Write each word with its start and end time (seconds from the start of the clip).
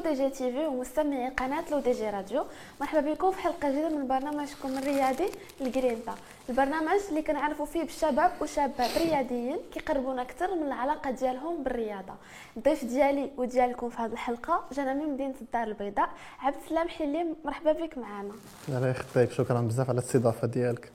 L'ODJ 0.00 0.30
TV 0.30 0.66
ومستمعي 0.66 1.28
قناة 1.28 1.64
L'ODJ 1.70 2.10
Radio. 2.10 2.44
مرحبا 2.80 3.12
بكم 3.12 3.30
في 3.30 3.38
حلقة 3.38 3.70
جديدة 3.70 3.88
من 3.88 4.08
برنامجكم 4.08 4.78
الرياضي 4.78 5.28
L'GRINTA 5.60 6.14
البرنامج 6.48 7.00
اللي 7.08 7.22
كنعرفوا 7.22 7.66
فيه 7.66 7.82
بالشباب 7.82 8.30
وشابات 8.40 8.98
رياضيين 8.98 9.58
كيقربونا 9.72 10.22
أكثر 10.22 10.54
من 10.54 10.66
العلاقة 10.66 11.10
ديالهم 11.10 11.62
بالرياضة. 11.62 12.14
الضيف 12.56 12.84
ديالي 12.84 13.30
وديالكم 13.36 13.90
في 13.90 14.02
هذه 14.02 14.12
الحلقة 14.12 14.64
جانا 14.72 14.94
من 14.94 15.12
مدينة 15.12 15.34
الدار 15.40 15.62
البيضاء 15.62 16.08
عبد 16.40 16.56
السلام 16.64 16.88
حيلي 16.88 17.36
مرحبا 17.44 17.72
بك 17.72 17.98
معنا. 17.98 18.32
الله 18.68 18.88
يخليك 18.88 19.30
شكرا 19.30 19.60
بزاف 19.60 19.88
على 19.88 19.98
الاستضافة 19.98 20.46
ديالك. 20.46 20.92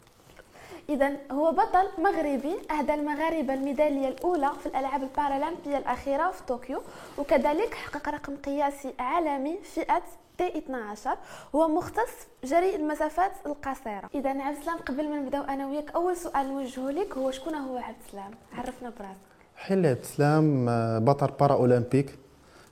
إذا 0.89 1.12
هو 1.31 1.52
بطل 1.52 2.03
مغربي 2.03 2.55
أهدى 2.71 2.94
المغاربة 2.94 3.53
الميدالية 3.53 4.07
الأولى 4.07 4.52
في 4.63 4.66
الألعاب 4.66 5.03
البارالمبية 5.03 5.77
الأخيرة 5.77 6.31
في 6.31 6.44
طوكيو 6.48 6.81
وكذلك 7.17 7.73
حقق 7.73 8.09
رقم 8.09 8.35
قياسي 8.35 8.94
عالمي 8.99 9.58
فئة 9.63 10.02
T 10.38 10.58
12 10.58 11.17
هو 11.55 11.67
مختص 11.67 12.11
جري 12.44 12.75
المسافات 12.75 13.31
القصيرة. 13.45 14.09
إذا 14.16 14.30
عبد 14.30 14.58
السلام 14.58 14.77
قبل 14.77 15.09
ما 15.09 15.20
نبداو 15.20 15.44
أنا 15.44 15.67
وياك 15.67 15.91
أول 15.95 16.17
سؤال 16.17 16.48
نوجهه 16.48 16.91
لك 16.91 17.17
هو 17.17 17.31
شكون 17.31 17.55
هو 17.55 17.77
عبد 17.77 17.95
السلام؟ 18.08 18.31
عرفنا 18.58 18.89
براسك. 18.99 19.36
هيلي 19.55 19.88
عبد 19.88 19.99
السلام 19.99 20.70
آه، 20.70 20.99
بطل 20.99 21.31
paralympique 21.39 22.20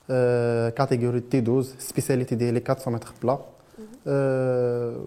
آه، 0.09 0.70
catégorie 0.70 1.20
T 1.20 1.39
12 1.39 1.70
spécialité 1.80 2.36
ديالي 2.36 2.64
400 2.70 2.89
mètres 2.95 3.14
plat 3.23 3.39
آه، 4.08 5.03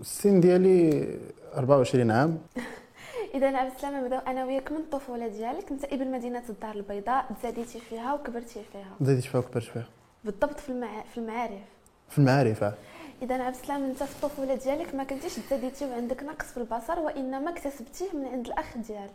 السن 0.00 0.40
ديالي 0.40 1.08
24 1.56 2.10
عام. 2.10 2.38
إذا 3.34 3.56
عبد 3.56 3.72
السلام 3.76 4.04
نبداو 4.04 4.18
أنا 4.18 4.44
وياك 4.44 4.72
من 4.72 4.78
الطفوله 4.78 5.28
ديالك 5.28 5.70
أنت 5.70 5.84
ابن 5.84 6.10
مدينة 6.10 6.42
الدار 6.48 6.74
البيضاء 6.74 7.26
تزاديتي 7.40 7.80
فيها 7.80 8.14
وكبرتي 8.14 8.60
فيها. 8.72 8.92
زاديت 9.00 9.24
فيها 9.24 9.40
وكبرت 9.40 9.64
فيها. 9.64 9.86
بالضبط 10.24 10.60
في 10.60 10.68
المع... 10.68 11.02
في 11.12 11.18
المعارف. 11.18 11.62
في 12.08 12.18
المعارف 12.18 12.64
آه. 12.64 12.74
إذا 13.22 13.42
عبد 13.42 13.54
السلام 13.54 13.84
أنت 13.84 14.02
في 14.02 14.24
الطفوله 14.24 14.54
ديالك 14.54 14.94
ما 14.94 15.04
كنتيش 15.04 15.34
تزاديتي 15.34 15.84
وعندك 15.86 16.22
نقص 16.22 16.46
في 16.46 16.56
البصر 16.56 16.98
وإنما 16.98 17.50
اكتسبتيه 17.50 18.06
من 18.14 18.24
عند 18.32 18.46
الأخ 18.46 18.78
ديالك 18.88 19.10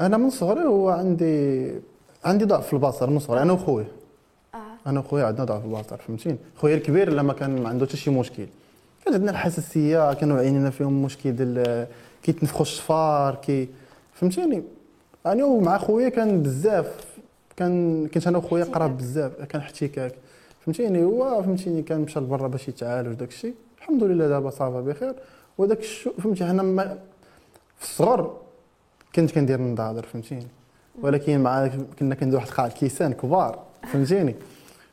أنا 0.00 0.16
من 0.16 0.30
صغري 0.30 0.64
هو 0.64 0.88
عندي 0.88 1.72
عندي 2.24 2.44
ضعف 2.44 2.66
في 2.66 2.72
البصر 2.72 3.10
من 3.10 3.18
صغري. 3.18 3.42
أنا 3.42 3.52
وخويا 3.52 3.86
آه. 4.54 4.58
أنا 4.86 5.00
وخويا 5.00 5.24
عندنا 5.24 5.44
ضعف 5.44 5.60
في 5.60 5.66
البصر 5.66 5.96
فهمتيني؟ 5.96 6.38
خويا 6.56 6.74
الكبير 6.74 7.12
لما 7.12 7.32
كان 7.32 7.62
ما 7.62 7.68
عنده 7.68 7.86
حتى 7.86 7.96
شي 7.96 8.10
مشكل. 8.10 8.46
كان 9.06 9.14
عندنا 9.14 9.30
الحساسية 9.30 10.14
كانوا 10.14 10.38
عينينا 10.38 10.70
فيهم 10.70 11.02
مشكل 11.02 11.32
ديال 11.32 11.86
كيتنفخوا 12.22 12.62
الشفار 12.62 13.34
كي 13.34 13.68
فهمتيني؟ 14.14 14.62
يعني 15.24 15.42
ومع 15.42 15.78
خويا 15.78 16.08
كان 16.08 16.42
بزاف 16.42 17.16
كان 17.56 18.06
كنت 18.06 18.26
أنا 18.26 18.38
وخويا 18.38 18.64
قراب 18.64 18.96
بزاف 18.96 19.32
كان 19.42 19.60
احتكاك. 19.60 20.14
فهمتيني؟ 20.60 21.04
هو 21.04 21.42
فهمتيني 21.42 21.82
كان 21.82 22.00
مشى 22.00 22.20
لبرا 22.20 22.48
باش 22.48 22.68
يتعالج 22.68 23.08
وداك 23.08 23.28
الشيء. 23.28 23.54
الحمد 23.78 24.04
لله 24.04 24.28
دابا 24.28 24.50
صافا 24.50 24.80
بخير. 24.80 25.14
وداك 25.58 25.78
الشيء 25.78 26.12
فهمتي 26.20 26.44
حنا 26.44 26.62
ما 26.62 26.98
في 27.78 27.84
الصغر 27.84 28.36
كنت 29.14 29.30
كندير 29.30 29.58
النظاظر 29.58 30.02
فهمتيني؟ 30.02 30.46
ولكن 31.02 31.40
مع 31.40 31.70
كنا 31.98 32.14
كندير 32.14 32.36
واحد 32.36 32.48
القاع 32.48 32.68
كيسان 32.68 33.12
كبار 33.12 33.58
فهمتيني؟ 33.92 34.34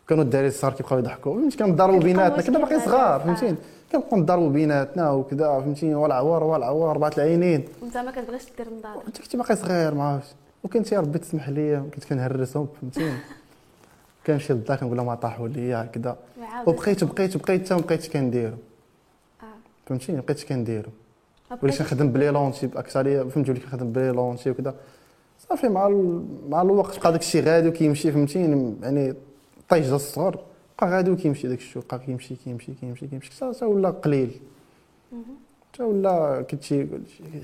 كانوا 0.08 0.24
الدراري 0.24 0.48
الصغار 0.48 0.74
كيبقاو 0.74 1.00
يضحكوا. 1.00 1.36
فهمتي؟ 1.36 1.58
كنضربوا 1.58 2.00
بيناتنا 2.00 2.42
كنا 2.42 2.60
مشكل 2.60 2.76
باقي 2.76 2.86
صغار. 2.86 3.20
فهمتيني؟ 3.20 3.58
كنبقاو 3.94 4.20
نضربوا 4.20 4.50
بيناتنا 4.50 5.12
وكذا 5.12 5.48
فهمتيني؟ 5.48 5.96
والعوار 5.96 6.44
والعوار 6.44 6.92
اربعه 6.92 7.12
العينين. 7.18 7.66
وانت 7.82 7.98
ما 7.98 8.12
كتبغيش 8.12 8.44
دير 8.58 8.68
النظاره 8.68 9.04
انت 9.08 9.22
كنت 9.22 9.36
باقي 9.36 9.56
صغير 9.56 9.94
ما 9.94 10.04
عرفتش. 10.04 10.36
وكنت 10.64 10.92
يا 10.92 11.00
ربي 11.00 11.20
تسمح 11.20 11.50
لي 11.50 11.84
كنت 11.96 12.06
كنهرسهم 12.06 12.68
فهمتيني؟ 12.82 13.18
كنمشي 14.28 14.54
للدار 14.54 14.78
كنقول 14.78 14.98
لهم 14.98 15.14
طاحوا 15.14 15.48
لي 15.48 15.74
هكذا 15.74 16.18
وبقيت 16.68 17.04
بقيت 17.04 17.38
بقيت 17.38 17.66
حتى 17.66 17.76
ما 17.76 17.82
بقيتش 17.82 18.10
كنديرو. 18.10 18.54
آه. 19.42 19.46
فهمتيني؟ 19.86 20.18
ما 20.18 20.24
بقيتش 20.24 20.46
كنديرو. 20.46 20.90
وليت 21.64 21.78
كنخدم 21.78 22.12
ب 22.12 22.16
les 22.16 22.30
lentilles 22.30 22.66
اكثريه 22.76 23.24
فهمتي؟ 23.24 23.52
وليت 23.52 23.64
كنخدم 23.64 23.92
ب 23.92 23.97
les 23.97 24.12
lentilles 24.12 24.50
وكذا 24.50 24.76
صافي 25.50 25.70
مع 25.70 25.88
ال... 25.88 26.26
مع 26.50 26.62
الوقت 26.62 27.00
بقى 27.00 27.12
داك 27.12 27.22
الشيء 27.22 27.44
غادي 27.44 27.68
وكيمشي 27.68 28.12
فهمتيني؟ 28.12 28.76
يعني 28.82 29.14
طيش 29.70 29.92
الصغر. 29.92 30.40
غادي 30.90 31.12
وكيمشي 31.12 31.48
داك 31.48 31.58
الشيء 31.60 31.84
بقى 31.90 32.00
كيمشي 32.00 32.36
كيمشي 32.36 32.74
كيمشي. 32.74 33.08
كيمشي 33.08 33.32
حتى 33.32 33.66
ولا 33.66 33.90
قليل. 33.90 34.32
حتى 35.74 35.84
ولا 35.84 36.42
كنتي 36.42 36.88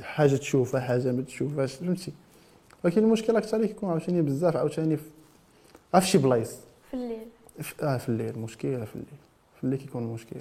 حاجة 0.01 0.35
تشوفها 0.35 0.81
حاجة 0.81 1.11
ما 1.11 1.21
تشوفهاش 1.21 1.73
فهمتي؟ 1.73 2.13
ولكن 2.83 3.03
المشكل 3.03 3.35
أكثر 3.35 3.65
كيكون 3.65 3.89
عاوتاني 3.89 4.21
بزاف 4.21 4.55
عاوتاني 4.57 4.97
في 4.97 6.01
شي 6.01 6.17
بلايص؟ 6.17 6.55
في 6.91 6.93
الليل. 6.93 7.27
في- 7.61 7.83
آه 7.85 7.97
في 7.97 8.09
الليل. 8.09 8.29
المشكلة 8.35 8.85
في 8.85 8.95
الليل. 8.95 9.07
في 9.57 9.63
الليل 9.63 9.79
كيكون 9.79 10.03
المشكل 10.03 10.35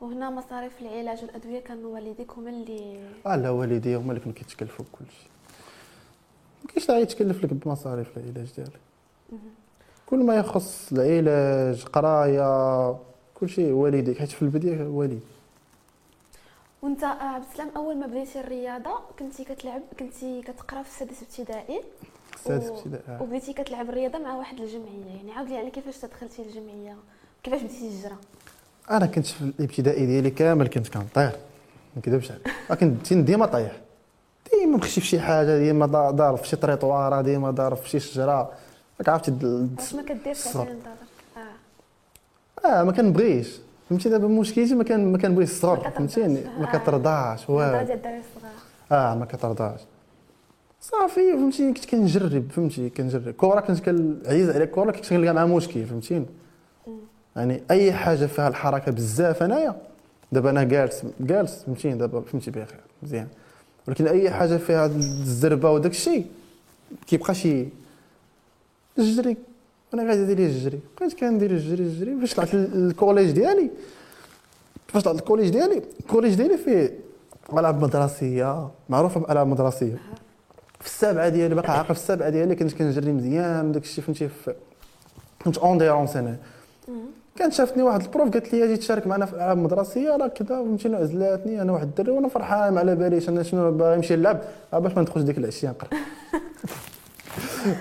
وهنا 0.00 0.30
مصاريف 0.30 0.72
العلاج 0.82 1.22
والأدوية 1.22 1.60
كانوا 1.60 1.94
والديك 1.94 2.32
هما 2.32 2.50
اللي 2.50 3.00
آه 3.26 3.36
لا 3.36 3.50
والدي 3.50 3.96
هما 3.96 4.10
اللي 4.10 4.20
كانوا 4.20 4.34
كيتكلفوا 4.34 4.84
بكل 4.84 5.04
شيء 5.20 5.30
ما 6.64 6.68
كاينش 6.70 6.86
داعي 6.88 7.02
يتكلف 7.02 7.44
لك 7.44 7.52
بمصاريف 7.54 8.18
العلاج 8.18 8.52
ديالك. 8.56 8.80
كل 10.10 10.24
ما 10.24 10.34
يخص 10.36 10.92
العلاج 10.92 11.84
قراية 11.84 12.96
كل 13.34 13.48
شيء 13.48 13.72
والديك. 13.72 14.18
حيت 14.18 14.28
في 14.30 14.42
البداية 14.42 14.82
والد 14.88 15.20
وانت 16.82 17.02
آه، 17.04 17.06
عبد 17.06 17.44
السلام 17.52 17.68
أول 17.76 17.96
ما 17.96 18.06
بديتي 18.06 18.40
الرياضة 18.40 18.90
كنتي 19.18 19.44
كتلعب 19.44 19.82
كنتي 19.98 20.42
كتقرأ 20.42 20.82
في 20.82 20.88
السادس 20.88 21.22
ابتدائي؟ 21.22 21.80
السادس 22.34 22.68
و- 22.68 22.74
ابتدائي 22.78 23.02
آه. 23.08 23.22
وبديتي 23.22 23.52
كتلعب 23.52 23.88
الرياضة 23.88 24.18
مع 24.18 24.34
واحد 24.36 24.60
الجمعية. 24.60 25.16
يعني 25.16 25.32
عاود 25.32 25.48
لي 25.48 25.56
على 25.58 25.70
كيفاش 25.70 25.96
تدخلتي 25.98 26.42
الجمعية؟ 26.42 26.96
كيفاش 27.42 27.60
بديتي 27.62 27.88
الهجرة؟ 27.88 28.16
أنا 28.90 29.06
كنت 29.06 29.26
في 29.26 29.42
الابتدائي 29.42 30.06
ديالي 30.06 30.30
كامل 30.30 30.68
كنت 30.68 30.88
كنطير. 30.88 31.30
ما 31.30 31.96
نكذبش 31.96 32.30
عليك. 32.30 32.80
كنت 32.80 33.12
ديما 33.12 33.46
طايح. 33.46 33.72
ديما 34.52 34.76
مخشي 34.76 35.00
في 35.00 35.06
شي 35.06 35.20
حاجة 35.20 35.58
ديما 35.58 35.86
ضا- 35.86 36.10
ضارب 36.10 36.38
في 36.38 36.48
شي 36.48 36.56
طريطواره 36.56 37.20
ديما 37.20 37.50
ضارب 37.50 37.76
في 37.76 37.88
شي 37.88 38.00
شجرة. 38.00 38.52
راك 39.00 39.08
عرفتي 39.08 39.30
د- 39.30 39.44
واش 39.78 39.94
ما 39.94 40.02
كديرش 40.02 40.56
آه. 40.56 40.66
آه 42.66 42.82
ما 42.84 42.92
كنبغيش 42.92 43.48
فهمتي؟ 43.90 44.08
دابا 44.08 44.28
مشكلتي 44.28 44.74
ما 44.74 44.84
كان 44.84 45.12
ما 45.12 45.18
كنبغيش 45.18 45.48
ما 45.48 45.54
الصغر. 45.54 45.90
فهمتيني 45.90 46.40
ما 46.58 46.74
آه. 46.74 46.78
كترضاش 46.78 47.44
هضره 47.50 47.54
والو 47.54 47.86
ديال 47.86 47.96
الدراري 47.96 48.18
الصغار. 48.18 48.52
آه 48.92 49.14
ما 49.14 49.24
كترضاش 49.24 49.80
صافي 50.80 51.32
فهمتي؟ 51.32 51.72
كنت 51.72 51.84
كنجرب 51.84 52.50
فهمتي؟ 52.50 52.90
كنجرب. 52.90 53.30
كره 53.30 53.60
كنت 53.60 53.80
كنعيز 53.80 54.50
على 54.50 54.64
الكره 54.64 54.90
كنت 54.90 55.08
كنلقى 55.10 55.34
معها 55.34 55.46
مشكل 55.46 55.86
فهمتيني. 55.86 56.26
يعني 57.36 57.62
أي 57.70 57.92
حاجة 57.92 58.26
فيها 58.26 58.48
الحركة 58.48 58.92
بزاف 58.92 59.42
أنايا. 59.42 59.76
دابا 60.32 60.50
أنا 60.50 60.62
جالس 60.64 61.02
جالس 61.20 61.62
فهمتيني 61.66 61.94
دابا 61.98 62.20
فهمتي 62.20 62.50
بخير 62.50 62.80
مزيان. 63.02 63.28
ولكن 63.88 64.06
أي 64.06 64.30
حاجة 64.30 64.56
فيها 64.56 64.86
الزربة 64.86 65.70
وداك 65.70 65.90
الشيء 65.92 66.26
كيبقى 67.06 67.34
شي 67.34 67.66
الجري 68.98 69.36
أنا 69.94 70.02
غادي 70.08 70.20
ندير 70.20 70.38
الجري 70.38 70.80
بقيت 71.00 71.12
كندير 71.20 71.50
الجري 71.50 71.82
الجري 71.82 72.20
فاش 72.20 72.34
طلعت 72.34 72.54
لل 72.54 72.71
collège 72.71 73.30
ديالي. 73.30 73.70
فاش 74.88 75.02
طلعت 75.02 75.16
ال 75.18 75.22
collège 75.22 75.48
ديالي. 75.50 75.82
ال 76.00 76.04
collège 76.04 76.34
ديالي 76.34 76.58
فيه 76.58 76.98
العاب 77.52 77.82
مدرسية 77.82 78.68
معروفة 78.88 79.20
بالعاب 79.20 79.46
مدرسية. 79.46 79.98
في 80.80 80.86
السابعة 80.86 81.28
ديالي 81.28 81.54
باقي 81.54 81.72
عاقل 81.72 81.84
في 81.84 81.90
السابعة 82.00 82.28
ديالي 82.30 82.54
كنت 82.54 82.72
كنجري 82.72 83.12
مزيان 83.12 83.72
داك 83.72 83.82
الشيء 83.82 84.04
فهمتي 84.04 84.28
كنت 85.44 85.58
endurance 85.58 86.16
أنا 86.16 86.36
مم. 86.88 86.94
كانت 87.36 87.52
شافتني 87.52 87.82
واحد 87.82 88.02
ال 88.02 88.08
prof 88.08 88.30
قالت 88.30 88.52
لي 88.52 88.64
أجي 88.64 88.76
تشارك 88.76 89.06
معنا 89.06 89.26
في 89.26 89.32
الالعاب 89.32 89.58
المدرسيه 89.58 90.16
راه 90.16 90.28
كذا 90.28 90.48
فهمتيني 90.48 90.96
عزلاتني. 90.96 91.62
أنا 91.62 91.72
واحد 91.72 91.86
الدري 91.86 92.10
وأنا 92.10 92.28
فرحان 92.28 92.72
ما 92.74 92.80
على 92.80 92.96
باليش 92.96 93.28
أنا 93.28 93.42
شنو 93.42 93.72
باغي 93.72 93.96
نمشي 93.96 94.16
نلعب 94.16 94.40
باش 94.72 94.92
ما 94.92 95.02
ندخلش 95.02 95.24
ديك 95.24 95.38
العشية 95.38 95.68
نقرا. 95.68 95.88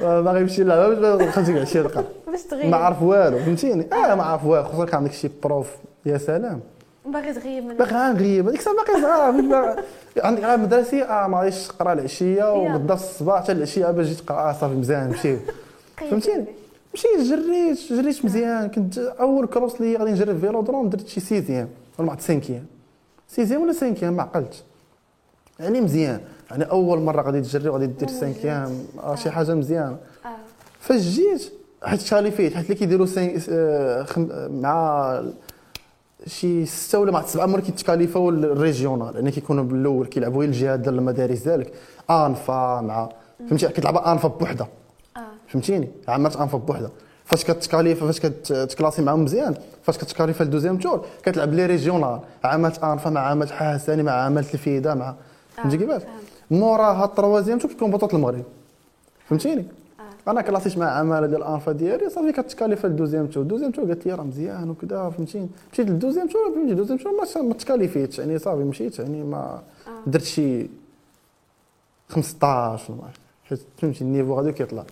باغي 0.02 0.40
نمشي 0.40 0.64
نلعب 0.64 0.90
باش 0.92 1.40
ديك 1.40 1.56
العشيه 1.56 1.82
نقرا 1.82 2.04
باش 2.28 2.42
تغيب. 2.44 2.70
ما 2.72 2.78
عارف 2.78 3.02
والو 3.02 3.38
فهمتيني؟ 3.40 3.88
آه 3.94 4.16
ما 4.16 4.24
عارف 4.24 4.46
والو 4.46 4.86
كان 4.86 4.96
عندك 4.98 5.12
شي 5.12 5.30
prof. 5.44 5.68
يا 6.06 6.18
سلام. 6.18 6.60
باغي 7.06 7.34
تغيب 7.34 7.64
من 7.64 7.78
باقي 7.78 7.92
غنغيب 7.96 8.48
هذيك 8.48 8.60
الساعة 8.60 8.76
باقي 8.76 9.02
صغار 9.02 9.32
باغي- 9.32 9.84
عندك 10.18 10.40
العاب 10.44 10.60
مدرسيه 10.60 11.04
آه 11.04 11.28
ما 11.28 11.38
غاديش 11.40 11.68
تقرا 11.68 11.94
العشية 11.94 12.54
وبدا 12.54 12.94
الصباح 12.94 13.44
حتى 13.44 13.52
العشية 13.52 13.86
باش 13.92 14.06
تجي 14.08 14.16
تقرا 14.16 14.50
آه 14.50 14.54
صافي 14.54 14.74
مزيان 14.76 15.14
قيد 15.14 15.40
فهمتيني؟ 16.12 16.46
مشيت 16.94 17.20
جريت 17.22 17.94
جريت 17.94 18.26
مزيان. 18.26 18.70
كنت 18.70 18.98
أول 18.98 19.48
cross 19.48 19.82
لي 19.82 19.96
غادي 19.98 20.12
نجري 20.12 20.34
في 20.34 20.40
vélodrome 20.40 20.90
درت 20.90 21.08
شي 21.08 21.20
sixième. 21.20 21.68
ولا 21.98 22.06
ما 22.06 22.12
عرفت 22.12 22.24
cinquième. 22.28 22.66
sixième 23.28 23.62
ولا 23.62 23.74
cinquième؟ 23.74 24.14
ما 24.14 24.22
عقلتش. 24.24 24.64
يعني 25.60 25.82
مزيان. 25.82 26.20
يعني 26.52 26.64
أول 26.64 27.00
مرة 27.00 27.22
غادي 27.22 27.42
تجري 27.42 27.70
وغادي 27.70 27.86
دير 27.88 28.10
مو 28.12 28.20
cinquième 28.20 28.84
آه 29.04 29.16
شي 29.16 29.30
آه. 29.30 29.32
حاجة 29.32 29.54
مزيانة. 29.56 29.98
آه. 30.26 30.30
فاش 30.80 31.02
جيت 31.02 31.52
حيت 31.84 32.00
تكاليفيت 32.02 32.54
حيت 32.56 32.66
اللي 32.66 32.76
كيديروا 32.76 33.08
آه، 33.50 34.04
خم- 34.04 34.30
مع 34.62 35.22
شي 36.28 36.66
ستة 36.66 37.00
ولا 37.00 37.12
مع 37.12 37.22
سبعة 37.26 37.46
مرات 37.46 37.64
كيت 37.64 37.80
qualifiaو 37.80 38.30
ال 38.30 38.39
régional 38.39 39.16
يعني 39.16 39.32
كيكونوا 39.32 39.64
بالأول 39.64 40.08
كيلعبوا 40.08 40.40
غير 40.40 40.50
الجهات 40.50 40.80
ديال 40.80 40.96
المدارس 40.96 41.40
ديالك 41.40 41.74
أنفا 42.10 42.82
مع 42.82 43.10
فهمتي؟ 43.50 43.68
كتلعب 43.68 43.98
أنفا 43.98 44.28
بوحده 44.28 44.68
فهمتيني؟ 45.48 45.90
عملت 46.08 46.36
أنفا 46.36 46.58
بوحدها. 46.58 46.92
فاش 47.26 47.44
كتكاليف 47.44 48.04
فاش 48.04 48.20
كتكلاسي 48.20 49.02
معاهم 49.02 49.24
مزيان 49.24 49.56
فاش 49.84 49.98
كتكاليفا 49.98 50.44
الدوزيام 50.44 50.78
تور 50.78 51.06
كتلعب 51.24 51.54
لي 51.54 51.66
ريجيونال. 51.66 52.20
عملت 52.44 52.84
أنفا 52.84 53.10
مع 53.10 53.22
عملت 53.22 53.52
حساني 53.52 54.04
مع 54.04 54.12
عملت 54.12 54.54
الفيدا 54.54 54.94
مع 54.94 55.16
فهمتي 55.58 55.78
كيفاش؟ 55.78 56.02
موراها 56.52 57.06
التروازيام 57.06 57.60
تور 57.60 57.72
كيكون 57.72 57.92
بطوله 57.92 58.14
المغرب. 58.14 58.44
فهمتيني؟ 59.28 59.66
آه. 60.28 60.32
أنا 60.32 60.42
كلاسيت 60.42 60.78
مع 60.78 60.86
عماله 60.86 61.28
ديال 61.28 61.42
الانفا 61.42 61.72
ديالي 61.72 62.10
صافي 62.10 62.32
كتكاليفا 62.32 62.88
الدوزيام 62.88 63.28
تور 63.28 63.44
الدوزيام 63.44 63.72
تور 63.72 63.86
قالت 63.86 64.06
لي 64.06 64.14
راه 64.14 64.24
مزيان 64.24 64.70
وكذا 64.70 65.10
فهمتيني؟ 65.10 65.50
مشيت 65.74 65.88
للدوزيام 65.90 66.28
تور 66.28 66.52
فهمتي 66.56 66.72
الدوزيام 66.72 66.98
تور 66.98 67.12
ما 67.12 67.42
ما 67.42 67.54
تكاليفيتش 67.54 68.20
يعني 68.20 68.40
صافي 68.40 68.64
مشيت 68.64 69.00
يعني 69.00 69.24
ما 69.24 69.62
آه. 69.88 70.10
درت 70.10 70.24
شي 70.24 70.68
15 72.10 72.94
ما 72.94 73.04
عرفت. 73.04 73.20
حيت 73.50 73.60
فهمتي 73.78 74.02
ال 74.02 74.06
niveau 74.06 74.34
غادي 74.34 74.52
كيطلع. 74.52 74.84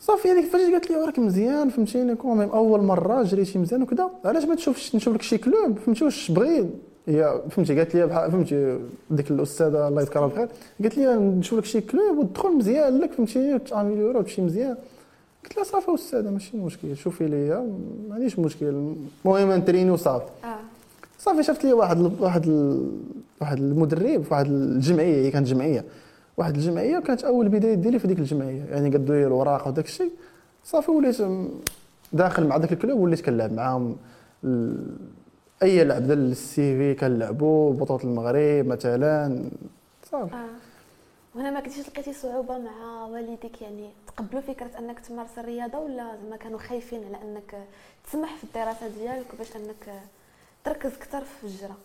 صافي 0.00 0.28
هذيك 0.30 0.44
فاش 0.52 0.60
قالت 0.60 0.90
لي 0.90 0.96
راك 0.96 1.18
مزيان 1.18 1.68
فهمتيني 1.68 2.14
quand 2.14 2.33
même 2.33 2.48
أول 2.48 2.82
مرة 2.82 3.22
جريتي 3.22 3.58
مزيان 3.58 3.82
وكذا 3.82 4.10
علاش 4.24 4.44
ما 4.44 4.54
تشوفش 4.54 4.96
نشوف 4.96 5.14
لك 5.14 5.22
شي 5.22 5.38
club؟ 5.38 5.78
فهمتي 5.78 6.04
واش 6.04 6.30
بغي 6.30 6.70
هي 7.06 7.40
فهمتي 7.50 7.78
قالت 7.78 7.94
لي 7.94 8.06
بحال 8.06 8.30
فهمتي 8.30 8.78
ديك 9.10 9.30
الأستاذة 9.30 9.88
الله 9.88 10.02
يذكرها 10.02 10.26
بخير 10.26 10.48
قالت 10.82 10.96
لي 10.98 11.14
نشوف 11.16 11.58
لك 11.58 11.64
شي 11.64 11.80
club 11.80 12.18
وتدخل 12.18 12.56
مزيان 12.56 12.98
لك 12.98 13.12
فهمتي 13.12 13.58
ت 13.58 13.64
améliorer 13.64 14.18
وتمشي 14.18 14.42
مزيان. 14.42 14.76
قلت 15.44 15.56
لها 15.56 15.64
صافي 15.64 15.94
أستاذة 15.94 16.30
ماشي 16.30 16.56
مشكل 16.56 16.96
شوفي 16.96 17.26
ليا 17.26 17.66
ما 18.08 18.14
عنديش 18.14 18.38
مشكل 18.38 18.66
المهم 19.24 19.52
نت 19.52 19.59
entraîner 19.59 19.90
وصافي. 19.90 20.24
آه. 20.44 20.56
صافي 21.18 21.42
شفت 21.42 21.64
لي 21.64 21.72
واحد 21.72 21.98
ال- 22.00 22.12
واحد 22.20 22.46
ال- 22.48 22.90
واحد 23.40 23.58
المدرب 23.58 24.22
في 24.22 24.28
واحد 24.34 24.46
الجمعية 24.46 25.26
هي 25.26 25.30
كانت 25.30 25.46
جمعية. 25.46 25.84
واحد 26.36 26.54
الجمعية 26.56 26.98
وكانت 26.98 27.24
أول 27.24 27.48
بداية 27.48 27.74
ديالي 27.74 27.98
في 27.98 28.08
ديك 28.08 28.18
الجمعية 28.18 28.64
يعني 28.70 28.88
قدوا 28.96 29.14
لي 29.14 29.26
الوراق 29.26 29.68
وداك 29.68 29.84
الشيء. 29.84 30.10
صافي 30.64 30.90
وليت 30.90 31.16
داخل 32.12 32.46
مع 32.46 32.56
داك 32.56 32.72
الكلوب 32.72 33.00
وليت 33.00 33.20
كنلعب 33.20 33.52
معاهم 33.52 33.96
ال- 34.44 34.96
أي 35.62 35.84
لعب 35.84 36.02
ديال 36.06 36.30
السي 36.30 36.76
في 36.76 36.94
كنلعبوا 36.94 37.72
بطولة 37.72 38.04
المغرب 38.04 38.66
مثلا. 38.66 39.44
صافي 40.10 40.34
آه. 40.34 40.38
وهنا 41.34 41.50
ما 41.50 41.60
كنتيش 41.60 41.88
لقيتي 41.88 42.12
صعوبة 42.12 42.58
مع 42.58 43.04
والديك 43.12 43.62
يعني 43.62 43.90
تقبلوا 44.06 44.40
فكرة 44.40 44.70
أنك 44.78 45.00
تمارس 45.00 45.38
الرياضة 45.38 45.78
ولا 45.78 45.96
زعما 46.22 46.36
كانوا 46.36 46.58
خايفين 46.58 47.00
على 47.04 47.16
أنك 47.24 47.54
تسمح 48.08 48.36
في 48.36 48.44
الدراسة 48.44 48.88
ديالك 48.98 49.26
باش 49.38 49.56
أنك 49.56 50.00
تركز 50.64 50.90
أكثر 50.92 51.20
في 51.20 51.46
الجرة 51.46 51.76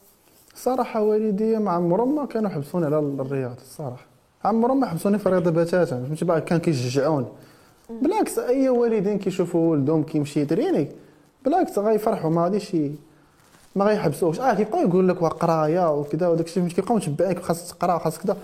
صراحة 0.56 1.01
والدي 1.03 1.57
ما 1.57 1.71
عمرهم 1.71 2.15
ما 2.15 2.25
كانوا 2.25 2.50
حبسوني 2.50 2.85
على 2.85 3.00
الرياضة 3.00 3.56
الصراحة. 3.62 4.06
عمرهم 4.44 4.80
ما 4.80 4.88
حبسوني 4.88 5.19
في 5.19 5.25
الرياضة 5.25 5.51
بتاتا 5.51 5.85
فهمتي؟ 5.85 6.25
بقى 6.25 6.41
كان 6.41 6.59
كيشجعوني. 6.59 7.25
بالعكس 7.89 8.39
أي 8.39 8.69
والدين 8.69 9.19
كيشوفوا 9.19 9.71
ولدهم 9.71 10.03
كيمشي 10.03 10.39
يتريني 10.39 10.88
بالعكس 11.45 11.80
غيفرحوا 11.80 12.30
ما 12.30 12.44
غاديش 12.44 12.75
ما 13.77 13.85
غيحبسوش. 13.85 14.39
آه 14.39 14.53
كيبقاو 14.53 14.81
يقول 14.88 15.09
لك 15.09 15.21
وقرايه 15.21 15.94
وكذا 16.00 16.27
وداك 16.27 16.45
الشيء 16.45 16.63
فهمتي 16.63 16.75
كيبقاو 16.75 16.95
متبعينك 16.97 17.39
خاصك 17.39 17.75
تقرا 17.75 17.97
خاصك 17.97 18.21
كذا 18.21 18.38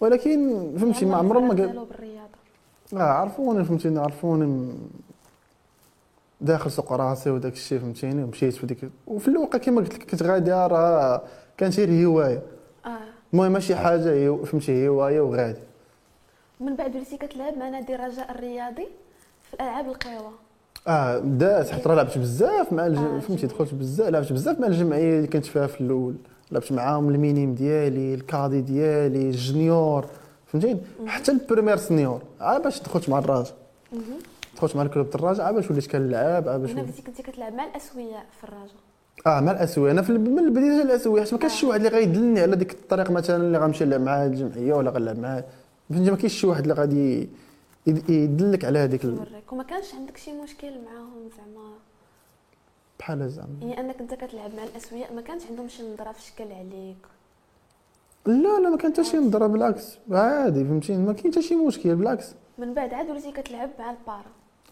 ولكن 0.00 0.70
فهمتي 0.78 1.04
ما 1.06 1.16
عمرهم 1.16 1.48
ما 1.48 1.54
قال 1.54 1.86
آه 2.96 3.02
عرفوني 3.02 3.64
فهمتيني 3.64 3.98
عرفوني 4.00 4.74
داخل 6.40 6.70
سوق 6.70 6.92
راسي 6.92 7.30
وداك 7.30 7.52
الشيء 7.52 7.78
فهمتيني 7.78 8.24
ومشيت 8.24 8.54
في 8.54 8.66
ديك 8.66 8.78
وفي 9.06 9.28
الواقع 9.28 9.58
كما 9.58 9.80
قلت 9.80 9.94
لك 9.94 10.10
كنت 10.10 10.22
غادي 10.22 10.50
راه 10.52 11.22
كان 11.56 11.70
شي 11.70 12.06
هواية. 12.06 12.42
آه. 12.86 12.98
المهم 13.32 13.52
ماشي 13.52 13.76
حاجة 13.76 14.42
فهمتي 14.44 14.88
هواية 14.88 15.20
وغادي. 15.20 15.60
من 16.60 16.76
بعد 16.76 16.96
وليتي 16.96 17.16
كتلعب 17.16 17.58
مع 17.58 17.68
نادي 17.68 17.94
الرجاء 17.94 18.30
الرياضي 18.30 18.88
في 19.42 19.54
الالعاب 19.54 19.86
القوى 19.86 20.30
آه 20.86 21.18
بدات 21.18 21.70
حيت 21.70 21.86
راه 21.86 21.94
لعبت 21.94 22.18
بزاف 22.18 22.72
مع 22.72 22.86
الج... 22.86 22.98
آه، 22.98 23.18
فهمتي. 23.18 23.46
دخلت 23.46 23.74
بزاف 23.74 24.08
لعبت 24.08 24.32
بزاف 24.32 24.60
مع 24.60 24.66
الجمعية 24.66 25.16
اللي 25.16 25.26
كنت 25.26 25.46
فيها 25.46 25.66
في 25.66 25.80
الأول. 25.80 26.14
لعبت 26.52 26.72
معاهم 26.72 27.08
ال 27.08 27.15
minime 27.15 27.54
ديالي 27.54 28.14
ال 28.14 28.22
cadet 28.22 28.60
ديالي 28.60 29.30
ال 29.30 29.41
junior 29.41 30.06
فهمتيني؟ 30.46 30.80
حتى 31.06 31.32
ال 31.32 31.37
première 31.37 31.76
senior. 31.76 32.20
عا 32.40 32.58
باش 32.58 32.80
دخلت 32.82 33.08
مع 33.08 33.18
الراجل. 33.18 33.50
دخلت 34.56 34.76
مع 34.76 34.82
الكلوب 34.82 35.06
الراجل 35.14 35.40
عا 35.40 35.50
باش 35.50 35.70
وليت 35.70 35.86
كنلعب 35.86 36.48
عا 36.48 36.56
باش 36.56 36.70
كنتي 37.06 37.22
كتلعب 37.22 37.52
مع 37.54 37.64
الاسوياء 37.64 38.24
في 38.40 38.44
الرجاء 38.44 38.76
آه 39.26 39.40
مع 39.40 39.52
الأسوية. 39.52 39.90
أنا 39.92 40.02
في 40.02 40.10
الب- 40.10 40.28
من 40.28 40.38
البداية 40.38 40.64
ديال 40.70 40.82
الأسوية 40.86 41.22
حيت 41.22 41.32
ما 41.32 41.38
كانش 41.38 41.52
شي 41.52 41.66
واحد 41.66 41.84
اللي 41.86 41.98
غيدلني 41.98 42.40
على 42.40 42.56
ديك 42.56 42.72
الطريق 42.72 43.10
مثلا 43.10 43.36
اللي 43.36 43.58
غنمشي 43.58 43.84
نلعب 43.84 44.00
مع 44.00 44.24
الجمعية 44.24 44.72
ولا 44.74 44.90
غنلعب 44.90 45.18
مع 45.18 45.42
فهمتي 45.90 46.10
ما 46.10 46.16
كاينش 46.16 46.32
شي 46.40 46.46
واحد 46.46 46.62
اللي 46.62 46.74
غادي 46.74 47.28
يدلك 47.86 48.64
على 48.64 48.78
هذيك 48.78 49.04
ال- 49.04 49.14
يوريك. 49.16 49.52
وما 49.52 49.62
كانش 49.62 49.94
عندك 49.94 50.16
شي 50.16 50.32
مشكل 50.32 50.70
معاهم 50.84 51.28
زعما؟ 51.36 51.70
بحال 52.98 53.30
زعما. 53.30 53.48
يعني 53.60 53.80
انك 53.80 54.00
انت 54.00 54.14
كتلعب 54.14 54.54
مع 54.54 54.62
الأسوياء 54.64 55.14
ما 55.14 55.20
كانش 55.20 55.42
عندهم 55.50 55.68
شي 55.68 55.82
نظره 55.92 56.12
في 56.12 56.22
شكل 56.22 56.52
عليك؟ 56.52 56.96
لا 58.26 58.60
لا 58.60 58.70
ما 58.70 58.76
كان 58.76 58.92
حتى 58.92 59.04
شي 59.04 59.16
نظره 59.16 59.46
بالعكس. 59.46 59.98
عادي 60.10 60.64
فهمتيني؟ 60.64 61.06
ما 61.06 61.12
كاين 61.12 61.32
حتى 61.32 61.42
شي 61.42 61.54
مشكل 61.56 61.96
بالعكس. 61.96 62.34
من 62.58 62.74
بعد 62.74 62.94
عاد 62.94 63.10
وليتي 63.10 63.32
كتلعب 63.32 63.70
مع 63.78 63.90
ال 63.90 63.96
para. 63.96 64.24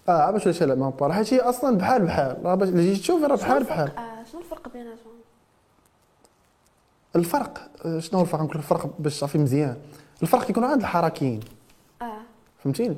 آه 0.09 0.31
باش 0.31 0.47
وليت 0.47 0.63
نلعب 0.63 0.79
مع 0.79 0.89
para 0.91 1.13
حيت 1.13 1.35
هي 1.35 1.41
أصلا 1.41 1.77
بحال 1.79 2.03
بحال. 2.03 2.37
راه 2.45 2.55
باش 2.55 2.69
جيت 2.69 2.99
تشوفي 3.01 3.25
راه 3.27 3.37
بحال 3.37 3.65
بحال. 3.65 3.91
آه 3.97 4.25
شنو 4.25 4.41
الفرق 4.41 4.69
بيناتهم 4.73 5.13
الفرق 7.17 7.71
آه، 7.85 7.99
شنو 7.99 8.21
الفرق؟ 8.21 8.41
نقول 8.43 8.57
الفرق 8.57 8.91
باش 8.99 9.21
تعرفي 9.21 9.39
مزيان. 9.39 9.77
الفرق 10.23 10.45
كيكون 10.45 10.65
عند 10.65 10.81
الحركيين 10.81 11.41
آه 11.41 11.56
فهمتيني؟ 12.67 12.97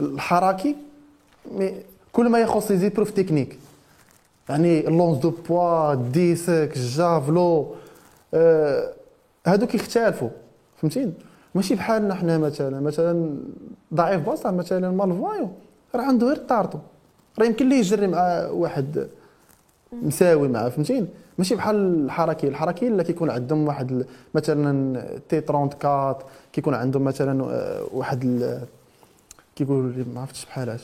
الحركي 0.00 0.76
mais 1.52 1.74
كل 2.12 2.28
ما 2.28 2.38
يخص 2.38 2.70
les 2.70 2.76
épreuves 2.76 3.10
techniques. 3.10 3.58
يعني 4.48 4.88
ال 4.88 4.92
lancer 4.92 5.18
de 5.18 5.30
poids 5.48 5.94
disque 5.94 6.72
javelot 6.74 7.74
آه 8.34 8.92
هادو 9.46 9.66
كيختلفوا 9.66 10.28
فهمتيني؟ 10.76 11.12
ماشي 11.54 11.74
بحالنا 11.74 12.14
حنا 12.14 12.38
مثلا 12.38 12.80
مثلا 12.80 13.36
ضعيف 13.94 14.28
بصر 14.28 14.52
مثلا 14.52 14.90
مالفايو 14.90 15.48
راه 15.94 16.02
عنده 16.02 16.26
غير 16.26 16.36
طارتو. 16.36 16.78
راه 17.38 17.46
يمكن 17.46 17.68
ليه 17.68 17.76
يجري 17.76 18.06
مع 18.06 18.46
واحد 18.50 19.08
مساوي 19.92 20.48
معاه 20.48 20.68
فهمتيني؟ 20.68 21.06
ماشي 21.38 21.54
بحال 21.54 22.04
الحركي 22.04 22.48
الحركي 22.48 22.88
اللي 22.88 23.04
كيكون 23.04 23.30
عندهم 23.30 23.66
واحد 23.68 24.04
مثلا 24.34 25.00
تي 25.28 25.42
34 25.48 26.14
كيكون 26.52 26.74
عندهم 26.74 27.04
مثلا 27.04 27.44
آه، 27.44 27.82
واحد 27.92 28.60
كيقولوا 29.56 29.92
لي 29.92 30.04
ما 30.14 30.20
عرفتش 30.20 30.44
بحالاش 30.44 30.80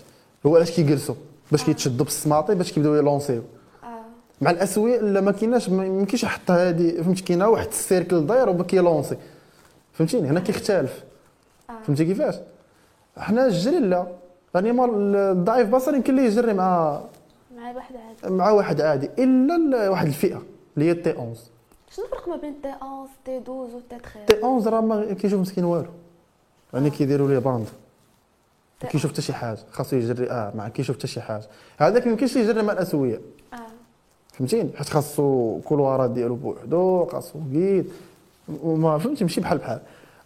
هو 0.47 0.57
علاش 0.57 0.71
كيجلسوا؟ 0.71 1.15
باش 1.53 1.65
كيتشدوا 1.65 2.05
بالسماطي 2.05 2.55
باش 2.55 2.73
كيبداو 2.73 2.95
يلونسيو. 2.95 3.43
آه. 3.85 3.87
مع 4.41 4.51
الأسوية 4.51 5.01
لا 5.01 5.21
ما 5.21 5.33
كايناش 5.33 5.69
ما 5.69 5.87
يمكنش 5.87 6.23
يحط 6.25 6.51
هذه 6.51 7.03
فهمتي؟ 7.03 7.23
كاينة 7.23 7.49
واحد 7.49 7.67
ال 7.67 7.75
cercle 7.75 8.27
داير 8.27 8.49
وكي 8.51 8.73
lancer 8.73 9.17
فهمتيني؟ 9.93 10.29
هنا 10.29 10.41
كيختلف. 10.41 11.05
آه. 11.71 11.73
فهمتي 11.87 12.05
كيفاش؟ 12.05 12.35
حنا 13.19 13.47
الجري 13.47 13.79
لا. 13.79 14.07
يعني 14.55 14.73
مال 14.73 15.17
الضعيف 15.17 15.69
بصر 15.69 15.95
يمكن 15.95 16.17
ليه 16.17 16.23
يجري 16.23 16.55
مع 16.55 17.01
مع 17.57 17.73
واحد 17.73 17.95
عادي. 17.97 18.35
مع 18.35 18.51
واحد 18.51 18.81
عادي. 18.81 19.07
إلا 19.19 19.57
ال- 19.57 19.89
واحد 19.89 20.07
الفئة 20.07 20.43
اللي 20.77 20.89
هي 20.91 20.95
تي 20.95 21.11
11 21.11 21.41
شنو 21.91 22.05
الفرق 22.05 22.29
ما 22.29 22.37
بين 22.37 22.63
تي 22.63 22.69
11 22.69 23.11
تي 23.25 23.37
12 23.39 23.77
و 23.77 23.81
تي 23.81 23.97
13 23.99 24.27
تي 24.27 24.45
11 24.45 24.71
راه 24.73 24.81
ما 24.81 25.15
كيشوف 25.15 25.41
مسكين 25.41 25.65
والو. 25.65 25.87
يعني 26.75 26.91
كيديروا 26.91 27.29
ليه 27.29 27.39
bande 27.39 27.67
كيشوف 28.81 29.13
حتى 29.13 29.23
شي 29.23 29.33
حاجة 29.33 29.59
خاصو 29.71 29.97
يجري 29.97 30.31
آه 30.31 30.53
ما 30.55 30.69
كيشوف 30.69 30.97
حتى 30.97 31.07
شي 31.07 31.21
حاجة 31.21 31.45
هذاك 31.79 32.07
ما 32.07 32.13
يمكنش 32.13 32.37
يجري 32.37 32.63
مع 32.63 32.73
الاسويه 32.73 33.21
آه. 33.53 33.57
فهمتيني؟ 34.33 34.71
حيت 34.77 34.89
خاصو 34.89 35.61
couloirات 35.65 36.11
ديالو 36.11 36.35
بوحدو 36.35 37.07
خاصو 37.07 37.39
كيد 37.53 37.93
وما 38.63 38.99
فهمتي 38.99 39.25
ماشي 39.25 39.41
بحال 39.41 39.59
بحال. 39.59 39.81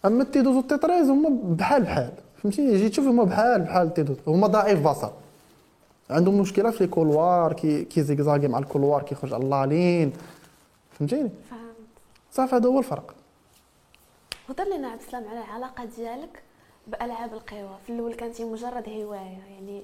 أما 0.05 0.23
ال 0.23 0.31
T 0.31 0.39
12 0.39 0.57
وال 0.57 0.70
T 0.70 0.77
13 0.77 1.11
هما 1.11 1.55
بحال 1.55 1.83
بحال. 1.83 2.11
فهمتيني؟ 2.43 2.77
جيت 2.77 2.91
تشوف 2.91 3.05
هما 3.05 3.23
بحال 3.23 3.61
بحال 3.61 3.87
ال 3.87 3.94
T 3.94 4.01
12 4.01 4.21
هما 4.27 4.47
ضعيف 4.47 4.87
بصر. 4.87 5.11
عندهم 6.09 6.39
مشكلة 6.39 6.71
في 6.71 6.83
les 6.83 6.89
couloirs 6.89 7.53
كي 7.53 7.83
كي 7.83 7.95
zigzaguer 7.95 8.47
مع 8.47 8.59
ال 8.59 8.64
couloir 8.64 9.03
كيخرج 9.03 9.33
على 9.33 9.43
ال 9.43 9.51
la 9.51 9.66
ligne. 9.66 10.13
فهمتيني؟ 10.91 11.29
فهمت. 11.49 11.61
صافي 12.31 12.55
هذا 12.55 12.69
هو 12.69 12.79
الفرق. 12.79 13.13
هضر 14.49 14.77
لنا 14.77 14.87
عبد 14.87 15.01
السلام 15.01 15.23
على 15.27 15.39
العلاقة 15.39 15.85
ديالك 15.97 16.43
بألعاب 16.87 17.33
القوى. 17.33 17.69
في 17.85 17.93
الأول 17.93 18.13
كانتي 18.13 18.43
مجرد 18.43 18.89
هواية 18.89 19.39
يعني 19.51 19.81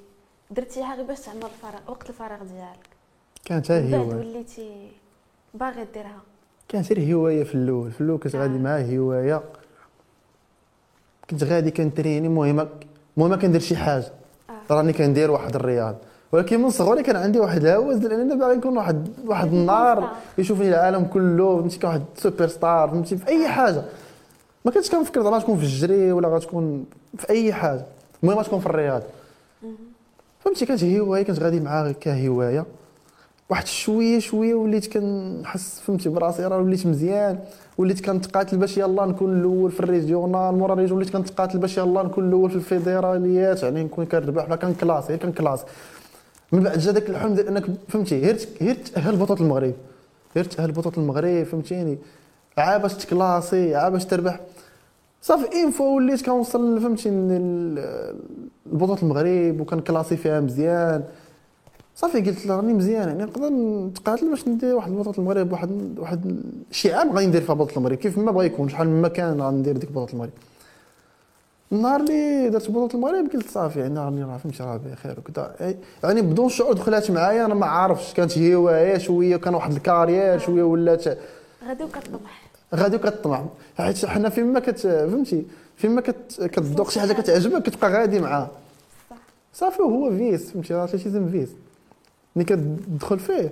درتيها 0.52 0.96
غير 0.96 1.06
باش 1.06 1.20
تعمر 1.20 1.46
الفراغ 1.46 1.82
وقت 1.88 2.10
الفراغ 2.10 2.40
ديالك. 2.44 2.88
كانت 3.46 3.72
من 3.72 3.94
ها 3.94 3.98
بعد 3.98 4.08
هواية. 4.12 4.20
وليتي 4.20 4.92
باغي 5.54 5.86
ديرها. 5.94 6.22
كانت 6.70 6.94
غير 6.94 7.14
هواية 7.16 7.44
في 7.44 7.56
الأول. 7.56 7.92
في 7.92 8.02
الأول 8.02 8.20
كنت 8.20 8.36
غادي 8.36 8.56
آه. 8.56 8.60
معاه 8.60 8.98
هواية. 8.98 9.44
كنت 11.30 11.44
غادي 11.44 11.72
كنتريني. 11.72 12.28
المهم 12.28 12.68
المهم 13.18 13.36
كندير 13.40 13.62
شي 13.62 13.76
حاجة. 13.76 14.12
آه. 14.50 14.74
راني 14.74 14.94
كندير 14.94 15.32
واحد 15.32 15.56
الرياضه 15.56 15.98
ولكن 16.32 16.62
من 16.62 16.70
صغري 16.70 17.04
كان 17.04 17.16
عندي 17.16 17.40
واحد 17.40 17.66
الهوس 17.66 17.96
ديال 17.96 18.12
انني 18.14 18.36
باغي 18.36 18.56
نكون 18.56 18.78
واحد 18.78 19.10
واحد 19.26 19.48
النهار. 19.54 20.12
يشوفني 20.38 20.70
العالم 20.70 21.06
كله 21.06 21.58
فهمتي 21.60 21.80
كواحد 21.80 22.04
super 22.16 22.48
star 22.48 22.90
فهمتي 22.90 23.18
في 23.18 23.28
أي 23.28 23.48
حاجة. 23.48 23.84
ما 24.68 24.74
كنتش 24.74 24.90
كنفكر 24.90 25.24
زعما 25.24 25.40
تكون 25.40 25.58
في 25.58 25.64
الجري 25.64 26.12
ولا 26.12 26.28
غتكون 26.28 26.86
في 27.18 27.30
أي 27.30 27.54
حاجة. 27.54 27.86
المهم 28.24 28.42
تكون 28.42 28.60
في 28.60 28.66
الرياضه 28.66 29.06
فهمتي؟ 30.40 30.66
كانت 30.66 30.84
هواية 30.84 31.24
كنت 31.24 31.40
غادي 31.40 31.60
معاها 31.60 31.92
كهواية. 31.92 32.66
واحد 33.50 33.68
شوية 33.68 34.20
شوية 34.20 34.56
وليت 34.56 34.94
كنحس 34.94 35.80
فهمتي 35.80 36.10
براسي 36.10 36.46
راه 36.46 36.58
وليت 36.58 36.86
مزيان. 36.86 37.40
وليت 37.78 38.06
كنتقاتل 38.06 38.58
باش 38.58 38.78
يلاه 38.78 39.06
نكون 39.06 39.40
الأول 39.40 39.72
في 39.72 39.80
ال 39.80 39.87
régional. 39.87 40.56
مورا 40.56 40.74
ال 40.74 40.77
région 40.77 40.98
وليت 40.98 41.14
كنتقاتل 41.14 41.58
باش 41.58 41.78
يلاه 41.78 42.04
نكون 42.04 42.28
الأول 42.28 42.50
في 42.50 42.56
الفيدراليات. 42.56 43.64
يعني 43.64 43.84
نكون 43.84 44.06
كنربح 44.06 44.46
ولا 44.46 44.56
كنكلاس 44.56 45.08
غير 45.08 45.18
كنكلاس. 45.18 45.64
من 46.52 46.64
بعد 46.64 46.78
جا 46.78 46.92
داك 46.92 47.10
الحلم 47.10 47.34
ديال 47.34 47.48
إنك 47.48 47.66
فهمتي 47.88 48.22
غير 48.22 48.40
غير 48.62 48.76
تأهل 48.76 49.16
بطولة 49.16 49.42
المغرب. 49.42 49.74
غير 50.36 50.46
تأهل 50.46 50.72
بطولة 50.72 50.98
المغرب 50.98 51.44
فهمتيني؟ 51.44 51.98
عا 52.58 52.78
باش 52.78 52.94
تكلاسي 52.94 53.76
عا 53.76 53.90
باش 53.90 54.06
تربح. 54.06 54.40
صافي 55.28 55.52
اين 55.54 55.72
فوا 55.72 55.96
وليت 55.96 56.26
كنوصل 56.26 56.82
فهمتي 56.82 57.10
لبطوله 57.10 59.02
المغرب 59.04 59.62
وكنكلاسي 59.62 60.18
فيها 60.18 60.40
مزيان. 60.40 61.04
صافي 61.96 62.22
قلت 62.22 62.48
راني 62.48 62.74
مزيان 62.74 63.08
يعني 63.08 63.24
نقدر 63.24 63.50
نتقاتل 63.50 64.30
باش 64.30 64.48
ندير 64.48 64.76
واحد 64.76 64.92
بطوله 64.92 65.18
المغرب 65.18 65.52
واحد 65.52 66.00
واحد 66.00 66.42
شي 66.72 66.94
عام 66.94 67.12
غادي 67.12 67.28
ندير 67.28 67.42
فيها 67.42 67.56
بطولة 67.56 67.78
المغرب. 67.78 67.98
كيف 67.98 68.18
ما 68.18 68.32
بغا 68.32 68.44
يكون 68.44 68.70
شحال 68.70 68.88
من 68.88 69.02
مكان 69.02 69.42
غندير 69.42 69.78
ديك 69.78 69.92
بطولة 69.92 70.14
المغرب. 70.14 70.32
النهار 71.72 72.00
اللي 72.00 72.50
درت 72.50 72.72
بطولة 72.72 72.90
المغرب 72.94 73.32
قلت 73.34 73.50
صافي 73.50 73.80
يعني 73.80 74.00
راني 74.00 74.24
راه 74.24 74.38
فهمتي 74.38 74.64
راه 74.64 74.78
بخير 74.78 75.20
وكذا 75.20 75.76
يعني 76.04 76.22
بدون 76.22 76.50
شعور 76.50 76.74
دخلات 76.74 77.12
معايا 77.12 77.46
أنا 77.46 77.54
ما 77.54 77.66
عارفش 77.66 78.14
كانت 78.14 78.38
هواية 78.38 78.98
شوية 78.98 79.38
كان 79.38 79.56
واحد 79.56 79.72
ال 79.72 79.79
carrière 79.79 80.40
شوية 80.40 80.64
ولات. 80.64 81.06
غادي 81.68 81.84
وكطمح 81.84 82.47
غادي 82.76 82.96
وكطمع 82.96 83.46
حيت 83.78 84.06
حنا 84.06 84.30
فيما 84.30 84.60
كت 84.60 84.80
فهمتي؟ 84.80 85.46
فيما 85.78 86.02
كت 86.02 86.16
كتذوق 86.44 86.90
شي 86.90 87.00
حاجة 87.00 87.14
كتعجبك 87.14 87.64
كتبقى 87.64 87.92
غادي 87.92 88.20
معاها 88.20 88.50
صافي. 89.54 89.82
هو 89.82 90.12
vice 90.18 90.52
فهمتي؟ 90.52 90.74
راه 90.74 90.84
athlétisme 90.84 91.30
vice. 91.30 91.50
ملي 92.36 92.46
كتدخل 92.46 93.20
فيه. 93.20 93.50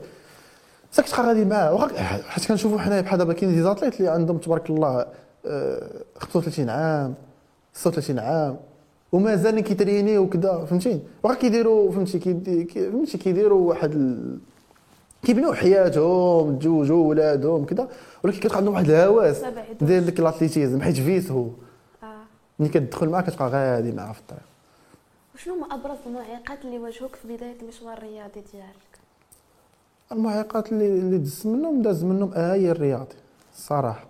ساك 0.91 1.07
تبقى 1.09 1.27
غادي 1.27 1.45
معاه. 1.45 1.73
واخا 1.73 1.97
حيت 2.21 2.45
كنشوفوا 2.45 2.79
حنايا 2.79 3.01
بحال 3.01 3.17
دابا 3.19 3.33
كاين 3.33 3.53
des 3.55 3.61
athlètes 3.61 3.99
اللي 3.99 4.11
عندهم 4.11 4.37
تبارك 4.37 4.69
الله 4.69 5.05
آه، 5.45 5.89
35 6.19 6.69
عام 6.69 7.13
36 7.73 8.19
عام 8.19 8.57
ومازال 9.11 9.59
كيتريني 9.59 10.17
وكذا 10.17 10.65
فهمتي 10.69 10.99
واخا 11.23 11.35
كيديروا 11.35 11.91
فهمتي 11.91 12.19
كيدي- 12.19 12.63
كي- 12.63 12.91
فهمتي؟ 12.91 13.17
كيديروا 13.17 13.69
واحد 13.69 13.93
ال... 15.29 15.33
كيبنيو 15.33 15.53
حياتهم 15.53 16.59
تزوجوا 16.59 17.09
ولادهم 17.09 17.65
كذا 17.65 17.87
ولكن 18.23 18.39
كتبقى 18.39 18.57
عندهم 18.57 18.73
واحد 18.73 18.89
الهواس. 18.89 19.41
ديال 19.81 20.05
ديك 20.05 20.19
ال 20.19 20.25
athlétisme 20.25 20.81
حيت 20.81 20.95
vice 20.95 21.31
هو 21.31 21.47
آه. 22.03 22.23
ملي 22.59 22.69
كتدخل 22.69 23.09
معاه 23.09 23.21
كتبقى 23.21 23.49
غادي 23.49 23.91
معاه 23.91 24.13
في 24.13 24.19
الطريق 24.19 24.43
وشنو 25.35 25.53
هما 25.53 25.75
أبرز 25.75 25.97
المعيقات 26.07 26.65
اللي 26.65 26.77
واجهوك 26.77 27.15
في 27.15 27.35
بداية 27.35 27.55
المشوار 27.61 27.97
الرياضي 27.97 28.43
ديالك؟ 28.53 28.99
المعيقات 30.11 30.71
اللي 30.71 30.87
اللي 30.87 31.17
دزت 31.17 31.45
منهم 31.45 31.81
داز 31.81 32.03
منهم 32.03 32.31
هي 32.35 32.71
الرياضي 32.71 33.15
الصراحه 33.55 34.05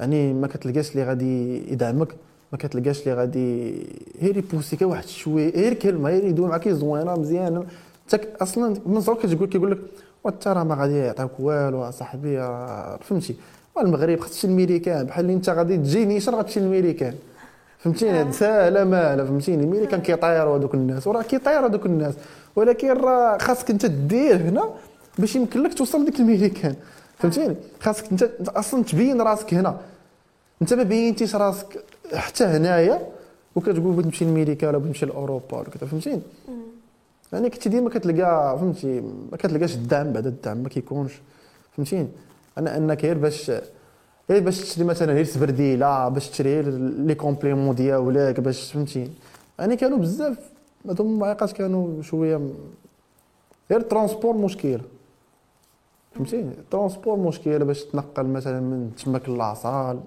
يعني 0.00 0.32
ما 0.32 0.46
كتلقاش 0.46 0.90
اللي 0.90 1.04
غادي 1.04 1.72
يدعمك 1.72 2.14
ما 2.52 2.58
كتلقاش 2.58 3.02
اللي 3.02 3.14
غادي 3.14 3.74
غير 4.22 4.36
يبوسيك 4.36 4.82
واحد 4.82 5.06
شوية 5.06 5.50
غير 5.50 5.74
كلمة 5.74 6.10
غير 6.10 6.24
يدوي 6.24 6.48
معاك 6.48 6.68
زوينه 6.68 7.14
مزيانة. 7.14 7.66
انت 8.12 8.28
أصلا 8.40 8.76
من 8.86 9.00
صغرك 9.00 9.18
كتقول 9.18 9.48
كيقول 9.48 9.70
لك 9.70 9.78
وانت 10.24 10.48
راه 10.48 10.62
ما 10.64 10.74
غادي 10.74 10.96
يعطيك 10.96 11.30
والو 11.38 11.82
اصاحبي 11.82 12.36
فهمتي. 13.00 13.36
المغرب 13.80 14.20
خصك 14.20 14.44
الميريكان 14.44 15.06
بحال 15.06 15.24
اللي 15.24 15.36
انت 15.36 15.50
غادي 15.50 15.76
تجي 15.76 16.04
نيشان 16.04 16.34
غتمشي 16.34 16.60
للميريكان 16.60 17.14
فهمتيني؟ 17.78 18.20
هاد 18.20 18.32
ساهله 18.32 18.84
مالا 18.84 19.24
فهمتيني؟ 19.24 19.64
الميريكان 19.64 20.00
كيطيروا 20.00 20.58
هذوك 20.58 20.74
الناس 20.74 21.06
وراه 21.06 21.22
كيطيروا 21.22 21.68
هذوك 21.68 21.86
الناس. 21.86 22.14
ولكن 22.56 22.92
راه 22.92 23.38
خاصك 23.38 23.70
انت 23.70 23.86
دير 23.86 24.36
هنا 24.36 24.70
باش 25.18 25.36
يمكن 25.36 25.62
لك 25.62 25.74
توصل 25.74 26.02
لديك 26.02 26.20
الميريكان. 26.20 26.74
فهمتيني؟ 27.18 27.56
خاصك 27.80 28.10
انت 28.12 28.22
انت 28.22 28.48
أصلا 28.48 28.82
تبين 28.82 29.20
راسك 29.20 29.54
هنا. 29.54 29.76
انت 30.62 30.74
ما 30.74 30.82
بينتيش 30.82 31.36
راسك 31.36 31.84
حتى 32.14 32.44
هنايا 32.44 33.00
وكتقول 33.56 33.80
بغيت 33.80 34.06
نمشي 34.06 34.24
لامريكا 34.24 34.68
ولا 34.68 34.78
بغيت 34.78 34.88
نمشي 34.88 35.06
لأوروبا 35.06 35.58
ولا 35.58 35.68
كذا 35.68 35.88
فهمتيني؟ 35.88 36.22
يعني 37.34 37.50
كنتي 37.50 37.68
ديما 37.68 37.90
كتلقى 37.90 38.58
فهمتي 38.58 39.00
ما 39.00 39.36
كتلقاش 39.36 39.74
الدعم 39.74 40.12
بعد 40.12 40.26
الدعم 40.26 40.56
ما 40.56 40.68
كيكونش. 40.68 41.12
فهمتيني 41.76 42.08
أنا 42.58 42.76
انك 42.76 43.04
غير 43.04 43.18
باش 43.18 43.50
غير 44.30 44.42
باش 44.42 44.60
تشري 44.60 44.84
مثلا 44.84 45.12
غير 45.12 45.24
سبرديله 45.24 46.08
باش 46.08 46.28
تشري 46.30 46.62
les 46.62 47.14
compléments 47.14 47.74
ديالك 47.74 48.40
باش 48.40 48.72
فهمتي؟ 48.72 49.10
يعني 49.58 49.76
كانوا 49.76 49.98
بزاف 49.98 50.38
هادو 50.88 51.04
المعيقات 51.04 51.52
كانوا 51.52 52.02
شوية 52.02 52.36
غير 53.70 53.80
ال 53.80 53.86
transport 53.86 54.36
مشكله 54.36 54.80
فهمتي؟ 56.14 56.40
ال 56.40 56.48
transport 56.48 57.16
مشكله 57.16 57.64
باش 57.64 57.84
تنقل 57.84 58.26
مثلا 58.26 58.60
من 58.60 58.90
تماك 59.04 59.28
ل 59.28 59.37
la 59.37 59.55
salle 59.55 60.00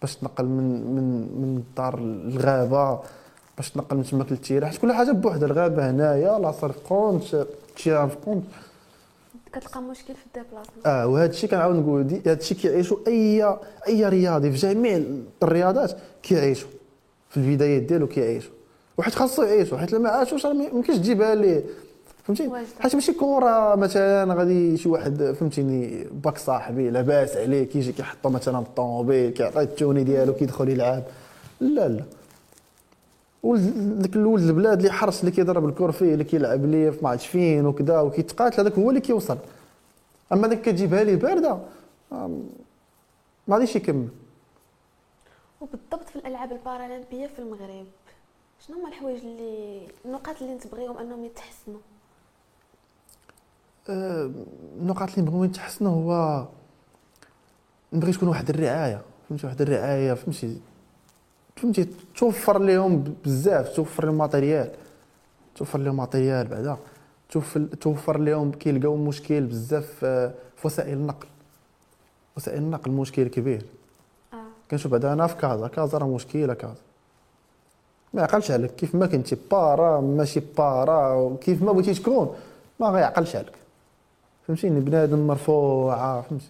باش 0.00 0.16
تنقل 0.16 0.44
من 0.44 0.94
من 0.94 1.04
من 1.40 1.56
الدار 1.56 2.00
للغابه 2.00 3.00
باش 3.58 3.70
تنقل 3.70 3.96
من 3.96 4.04
تماك 4.04 4.32
لل 4.32 4.40
terrain 4.40 4.66
حيت 4.66 4.78
كل 4.80 4.92
حاجة 4.92 5.12
بوحدها 5.12 5.46
الغابة 5.48 5.90
هنايا 5.90 6.52
في 6.52 6.72
كونت 6.88 7.34
التيره 7.34 8.06
في 8.06 8.16
coin. 8.24 8.44
كتلقى 9.52 9.82
مشكل 9.82 10.14
في 10.14 10.26
ال 10.26 10.31
déplacement 10.31 10.86
آه 10.86 11.06
وهذا 11.06 11.30
الشيء 11.30 11.50
كنعاود 11.50 11.76
نقول 11.76 12.06
دي 12.06 12.20
هذا 12.26 12.32
الشيء 12.32 12.56
كيعيشوا 12.58 12.96
أي 13.06 13.56
أي 13.88 14.08
رياضي 14.08 14.50
في 14.50 14.56
جميع 14.56 15.00
الرياضات 15.42 15.92
كيعيشوا 16.22 16.68
في 17.30 17.36
البدايات 17.36 17.82
ديالو 17.82 18.06
كيعيشوا 18.06 18.52
وحيت 18.98 19.14
خاصو 19.14 19.42
يعيشوا 19.42 19.78
حيت 19.78 19.92
لما 19.92 20.08
عاشوش 20.08 20.46
راه 20.46 20.52
ما 20.52 20.64
يمكنش 20.64 20.96
تجيبها 20.96 21.34
ليه 21.34 21.64
فهمتي. 22.24 22.50
حيت 22.80 22.94
ماشي 22.94 23.12
كرة 23.12 23.74
مثلا 23.74 24.34
غادي 24.34 24.76
شي 24.76 24.88
واحد 24.88 25.36
فهمتيني 25.40 26.06
باك 26.24 26.38
صاحبي 26.38 26.90
لاباس 26.90 27.36
عليه 27.36 27.64
كيجي 27.64 27.92
كيحطو 27.92 28.28
مثلا 28.28 28.58
الطوموبيل 28.58 29.30
كيعطيه 29.30 29.60
ال 29.60 29.67
tenue 29.67 30.04
ديالو 30.04 30.34
كيدخل 30.34 30.68
يلعب. 30.68 31.02
لا 31.60 31.88
لا. 31.88 32.04
ولد 33.42 34.16
الولد 34.16 34.44
البلاد 34.44 34.78
اللي 34.78 34.92
حرص 34.92 35.18
اللي 35.18 35.30
كيضرب 35.30 35.68
ال 35.68 35.92
corvée 35.92 36.12
اللي 36.12 36.24
كيلعب 36.24 36.64
ليه 36.64 36.90
في 36.90 37.04
ماتش 37.04 37.26
فين 37.26 37.66
وكذا 37.66 38.00
وكيتقاتل 38.00 38.60
هذاك 38.60 38.78
هو 38.78 38.90
اللي 38.90 39.00
كيوصل. 39.00 39.38
أما 40.32 40.48
داك 40.48 40.60
كتجيبها 40.60 41.04
ليه 41.04 41.16
باردة 41.16 41.58
ما 43.48 43.54
غاديش 43.56 43.76
يكمل. 43.76 44.08
وبالضبط 45.60 46.08
في 46.08 46.16
الألعاب 46.16 46.52
البارالمبية 46.52 47.26
في 47.26 47.38
المغرب 47.38 47.86
شنو 48.66 48.78
هما 48.78 48.88
الحوايج 48.88 49.20
اللي 49.20 49.80
النقاط 50.04 50.42
اللي 50.42 50.58
تبغيهم 50.58 50.98
أنهم 50.98 51.24
يتحسنوا؟ 51.24 51.80
آه، 53.88 54.30
النقاط 54.80 55.10
اللي 55.10 55.22
نبغيو 55.22 55.44
يتحسنوا 55.44 55.92
هو 55.92 56.46
نبغي 57.92 58.12
تكون 58.12 58.28
واحد 58.28 58.50
الرعاية 58.50 59.02
فهمتي؟ 59.28 59.46
واحد 59.46 59.62
الرعاية 59.62 60.14
فهمتي؟ 60.14 60.60
فهمتي؟ 61.62 61.88
توفر 62.16 62.58
لهم 62.58 63.14
بزاف 63.24 63.68
توفر 63.68 64.04
لهم 64.04 64.18
matériel 64.18 64.70
توفر 65.56 65.78
لهم 65.78 65.96
matériel 65.96 66.46
بعدا. 66.46 66.76
توفر 67.80 68.18
لهم 68.18 68.52
كيلقاو 68.52 68.96
مشكل 68.96 69.40
بزاف 69.40 70.00
آه، 70.04 70.32
في 70.56 70.66
وسائل 70.66 70.92
النقل. 70.92 71.26
وسائل 72.36 72.58
النقل 72.58 72.90
مشكل 72.90 73.28
كبير. 73.28 73.62
آه. 74.32 74.36
كنشوف 74.70 74.92
بعدا 74.92 75.12
أنا 75.12 75.26
في 75.26 75.36
كازا. 75.36 75.68
كازا 75.68 75.98
راه 75.98 76.06
مشكلة 76.06 76.54
كازا. 76.54 76.80
ما 78.14 78.20
يعقلش 78.20 78.50
عليك. 78.50 78.70
كيف 78.70 78.94
ما 78.94 79.06
كنتي 79.06 79.36
para 79.50 80.00
ماشي 80.00 80.40
para 80.58 81.14
وكيف 81.14 81.62
ما 81.62 81.72
بغيتي 81.72 81.94
تكون 81.94 82.34
ما 82.80 82.86
غيعقلش 82.88 83.36
عليك. 83.36 83.52
فهمتيني 84.46 84.80
بنادم 84.80 85.26
مرفوعة 85.26 86.20
فهمتي؟ 86.22 86.46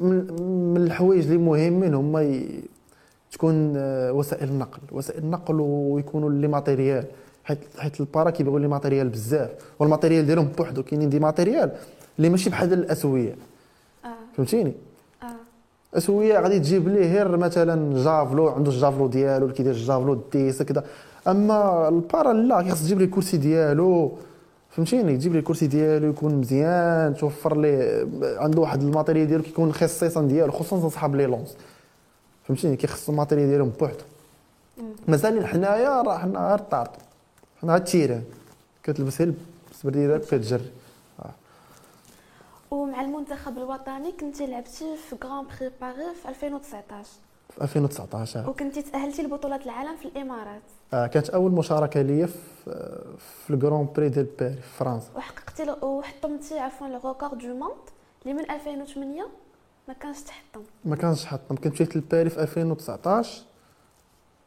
من, 0.00 0.32
من 0.74 0.82
الحوايج 0.82 1.24
اللي 1.24 1.38
مهمين 1.38 1.94
هما 1.94 2.22
ي... 2.22 2.62
تكون 3.32 3.74
آه، 3.76 4.12
وسائل 4.12 4.48
النقل. 4.48 4.80
وسائل 4.92 5.22
النقل 5.22 5.60
ويكونوا 5.60 6.30
les 6.30 6.48
matériels. 6.48 7.04
حيت 7.44 7.58
حيت 7.78 8.00
ال 8.00 8.06
para 8.06 8.30
كيبغيو 8.30 8.58
les 8.58 8.68
matériels 8.68 9.08
بزاف. 9.08 9.50
وال 9.78 9.88
matériel 9.88 10.26
ديالهم 10.26 10.48
بوحدو 10.58 10.82
كاينين 10.82 11.08
des 11.08 11.20
matériels 11.20 11.70
اللي 12.18 12.28
ماشي 12.28 12.50
بحال 12.50 12.72
الأسوياء. 12.72 13.34
آه. 14.04 14.08
فهمتيني؟ 14.36 14.72
آه. 15.22 15.26
أسوياء 15.98 16.40
غادي 16.40 16.58
تجيب 16.58 16.88
ليه 16.88 17.12
غير 17.12 17.36
مثلا 17.36 18.02
javelot 18.04 18.48
عنده 18.48 18.70
ال 18.70 18.74
javelot 18.74 19.06
ديالو 19.06 19.44
اللي 19.44 19.56
كيدير 19.56 19.72
ال 19.72 19.78
javelot 19.78 20.20
disque 20.32 20.62
كذا 20.62 20.84
أما 21.28 21.88
ال 21.88 21.97
para 21.97 22.32
لا 22.32 22.70
خاص 22.70 22.82
تجيب 22.82 22.98
ليه 22.98 23.04
الكرسي 23.04 23.36
ديالو. 23.36 24.12
فهمتيني؟ 24.70 25.16
تجيب 25.16 25.32
ليه 25.32 25.38
الكرسي 25.38 25.66
ديالو 25.66 26.08
يكون 26.08 26.34
مزيان 26.34 27.14
توفر 27.14 27.56
ليه 27.56 28.06
عنده 28.22 28.60
واحد 28.60 28.82
ال 28.82 28.87
matériel 28.87 29.26
ديالو 29.26 29.42
كيكون 29.42 29.72
خصيصا 29.72 30.22
ديالو 30.22 30.52
خصوصا 30.52 30.88
صحاب 30.88 31.16
les 31.16 31.26
lancers. 31.26 31.56
فهمتيني؟ 32.54 32.76
كيخص 32.76 33.08
ال 33.08 33.12
matériel 33.12 33.48
ديالهم 33.48 33.68
بوحدو. 33.68 34.04
مازال 35.08 35.46
حنايا 35.46 36.02
راه 36.02 36.18
حنا 36.18 36.48
غير 36.48 36.58
tartan 36.58 36.98
حنا 37.62 37.72
غير 37.72 37.80
ال 37.80 37.85
terrain 37.85 38.24
كتلبس 38.82 39.20
غير 39.20 39.34
السبرديلات 39.70 40.24
كتجري. 40.24 40.70
ومع 42.70 43.00
المنتخب 43.00 43.58
الوطني 43.58 44.12
كنتي 44.12 44.46
لعبتي 44.46 44.96
في 44.96 45.16
grand 45.24 45.46
prix 45.46 45.70
Paris 45.80 46.14
في 46.22 46.28
2019 46.28 47.08
في 47.50 47.62
2019 47.62 48.50
وكنتي 48.50 48.82
تأهلتي 48.82 49.22
لبطولة 49.22 49.56
العالم 49.56 49.96
في 49.96 50.04
الإمارات. 50.04 50.62
آه 50.94 51.06
كانت 51.06 51.30
أول 51.30 51.52
مشاركة 51.52 52.02
ليا 52.02 52.26
في 52.26 52.32
في 53.44 53.50
ال 53.50 53.56
grand 53.56 53.88
prix 53.96 54.08
ديال 54.08 54.26
باري 54.40 54.54
في 54.54 54.78
فرنسا. 54.78 55.08
وحققتي 55.16 55.70
وحطمتي 55.82 56.58
عفوا 56.58 56.88
le 56.88 57.00
record 57.04 57.38
du 57.38 57.54
monde 57.54 57.74
اللي 58.22 58.34
من 58.34 58.50
2008 58.50 59.26
ما 59.88 59.94
كانش 59.94 60.20
تحطم. 60.20 60.60
ما 60.84 60.96
كانش 60.96 61.24
حطم 61.24 61.56
كنت 61.56 61.72
مشيت 61.72 61.96
لباري 61.96 62.30
في 62.30 62.42
2019 62.42 63.42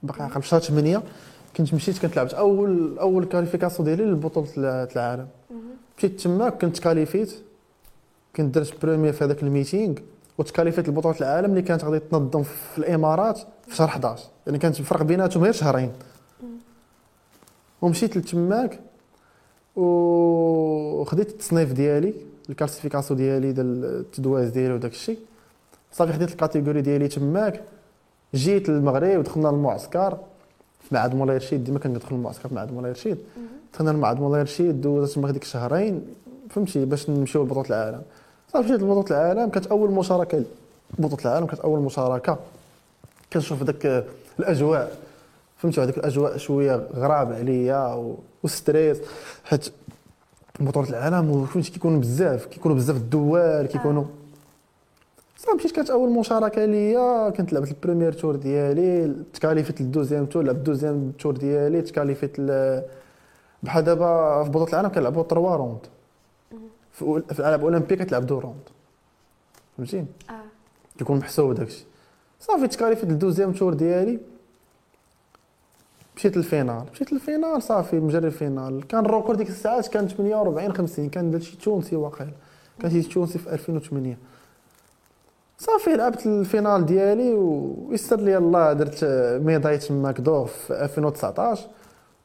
باقي 0.04 0.24
عاقل 0.24 0.42
في 0.42 0.48
شهر 0.48 0.60
8 0.60 1.04
كنت 1.58 1.74
مشيت 1.74 1.98
كنت 1.98 2.16
لعبت 2.16 2.34
اول 2.34 3.00
أول 3.00 3.26
qualification 3.26 3.88
ديالي 3.88 4.04
لبطولة 4.04 4.48
العالم. 4.96 5.28
مشيت 5.98 6.22
تما 6.22 6.50
كنت 6.50 6.80
qualifiيت. 6.80 7.36
كنت 8.36 8.56
درت 8.56 8.82
première 8.86 9.14
في 9.14 9.24
هذاك 9.24 9.44
ال 9.44 9.49
meeting. 9.49 9.96
وت 10.38 10.47
qualifiيت 10.47 10.90
لبطولة 10.90 11.18
العالم 11.18 11.50
اللي 11.50 11.62
كانت 11.62 11.84
غادي 11.84 12.00
تنظم 12.00 12.44
في 12.44 12.78
الإمارات 12.78 13.40
في 13.68 13.76
شهر 13.76 13.88
11 13.88 14.24
يعني 14.48 14.58
كانت 14.60 14.80
الفرق 14.80 15.04
بيناتهم 15.04 15.44
غير 15.44 15.54
شهرين. 15.54 15.92
ومشيت 17.82 18.18
لتماك. 18.18 18.80
وخديت 19.76 21.30
التصنيف 21.30 21.72
ديالي. 21.72 22.14
ال 22.50 22.54
classification 22.54 23.18
ديالي 23.20 23.52
ديال 23.52 23.86
التدواز 23.86 24.50
ديالي 24.50 24.74
وداك 24.74 24.92
الشيء. 24.92 25.20
صافي 25.92 26.14
خديت 26.14 26.32
ال 26.32 26.37
catégorie 26.37 26.82
ديالي 26.82 27.08
تماك. 27.08 27.62
جيت 28.36 28.70
للمغرب 28.70 29.24
دخلنا 29.24 29.48
للمعسكر. 29.48 30.18
في 30.82 30.96
معهد 30.96 31.16
مولاي 31.16 31.38
رشيد 31.38 31.64
ديما 31.64 31.80
كندخل 31.80 32.16
للمعسكر 32.16 32.50
في 32.50 32.56
معهد 32.56 32.74
مولاي 32.74 32.92
رشيد. 32.92 33.18
دخلنا 33.74 33.90
لمعهد 33.90 34.20
مولاي 34.20 34.42
رشيد 34.42 34.82
دوزت 34.82 35.16
تما 35.16 35.30
هذيك 35.30 35.44
الشهرين. 35.44 36.08
فهمتي 36.50 36.86
باش 36.86 37.10
نمشيو 37.10 37.44
لبطولة 37.44 37.68
العالم. 37.70 38.02
صافي 38.54 38.66
مشيت 38.66 38.82
لبطولة 38.82 39.06
العالم 39.12 39.50
كانت 39.50 39.68
أول 39.68 39.92
مشاركة 39.92 40.44
بطولة 41.00 41.22
العالم 41.26 41.46
كانت 41.46 41.60
أول 41.60 41.80
مشاركة. 41.80 42.38
كنشوف 43.34 43.64
داك 43.64 44.06
الأجواء. 44.40 44.98
فهمتي 45.58 45.84
هذيك 45.84 45.98
الأجواء 45.98 46.38
شوية 46.38 46.88
غراب 46.94 47.36
عليا 47.36 48.14
و 48.44 48.51
stress 48.51 48.98
حيت 49.44 49.70
بطولة 50.60 50.90
العالم 50.90 51.46
فهمتي 51.46 51.72
كيكونوا 51.72 52.00
بزاف 52.00 52.46
كيكونوا 52.46 52.78
بزاف 52.78 52.96
الدول 52.98 53.66
كيكونوا 53.66 54.04
صافي 55.38 55.56
مشيت 55.58 55.72
كانت 55.72 55.90
أول 55.90 56.10
مشاركة 56.10 56.66
ليا 56.66 57.30
كنت 57.30 57.54
لعبت 57.54 57.72
ال 57.72 57.77
premier 57.77 58.14
tour 58.14 58.36
ديالي 58.36 59.16
ت 59.34 59.38
qualifiيت 59.38 59.82
لل 59.82 59.90
deuxième 59.90 60.26
tour 60.26 60.44
لعبت 60.44 60.58
ال 60.58 60.64
deuxième 60.64 61.12
tour 61.20 61.38
ديالي 61.38 61.82
ت 61.82 61.87
qualifiيت 61.87 62.40
ل- 62.40 62.82
بحال 63.64 63.84
دابا 63.84 64.44
في 64.44 64.50
بطولة 64.50 64.70
العالم 64.70 64.90
كنلعبوا 64.90 65.24
3 65.24 65.56
rounds. 65.56 65.80
في 66.92 67.02
الالعاب 67.40 67.60
الأولمبية 67.60 67.96
كتلعب 67.96 68.26
deux 68.26 68.40
rounds. 68.40 68.56
فهمتي 69.78 70.06
آه. 70.30 70.34
كيكون 70.98 71.18
محسوب 71.18 71.54
داكشي. 71.54 71.86
صافي 72.40 72.68
ت 72.68 72.72
qualifiيت 72.72 73.10
ال 73.10 73.14
deuxième 73.14 73.52
tour 73.52 73.74
ديالي. 73.74 74.20
مشيت 76.16 76.38
لل 76.38 76.48
finale. 76.48 76.86
مشيت 76.94 77.14
لل 77.14 77.26
finale 77.26 77.64
صافي 77.64 78.00
مجري 78.00 78.28
ال 78.28 78.35
finale. 78.35 78.88
كان 78.88 79.06
ال 79.06 79.10
record 79.10 79.38
ديك 79.38 79.50
الساعات 79.50 79.88
كان 79.88 80.08
48 80.08 80.74
50 80.74 81.10
كان 81.10 81.32
داك 81.32 81.42
شي 81.42 81.58
تونسي 81.58 81.96
واقيلا. 81.96 82.32
كان 82.80 82.92
شي 82.92 83.02
تونسي 83.02 83.40
في 83.40 83.54
2008 83.54 84.18
صافي 85.60 85.96
لعبت 85.96 86.26
ال 86.26 86.34
finale 86.34 86.86
ديالي 86.86 87.34
ويسر 87.34 88.20
لي 88.20 88.38
الله 88.38 88.74
درت 88.74 89.04
médaille 89.44 89.78
تماك 89.78 90.22
d'or 90.22 90.46
في 90.46 90.84
2019 90.84 91.68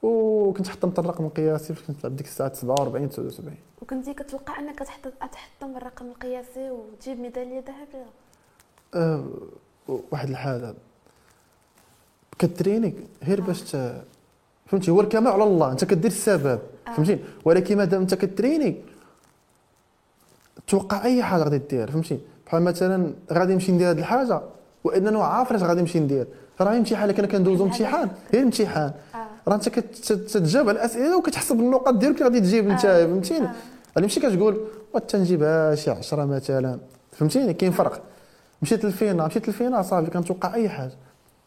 وكنت 0.03 0.69
حطمت 0.69 0.99
الرقم 0.99 1.25
القياسي 1.25 1.75
فاش 1.75 1.87
كنت 1.87 2.05
لعب 2.05 2.17
ديك 2.17 2.27
الساعات 2.27 2.57
47 2.57 3.09
79 3.09 3.55
وكنتي 3.83 4.15
كتوقع 4.15 4.59
أنك 4.59 4.79
تحط 4.79 5.13
تحطم 5.33 5.77
الرقم 5.77 6.07
القياسي 6.07 6.71
وتجيب 6.71 7.21
ميدالية 7.21 7.59
ذهبيه 7.61 8.07
أه 8.95 9.25
واحد 10.13 10.31
الحاجة. 10.31 10.75
كتريني 12.41 12.95
غير 13.25 13.41
باش 13.41 13.77
فهمتي؟ 14.67 14.91
هو 14.91 15.01
الكمال 15.01 15.33
على 15.33 15.45
الله 15.45 15.73
انت 15.73 15.85
كدير 15.85 16.11
السبب 16.11 16.59
آه. 16.89 16.93
فهمتي؟ 16.93 17.19
ولكن 17.45 17.77
مادام 17.77 18.01
انت 18.01 18.15
كتريني 18.15 18.77
توقع 20.69 21.05
أي 21.05 21.23
حاجة 21.23 21.43
غادي 21.43 21.59
دير 21.59 21.91
فهمتي؟ 21.91 22.19
بحال 22.47 22.63
مثلا 22.63 23.13
غادي 23.33 23.55
نمشي 23.55 23.73
ندير 23.73 23.91
هذه 23.91 23.99
الحاجة 23.99 24.41
وإنه 24.85 25.23
عارف 25.23 25.53
اش 25.53 25.63
غادي 25.63 25.81
نمشي 25.81 26.01
ندير. 26.01 26.27
راه 26.61 26.77
امتحان 26.77 27.13
كنا 27.13 27.27
كندوزو 27.27 27.65
امتحان 27.65 28.11
غير 28.35 28.43
امتحان. 28.43 28.93
آه. 29.15 29.27
راه 29.49 29.55
انت 29.55 29.69
كتجاوب 29.69 30.69
على 30.69 30.79
الأسئلة 30.79 31.17
وكتحسب 31.17 31.61
النقط 31.61 31.95
ديالك 31.95 32.15
اللي 32.15 32.25
غادي 32.25 32.41
تجيب 32.41 32.71
انت 32.71 32.85
آه. 32.85 33.07
فهمتيني؟ 33.07 33.47
آه. 33.47 33.53
غادي 33.97 34.07
ماشي 34.07 34.21
كتقول 34.21 34.61
وتنجيبها 34.95 35.75
شي 35.75 35.91
10 35.91 36.25
مثلا. 36.25 36.79
فهمتيني؟ 37.13 37.55
كاين 37.55 37.73
فرق. 37.73 38.03
مشيت 38.63 38.85
لل 38.85 38.95
finale 38.95 39.27
مشيت 39.27 39.49
لل 39.49 39.58
finale 39.58 39.85
صافي 39.85 40.11
كنتوقع 40.11 40.55
أي 40.55 40.69
حاجة. 40.69 40.93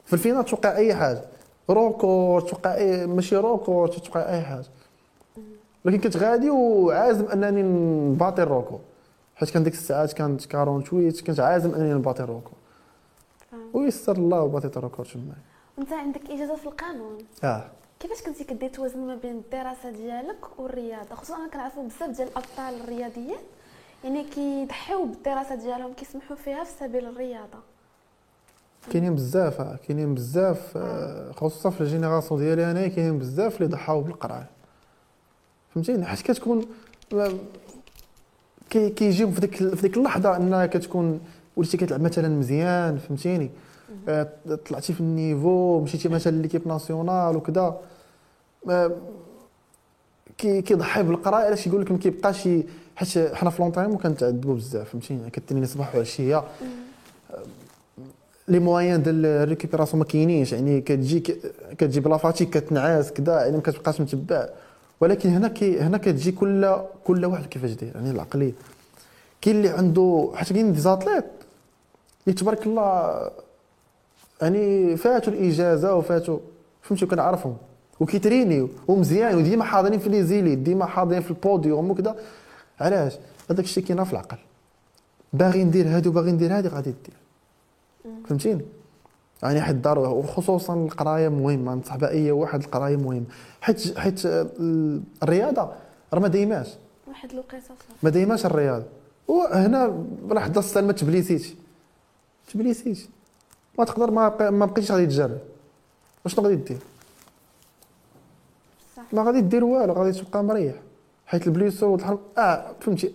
في 0.05 0.13
ال 0.13 0.18
finale 0.18 0.45
توقع 0.45 0.75
أي 0.75 0.95
حاجة. 0.95 1.21
record 1.69 2.45
توقع 2.45 2.75
اي 2.75 3.07
ماشي 3.07 3.35
record 3.35 3.91
توقع 3.91 4.29
أي 4.29 4.41
حاجة. 4.41 4.65
ولكن 5.85 5.99
كنت 6.01 6.17
غادي 6.17 6.49
وعازم 6.49 7.25
أنني 7.25 7.61
نباطي 8.11 8.43
ال 8.43 8.49
record 8.49 8.81
حيت 9.35 9.49
كان 9.49 9.63
ديك 9.63 9.73
الساعات 9.73 10.13
كانت 10.13 10.41
48 10.41 11.11
كنت 11.11 11.39
عازم 11.39 11.75
أنني 11.75 11.93
نباطي 11.93 12.23
ال 12.23 12.28
record 12.28 12.55
فهمت. 13.51 13.75
ويسر 13.75 14.15
الله 14.17 14.41
وباطيت 14.41 14.77
ال 14.77 14.82
record 14.82 15.07
تما. 15.09 15.33
وأنت 15.77 15.93
عندك 15.93 16.21
إجازة 16.29 16.55
في 16.55 16.65
القانون. 16.65 17.17
آه. 17.43 17.63
كيفاش 17.99 18.21
كنتي 18.21 18.43
كدير 18.43 18.69
توازن 18.69 18.99
ما 19.07 19.15
بين 19.15 19.37
الدراسة 19.37 19.91
ديالك 19.91 20.59
والرياضة؟ 20.59 21.15
خصوصا 21.15 21.35
أنا 21.35 21.49
كنعرفوا 21.49 21.83
بزاف 21.83 22.09
ديال 22.09 22.27
الأبطال 22.27 22.81
الرياضيين. 22.83 23.37
يعني 24.03 24.23
كيضحيو 24.23 25.05
بالدراسة 25.05 25.55
ديالهم 25.55 25.93
كيسمحوا 25.93 26.35
فيها 26.35 26.63
في 26.63 26.71
سبيل 26.79 27.05
الرياضة. 27.05 27.59
كاينين 28.91 29.15
بزاف 29.15 29.61
آه، 29.61 29.79
كاينين 29.87 30.15
بزاف 30.15 30.71
آه، 30.77 31.31
خصوصا 31.31 31.69
في 31.69 31.81
ال 31.81 31.87
génération 31.87 32.39
ديالي 32.39 32.71
انايا 32.71 32.87
كاينين 32.87 33.19
بزاف 33.19 33.55
اللي 33.61 33.67
ضحاو 33.67 34.01
بالقرايه 34.01 34.47
فهمتيني؟ 35.75 36.05
حيت 36.05 36.21
كتكون 36.21 36.65
ما- 37.13 37.33
كي 38.69 38.89
كيجيو 38.89 39.31
في 39.31 39.41
ديك 39.41 39.55
في 39.55 39.81
ديك 39.81 39.97
اللحظة 39.97 40.37
أنها 40.37 40.65
كتكون 40.65 41.19
وليتي 41.55 41.77
كتلعب 41.77 42.01
مثلا 42.01 42.27
مزيان 42.29 42.97
فهمتيني؟ 42.97 43.49
آه، 44.07 44.27
طلعتي 44.69 44.93
في 44.93 44.99
ال 44.99 45.11
niveau 45.11 45.79
مشيتي 45.81 46.09
مثلا 46.09 46.41
l'équipe 46.41 46.67
nationale 46.67 47.35
وكذا 47.35 47.77
آه، 48.69 48.91
كي 50.37 50.61
كيضحي 50.61 51.03
بالقرايه 51.03 51.45
علاش 51.45 51.67
يقول 51.67 51.81
لك 51.81 51.91
ما 51.91 51.97
كيبقاش 51.97 52.49
حيت 52.95 53.17
حنا 53.35 53.49
في 53.49 53.61
l'entraînement 53.61 53.97
كنتعذبوا 53.97 54.55
بزاف 54.55 54.89
فهمتيني؟ 54.89 55.29
كتريني 55.29 55.65
صباح 55.65 55.95
وعشية. 55.95 56.43
les 58.47 58.59
moyens 58.59 59.03
ديال 59.03 59.25
ال 59.25 59.31
récupération 59.31 59.99
ما 59.99 60.05
كاينينش. 60.05 60.53
يعني 60.53 60.81
كتجي 60.81 61.19
كتجي 61.77 61.99
بلا 61.99 62.17
fatigue 62.17 62.49
كتنعس 62.49 63.11
كذا 63.11 63.41
يعني 63.41 63.55
ما 63.55 63.61
كتبقاش 63.61 64.01
متبع. 64.01 64.49
ولكن 65.01 65.29
هنا 65.29 65.47
كي 65.47 65.79
هنا 65.79 65.97
كتجي 65.97 66.31
كل 66.31 66.75
كل 67.03 67.25
واحد 67.25 67.45
كيفاش 67.45 67.71
داير. 67.71 67.95
يعني 67.95 68.11
العقلية. 68.11 68.53
كاين 69.41 69.55
اللي 69.55 69.69
عنده 69.69 70.31
حيت 70.35 70.53
كاين 70.53 70.73
des 70.73 70.79
athlètes. 70.79 71.25
اللي 72.27 72.37
تبارك 72.39 72.67
الله 72.67 73.31
يعني 74.41 74.97
فاتوا 74.97 75.33
الإجازة 75.33 75.95
وفاتوا 75.95 76.39
فهمتي؟ 76.81 77.05
كنعرفهم 77.05 77.57
وكيترينيو 77.99 78.69
ومزيان 78.87 79.37
وديما 79.37 79.63
حاضرين 79.63 79.99
في 79.99 80.09
les 80.09 80.23
ailés 80.23 80.55
ديما 80.55 80.85
حاضرين 80.85 81.21
في 81.21 81.31
البوديوم 81.31 81.91
وكذا 81.91 82.15
علاش؟ 82.79 83.13
هذاك 83.49 83.65
الشيء 83.65 83.83
كاين 83.83 84.03
في 84.03 84.13
العقل. 84.13 84.37
باغي 85.33 85.63
ندير 85.63 85.87
هادي 85.87 86.09
وباغي 86.09 86.31
ندير 86.31 86.57
هادي 86.57 86.67
غادي 86.67 86.93
دير. 87.05 87.22
فهمتيني؟ 88.27 88.65
يعني 89.43 89.61
حيت 89.61 89.75
ضروري 89.75 90.07
وخصوصا 90.07 90.73
القراية 90.73 91.29
مهمة 91.29 91.75
ننصح 91.75 91.95
بها 91.95 92.09
اي 92.09 92.31
واحد 92.31 92.63
القراية 92.63 92.95
مهمة. 92.97 93.23
حيت 93.61 93.97
حيت 93.97 94.25
ال- 94.25 95.01
الرياضة 95.23 95.69
راه 96.13 96.19
ما 96.19 96.27
دايماش. 96.27 96.67
واحد 97.07 97.31
الوقيته 97.31 97.75
ما 98.03 98.09
دايماش 98.09 98.45
الرياضة. 98.45 98.85
وهنا 99.27 100.05
لحظه 100.29 100.59
السلمه 100.59 100.91
تبليسيتي. 100.93 101.55
تبليسيتي. 102.53 103.09
ما 103.79 103.85
تقدر 103.85 104.11
ما 104.11 104.49
ما 104.49 104.65
بقيتش 104.65 104.91
غادي 104.91 105.05
تجرب. 105.05 105.37
وشنو 106.25 106.43
غادي 106.45 106.55
دير؟ 106.55 106.77
ما 109.13 109.23
غادي 109.23 109.41
دير 109.41 109.63
والو 109.63 109.93
غادي 109.93 110.21
تبقى 110.21 110.43
مريح. 110.43 110.75
حيت 111.25 111.47
ال 111.47 111.52
blessure 111.52 111.89
والحرب 111.89 112.19
آه 112.37 112.71
فهمتي. 112.81 113.13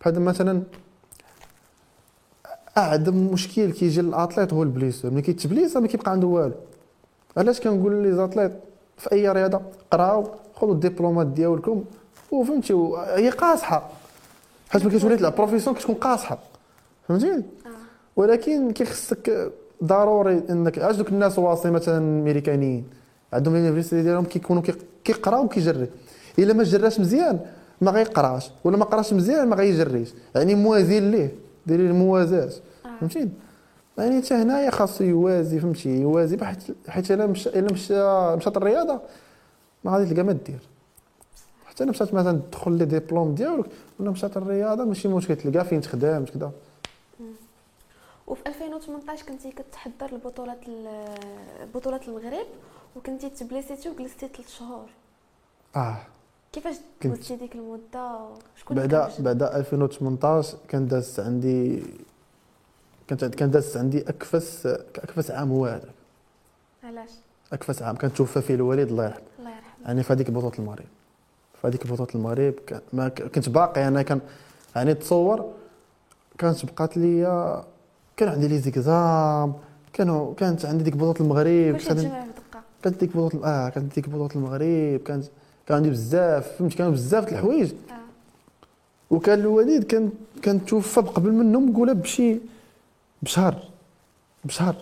بحال 0.00 0.20
مثلا 0.20 0.62
اعظم 2.78 3.16
مشكل 3.32 3.72
كيجي 3.72 4.02
لل 4.02 4.13
athlète 4.13 4.52
هو 4.52 4.62
ال 4.62 4.67
blessure 4.67 5.10
ملي 5.10 5.22
كيتبليس 5.22 5.76
ما 5.76 5.86
كيبقى 5.86 6.10
عنده 6.12 6.26
والو. 6.26 6.54
علاش 7.36 7.60
كنقول 7.60 7.94
les 8.02 8.12
athlètes 8.12 8.52
في 8.98 9.12
أي 9.12 9.28
رياضة؟ 9.32 9.60
قراو 9.90 10.24
خذوا 10.54 10.72
الدبلومات 10.74 11.26
ديالكم 11.26 11.84
وفهمتي 12.30 12.72
هي 13.16 13.30
قاصحة. 13.30 13.90
حيت 14.70 14.84
ملي 14.86 14.98
كتولي 14.98 15.16
تلعب 15.16 15.36
profession 15.36 15.76
كتكون 15.76 15.94
قاصحة. 15.94 16.38
فهمتيني؟ 17.08 17.36
آه. 17.36 17.42
ولكن 18.16 18.70
كيخصك 18.70 19.52
ضروري 19.84 20.42
إنك 20.50 20.78
علاش 20.78 20.96
دوك 20.96 21.08
الناس 21.08 21.38
واصلين 21.38 21.74
مثلا 21.74 21.98
الامريكانيين 21.98 22.84
عندهم 23.32 23.54
ال 23.54 23.58
université 23.58 24.02
ديالهم 24.02 24.24
كيكونوا 24.24 24.62
كي- 24.62 24.74
كيقراو 25.04 25.44
وكيجري. 25.44 25.86
إلا 26.38 26.52
ما 26.52 26.62
جراش 26.64 27.00
مزيان 27.00 27.40
ما 27.80 27.90
غيقراش 27.90 28.50
ولا 28.64 28.76
ما 28.76 28.84
قراش 28.84 29.12
مزيان 29.12 29.48
ما 29.48 29.56
غيجريش. 29.56 30.08
يعني 30.34 30.54
موازين 30.54 31.10
ليه؟ 31.10 31.32
ديري 31.66 31.82
الموازاة. 31.86 32.50
فهمتيني 33.00 33.30
يعني 33.98 34.22
حتى 34.22 34.34
هنايا 34.34 34.70
خاصو 34.70 35.04
يوازي 35.04 35.60
فهمتي؟ 35.60 36.00
يوازي 36.00 36.44
حيت 36.44 36.62
حيت 36.88 37.10
الا 37.10 37.26
مشى 37.26 37.48
الا 37.48 37.72
مشى 37.72 37.94
مشات 38.36 38.56
الرياضة 38.56 39.00
ما 39.84 39.92
غادي 39.92 40.10
تلقى 40.10 40.22
ما 40.22 40.32
دير. 40.32 40.60
حتى 41.66 41.84
أنا 41.84 41.90
مشات 41.90 42.14
مثلا 42.14 42.40
تدخل 42.50 42.72
les 42.72 42.84
diplômes 42.84 43.34
ديالك 43.34 43.66
ولا 44.00 44.10
مشات 44.10 44.36
الرياضة 44.36 44.84
ماشي 44.84 45.08
مشكل 45.08 45.36
تلقى 45.36 45.64
فين 45.64 45.80
تخدم 45.80 46.24
كذا 46.24 46.52
وفي 48.26 48.42
2018 48.46 49.26
كنتي 49.26 49.50
كتحضر 49.52 50.14
لبطولات 50.14 50.58
بطولات 51.74 52.08
المغرب 52.08 52.46
وكنتي 52.96 53.30
تبليسيتي 53.30 53.88
وجلستي 53.88 54.28
ثلاث 54.28 54.58
شهور. 54.58 54.86
آه. 55.76 55.96
كيفاش 56.52 56.76
دوزتي 57.04 57.36
ديك 57.36 57.54
المدة؟ 57.54 58.28
شكون 58.56 58.76
بعد 58.76 59.10
بعد 59.18 59.42
2018 59.42 60.58
كان 60.68 60.88
دازت 60.88 61.20
عندي 61.20 61.82
كانت 63.08 63.34
كان 63.34 63.50
دازت 63.50 63.76
عندي 63.76 64.00
اكفس 64.00 64.66
أكفس 64.96 65.30
عام 65.30 65.50
هو 65.50 65.66
هذا 65.66 65.88
علاش؟ 66.84 67.10
أكفس 67.52 67.82
عام. 67.82 67.96
كان 67.96 68.12
توفى 68.14 68.40
فيه 68.40 68.54
الوالد 68.54 68.88
الله 68.88 69.04
يرحمه. 69.04 69.22
الله 69.38 69.50
يرحمه. 69.50 69.86
يعني 69.86 70.02
في 70.02 70.12
هذيك 70.12 70.30
بطوله 70.30 70.52
المغرب. 70.58 70.84
في 71.60 71.68
هذيك 71.68 71.86
بطوله 71.86 72.08
المغرب 72.14 72.54
ما 72.92 73.08
كنت 73.08 73.48
باقي 73.48 73.88
أنا 73.88 74.02
كان 74.02 74.20
يعني 74.76 74.94
تصور 74.94 75.50
كانت 76.38 76.64
بقات 76.64 76.96
لي 76.96 77.22
كان 78.16 78.28
عندي 78.28 78.48
لي 78.48 78.58
زيكزام. 78.58 79.54
كانوا 79.92 80.34
كانت 80.34 80.64
عندي 80.66 80.84
ديك 80.84 80.96
بطوله 80.96 81.20
المغرب. 81.20 81.76
كلشي 81.76 82.08
كانت 82.82 83.00
ديك 83.00 83.16
بطوله 83.16 83.46
آه 83.46 83.68
كانت 83.68 83.94
ديك 83.94 84.08
بطوله 84.08 84.30
المغرب. 84.36 85.00
كانت 85.00 85.24
كان 85.66 85.76
عندي 85.76 85.90
بزاف. 85.90 86.56
فهمت؟ 86.58 86.74
كانوا 86.74 86.92
بزاف 86.92 87.24
د 87.24 87.28
الحوايج. 87.28 87.72
آه. 87.90 87.94
وكان 89.10 89.40
الوالد 89.40 89.84
كان 89.84 90.10
كان 90.42 90.66
توفى 90.66 91.00
قبل 91.00 91.32
منهم 91.32 91.70
نقولها 91.70 91.94
بشي. 91.94 92.36
بشهر 93.22 93.54
بشهر 94.44 94.76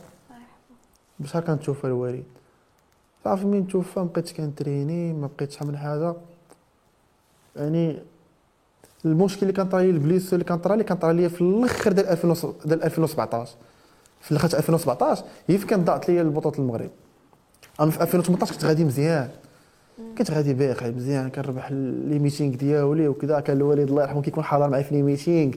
بشهر 1.20 1.42
كان 1.42 1.60
توفى 1.60 1.86
الوالد. 1.86 2.24
صافي 3.24 3.46
من 3.46 3.68
توفى 3.68 4.00
ما 4.00 4.04
بقيتش 4.04 4.32
كنتريني 4.32 5.12
ما 5.12 5.28
بقيتش 5.36 5.62
عامل 5.62 5.78
حاجة. 5.78 6.14
يعني 7.56 7.98
المشكل 9.04 9.42
اللي 9.42 9.52
كان 9.52 9.68
طرا 9.68 9.80
لي 9.80 9.90
البليس 9.90 10.32
اللي 10.32 10.44
كان 10.44 10.58
طرا 10.58 10.76
لي 10.76 10.84
كان 10.84 10.96
طرا 10.96 11.12
لي 11.12 11.28
في 11.28 11.40
الآخر 11.40 11.92
ديال 11.92 12.06
2000 12.06 12.54
ديال 12.64 12.84
2017 12.84 13.54
في 14.20 14.30
الآخر 14.32 14.58
2017 14.58 15.24
هي 15.48 15.58
فين 15.58 15.68
كانت 15.68 15.86
ضاعت 15.86 16.08
لي 16.08 16.20
البطولة 16.20 16.58
المغرب. 16.58 16.90
أنا 17.80 17.90
في 17.90 18.02
2018 18.02 18.52
كنت 18.54 18.64
غادي 18.64 18.84
مزيان. 18.84 19.30
كنت 20.18 20.30
غادي 20.30 20.54
باقي 20.54 20.90
مزيان 20.90 21.30
كنربح 21.30 21.72
les 21.72 22.18
meetings 22.18 22.54
ديالي 22.54 23.08
وكذا. 23.08 23.40
كان 23.40 23.56
الوالد 23.56 23.88
الله 23.88 24.02
يرحمه 24.02 24.22
كيكون 24.22 24.44
حاضر 24.44 24.68
معايا 24.68 24.82
في 24.82 24.94
les 24.94 25.02
meetings 25.02 25.52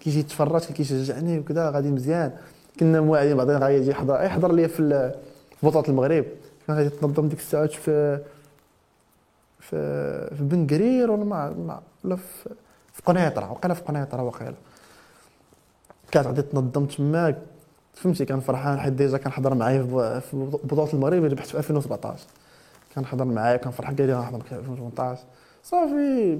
كيجي 0.00 0.20
يتفرج 0.20 0.64
كيشجعني 0.64 1.38
وكذا 1.38 1.70
غادي 1.70 1.90
مزيان. 1.90 2.32
كنا 2.80 3.00
مواعدين 3.00 3.36
بعضين 3.36 3.56
غادي 3.56 3.90
يحضر 3.90 4.22
يحضر 4.22 4.52
لي 4.52 4.68
في 4.68 5.12
بطوله 5.62 5.88
المغرب. 5.88 6.24
كان 6.66 6.76
غادي 6.76 6.88
تنظم 6.88 7.28
ديك 7.28 7.38
الساعات 7.38 7.72
في 7.72 8.18
في 9.60 9.76
في 10.36 10.42
بن 10.42 10.66
قرير 10.66 11.10
ولا 11.10 11.24
ما 11.24 11.80
ولا 12.04 12.16
في 12.16 12.50
في 12.92 13.02
قنيطرة 13.02 13.52
وقيلا 13.52 13.74
في 13.74 13.82
قنيطرة 13.82 14.22
وقيلا. 14.22 14.54
كانت 16.10 16.26
غادي 16.26 16.42
تنظم 16.42 16.86
تماك 16.86 17.38
فهمتي 17.94 18.24
كان 18.24 18.40
فرحان 18.40 18.80
حيت 18.80 18.92
déjà 18.92 19.18
كان 19.18 19.32
حضر 19.32 19.54
معايا 19.54 19.82
في 20.20 20.36
بطوله 20.64 20.92
المغرب 20.92 21.24
ربحت 21.24 21.48
في 21.48 21.58
2017 21.58 22.26
كان 22.94 23.06
حضر 23.06 23.24
معايا 23.24 23.56
كان 23.56 23.72
فرحان 23.72 23.96
قال 23.96 24.06
لي 24.06 24.14
غنحضر 24.14 24.40
في 24.40 24.54
2018 24.54 25.22
صافي. 25.62 26.38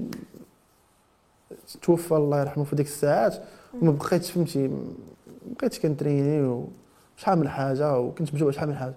توفى 1.81 2.11
الله 2.11 2.39
يرحمه 2.41 2.63
في 2.63 2.75
ديك 2.75 2.85
الساعات 2.85 3.35
وما 3.81 3.91
بقيتش 3.91 4.31
فهمتي 4.31 4.67
ما 4.67 4.77
بقيتش 5.59 5.79
كنتريني 5.79 6.41
ومش 6.41 7.27
عامل 7.27 7.49
حاجة 7.49 7.99
وكنت 7.99 8.33
مجوع 8.33 8.51
شحال 8.51 8.69
من 8.69 8.75
حاجة. 8.75 8.93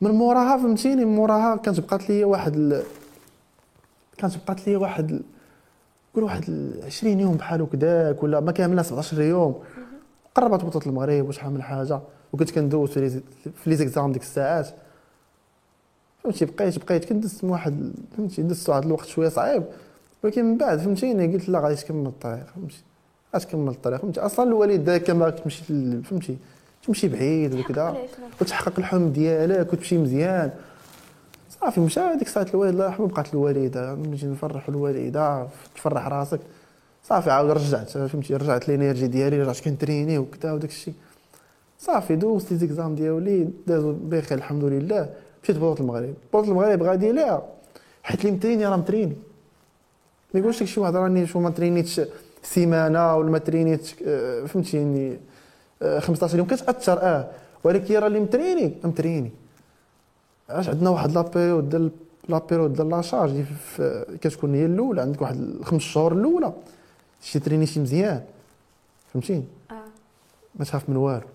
من 0.00 0.10
موراها 0.10 0.56
فهمتيني 0.56 1.04
من 1.04 1.16
موراها 1.16 1.56
كانت 1.56 1.80
بقات 1.80 2.10
لي 2.10 2.24
واحد 2.24 2.56
ال... 2.56 2.82
كانت 4.18 4.34
بقات 4.44 4.68
لي 4.68 4.76
واحد 4.76 5.10
ال... 5.10 5.22
قول 6.14 6.24
واحد 6.24 6.44
ال 6.48 6.84
20 6.84 7.20
يوم 7.20 7.36
بحال 7.36 7.62
هكذاك 7.62 8.22
ولا 8.22 8.40
ما 8.40 8.52
كاملها 8.52 8.82
17 8.82 9.22
يوم. 9.22 9.62
قربت 10.34 10.64
بطولة 10.64 10.86
المغرب 10.86 11.28
وشحال 11.28 11.52
من 11.52 11.62
حاجة 11.62 12.00
وكنت 12.32 12.50
كندوز 12.50 12.90
في 12.90 13.20
لي 13.66 13.76
زيكزام 13.76 14.12
ديك 14.12 14.22
الساعات. 14.22 14.68
فهمتي 16.22 16.44
بقيت 16.44 16.84
بقيت 16.84 17.12
من 17.12 17.50
واحد 17.50 17.92
فهمتي 18.16 18.42
دزت 18.42 18.68
واحد 18.68 18.84
الوقت 18.84 19.06
شوية 19.06 19.28
صعيب. 19.28 19.64
ولكن 20.26 20.44
من 20.44 20.56
بعد 20.58 20.78
فهمتيني 20.78 21.32
قلت 21.32 21.48
لا 21.48 21.60
غادي 21.60 21.74
تكمل 21.74 22.06
الطريق 22.06 22.46
فهمتي؟ 22.54 22.82
غادي 23.34 23.44
تكمل 23.44 23.68
الطريق 23.68 24.00
فهمتي؟ 24.00 24.20
أصلا 24.20 24.48
الوالد 24.48 24.84
داك 24.84 25.02
كان 25.02 25.18
باغيك 25.18 25.34
تمشي 25.38 25.62
فهمتي؟ 26.02 26.36
تمشي 26.86 27.08
بعيد 27.08 27.54
وكذا 27.54 27.84
ما 27.84 27.96
وتحقق 28.40 28.72
الحلم 28.78 29.08
ديالك 29.08 29.72
وتمشي 29.72 29.98
مزيان. 29.98 30.50
صافي 31.60 31.80
مشى 31.80 32.16
ديك 32.18 32.26
الساعة 32.26 32.46
الوالد 32.54 32.72
الله 32.72 32.84
يرحمه 32.84 33.06
بقات 33.06 33.34
الوالدة. 33.34 33.94
نجي 33.94 34.26
نفرح 34.26 34.68
الوالدة 34.68 35.46
تفرح 35.76 36.06
راسك. 36.06 36.40
صافي 37.02 37.30
عاود 37.30 37.50
رجعت 37.50 37.90
فهمتي؟ 37.90 38.36
رجعت 38.36 38.68
ال 38.68 38.73
énergie 38.73 39.06
ديالي 39.06 39.42
رجعت 39.42 39.60
كن 39.60 39.71
entraîner 39.71 40.18
وكذا 40.18 40.52
وداك 40.52 40.70
الشيء. 40.70 40.94
صافي 41.78 42.16
دوزت 42.16 42.52
لي 42.52 42.58
زيكزام 42.58 42.94
ديالي 42.94 43.48
دازو 43.66 43.92
بخير 43.92 44.38
الحمد 44.38 44.64
لله. 44.64 45.08
مشيت 45.42 45.56
بطوله 45.56 45.80
المغرب. 45.80 46.14
بطوله 46.28 46.48
المغرب 46.48 46.82
غادي 46.82 47.12
ليها. 47.12 47.42
حيت 48.02 48.20
اللي 48.20 48.32
مت 48.32 48.38
entraîner 48.38 48.66
راه 48.66 48.76
مت 48.76 48.83
entraîner. 48.83 49.16
ما 50.36 50.40
يقولش 50.40 50.62
لك 50.62 50.68
شي 50.68 50.80
واحد 50.80 50.96
راني 50.96 51.26
شو 51.26 51.40
ما 51.40 51.50
ترينيتش 51.50 52.00
سيمانه 52.42 53.16
ولا 53.16 53.30
ما 53.30 53.38
ترينيتش 53.38 53.94
آه، 54.06 54.44
فهمتيني؟ 54.44 55.18
آه، 55.82 55.98
15 55.98 56.38
يوم 56.38 56.46
كتأثر 56.46 57.02
آه. 57.02 57.30
ولكن 57.64 57.94
راه 57.94 58.06
اللي 58.06 58.20
مت 58.20 58.30
entraîner 58.30 58.74
مت 58.84 58.92
entraîner. 58.92 59.32
علاش 60.50 60.68
عندنا 60.68 60.90
واحد 60.90 61.12
la 61.12 61.24
période 61.24 61.68
ديال 61.68 61.90
la 62.28 62.38
période 62.38 62.72
ديال 62.72 62.88
la 62.88 62.99
charge 62.99 63.30
اللي 63.30 64.18
كتكون 64.20 64.54
هي 64.54 64.66
الأولى 64.66 65.00
عندك 65.00 65.22
واحد 65.22 65.36
الخمس 65.36 65.82
شهور 65.82 66.12
الأولى. 66.12 66.52
شي 67.22 67.38
تريني 67.38 67.66
شي 67.66 67.80
مزيان. 67.80 68.22
فهمتيني؟ 69.12 69.44
آه. 69.70 69.74
ما 70.54 70.64
تخاف 70.64 70.88
من 70.88 70.96
والو. 70.96 71.26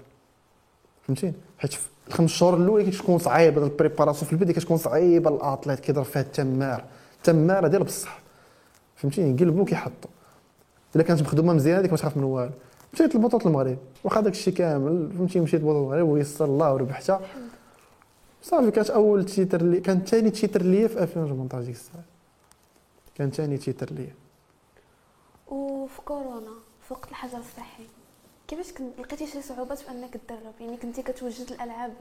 فهمتيني؟ 1.08 1.34
حيت 1.60 1.72
الخمس 2.08 2.30
شهور 2.30 2.58
الأولى 2.58 2.92
كتكون 2.92 3.18
صعيبة 3.18 3.64
ال 3.64 3.69
préparation 3.69 4.26
في 4.26 4.34
البدايه 4.34 4.56
كتكون 4.56 4.78
صعيبة 4.78 5.30
ال 5.30 5.36
athlète 5.36 5.80
كيضرب 5.80 6.06
فيها 6.06 6.22
التمار. 6.22 6.84
التمارة 7.18 7.68
ديال 7.68 7.84
بصح. 7.84 8.21
فهمتيني؟ 9.02 9.36
يقلبوا 9.36 9.66
كيحطوا 9.66 10.10
إلا 10.96 11.04
كانت 11.04 11.22
مخدومة 11.22 11.54
مزيان 11.54 11.78
هذيك 11.78 11.92
ما 11.92 11.98
تخاف 11.98 12.18
من 12.18 12.24
والو. 12.24 12.52
مشيت 12.94 13.16
لبطوله 13.16 13.46
المغرب 13.46 13.78
واخا 14.04 14.22
داك 14.22 14.34
الشيء 14.34 14.54
كامل 14.54 15.12
فهمتي 15.18 15.40
مشيت 15.40 15.62
لبطوله 15.62 15.80
المغرب 15.80 16.08
ويسر 16.08 16.46
الله 16.46 16.74
وربحتها. 16.74 17.22
صافي 18.42 18.72
كانت 18.72 18.90
أول 18.90 19.26
titre 19.26 19.64
ليا 19.64 19.80
كان 19.80 20.00
ثاني 20.06 20.30
titre 20.30 20.62
ليا 20.62 20.88
في 20.88 21.04
2018 21.04 21.66
ديك 21.66 21.76
الساعة 21.76 22.04
كان 23.16 23.32
ثاني 23.32 23.58
titre 23.58 23.94
ليا. 23.94 24.16
وفي 25.48 26.02
كورونا 26.02 26.54
في 26.88 26.94
وقت 26.94 27.10
الحجر 27.10 27.38
الصحي 27.38 27.84
كيفاش 28.48 28.72
كن... 28.72 28.90
لقيتي 29.00 29.28
شي 29.28 29.42
صعوبات 29.42 29.80
في 29.80 29.92
أنك 29.92 30.14
تدرب؟ 30.14 30.54
يعني 30.60 30.78
كنتي 30.78 31.02
كتوجد 31.02 31.52
الألعاب 31.52 31.94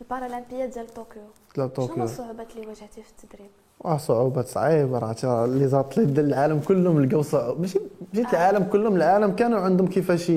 البارالمبية 0.00 0.64
ديال 0.64 0.94
طوكيو. 0.94 1.22
شنو 1.56 1.66
طوكيو 1.66 2.04
الصعوبات 2.04 2.56
اللي 2.56 2.66
واجهتي 2.66 3.02
في 3.02 3.10
التدريب؟ 3.10 3.50
صعوبات 3.84 4.48
صعيبه 4.48 4.98
راه 4.98 5.46
les 5.46 5.68
athlètes 5.68 6.08
ديال 6.08 6.26
العالم 6.26 6.60
كلهم 6.60 7.04
لقاو 7.04 7.22
صعوبة 7.22 7.60
ماشي 7.60 7.78
ماشي 8.14 8.30
العالم 8.30 8.64
كلهم 8.64 8.96
العالم 8.96 9.32
كانوا 9.32 9.58
عندهم 9.58 9.86
كيفاش 9.86 10.32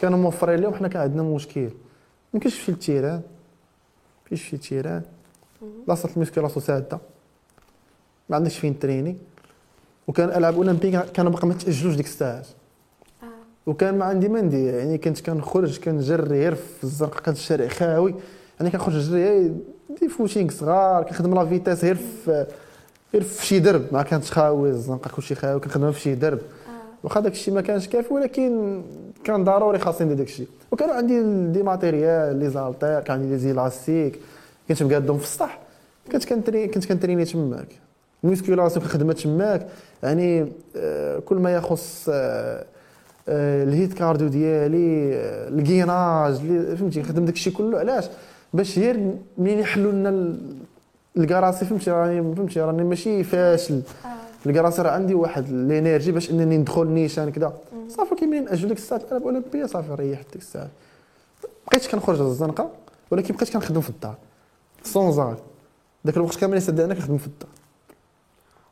كانوا 0.00 0.18
موفرين. 0.18 0.60
لهم 0.60 0.74
حنا 0.74 0.88
كان 0.88 1.02
عندنا 1.02 1.22
مشكل. 1.22 1.60
ما 1.60 1.70
يمكنش 2.34 2.56
تمشي 2.58 2.72
لل 2.72 2.83
terrain 2.83 3.20
فيش 4.24 4.48
شي 4.48 4.56
terrain. 4.56 5.02
la 5.88 5.94
salle 5.94 6.08
ال 6.14 6.18
musculation 6.18 6.64
سادة. 6.64 6.98
ما 8.28 8.36
عندكش 8.36 8.58
فين 8.58 8.78
تريني. 8.78 9.16
وكان 10.08 10.28
الالعاب 10.28 10.54
الاولمبيه 10.54 10.98
كانوا 10.98 11.32
باقي 11.32 11.48
ما 11.48 11.54
تأجلوش 11.54 11.94
ديك 11.94 12.06
الساعات. 12.06 12.46
آه. 13.22 13.26
وكان 13.66 13.98
ما 13.98 14.04
عندي 14.04 14.28
ما 14.28 14.40
ندير 14.40 14.74
يعني 14.74 14.98
كنت 14.98 15.20
كنخرج 15.20 15.80
كنجري 15.80 16.22
غير 16.22 16.54
في 16.54 16.84
الزنقه 16.84 17.20
كان 17.20 17.34
الشارع 17.34 17.68
خاوي. 17.68 18.14
يعني 18.60 18.70
كنخرج 18.70 18.96
نجري 18.96 19.54
des 20.00 20.08
footings 20.08 20.50
صغار 20.50 21.02
كنخدم 21.02 21.34
la 21.34 21.46
vitesse 21.46 21.84
غير 21.84 21.94
في 21.94 22.46
غير 23.14 23.22
في 23.22 23.46
شي 23.46 23.58
درب 23.58 23.86
ما 23.92 24.02
كانتش 24.02 24.32
خاوي 24.32 24.70
الزنقه 24.70 25.10
كلشي 25.16 25.34
خاوي 25.34 25.60
كنخدمها 25.60 25.90
في 25.90 26.00
شي 26.00 26.14
درب. 26.14 26.38
آه. 26.38 26.70
واخا 27.04 27.20
داك 27.20 27.32
الشيء 27.32 27.54
ما 27.54 27.60
كانش 27.60 27.88
كافي 27.88 28.14
ولكن 28.14 28.82
كان 29.24 29.44
ضروري 29.44 29.78
خاصني 29.78 30.06
ندير 30.06 30.18
داك 30.18 30.26
الشيء 30.26 30.48
وكانوا 30.72 30.94
عندي 30.94 31.22
دي 31.52 31.62
ماتيريال 31.62 32.36
لي 32.36 32.50
زالتير 32.50 33.00
كان 33.00 33.16
عندي 33.16 33.28
لي 33.28 33.38
زيلاستيك 33.38 34.18
كنت 34.68 34.82
مقادهم 34.82 35.18
في 35.18 35.24
السطح. 35.24 35.58
كنت 36.12 36.24
كنتري 36.24 36.68
كنت 36.68 36.86
كنتريني 36.86 37.24
تماك. 37.24 37.68
الميسكيلاسيون 38.24 38.84
كنخدمها 38.84 39.14
تماك. 39.14 39.66
يعني 40.02 40.52
آه، 40.76 41.18
كل 41.18 41.36
ما 41.36 41.54
يخص 41.54 42.08
آه، 42.12 42.64
آه، 43.28 43.64
الهيت 43.64 43.92
كارديو 43.92 44.28
ديالي 44.28 45.14
آه، 45.14 45.48
الكيناج 45.48 46.34
فهمتي 46.76 47.00
نخدم 47.00 47.24
داك 47.24 47.34
الشيء 47.34 47.52
كله. 47.52 47.78
علاش؟ 47.78 48.04
باش 48.54 48.78
غير 48.78 48.96
منين 49.38 49.58
يحلوا 49.58 49.92
لنا 49.92 50.08
ال- 50.08 50.56
الكراسي 51.16 51.64
فهمتي 51.66 51.90
راني 51.90 52.34
فهمتي 52.36 52.60
راني 52.60 52.84
ماشي 52.84 53.24
فاشل. 53.24 53.82
آه. 54.04 54.08
الكراسي 54.46 54.82
راه 54.82 54.90
عندي 54.90 55.14
واحد 55.14 55.48
énergie 55.48 56.12
باش 56.12 56.30
انني 56.30 56.56
ندخل 56.56 56.86
نيشان 56.86 57.32
كذا 57.32 57.58
صافي 57.88 58.14
كي 58.14 58.26
منين 58.26 58.48
أجل 58.48 58.68
ديك 58.68 58.76
الساعة 58.78 58.98
الالعاب 58.98 59.22
الاولمبيه 59.22 59.66
صافي 59.66 59.94
ريحت 59.94 60.26
ديك 60.32 60.42
الساعة. 60.42 60.68
بقيت 61.66 61.86
كنخرج 61.86 62.20
للزنقه 62.20 62.70
ولكن 63.10 63.34
بقيت 63.34 63.50
كنخدم 63.52 63.80
في 63.80 63.90
الدار. 63.90 64.14
سون 64.84 65.12
زال 65.12 65.36
ذاك 66.06 66.16
الوقت 66.16 66.36
كامل 66.36 66.62
أنا 66.68 66.94
كنخدم 66.94 67.18
في 67.18 67.26
الدار. 67.26 67.50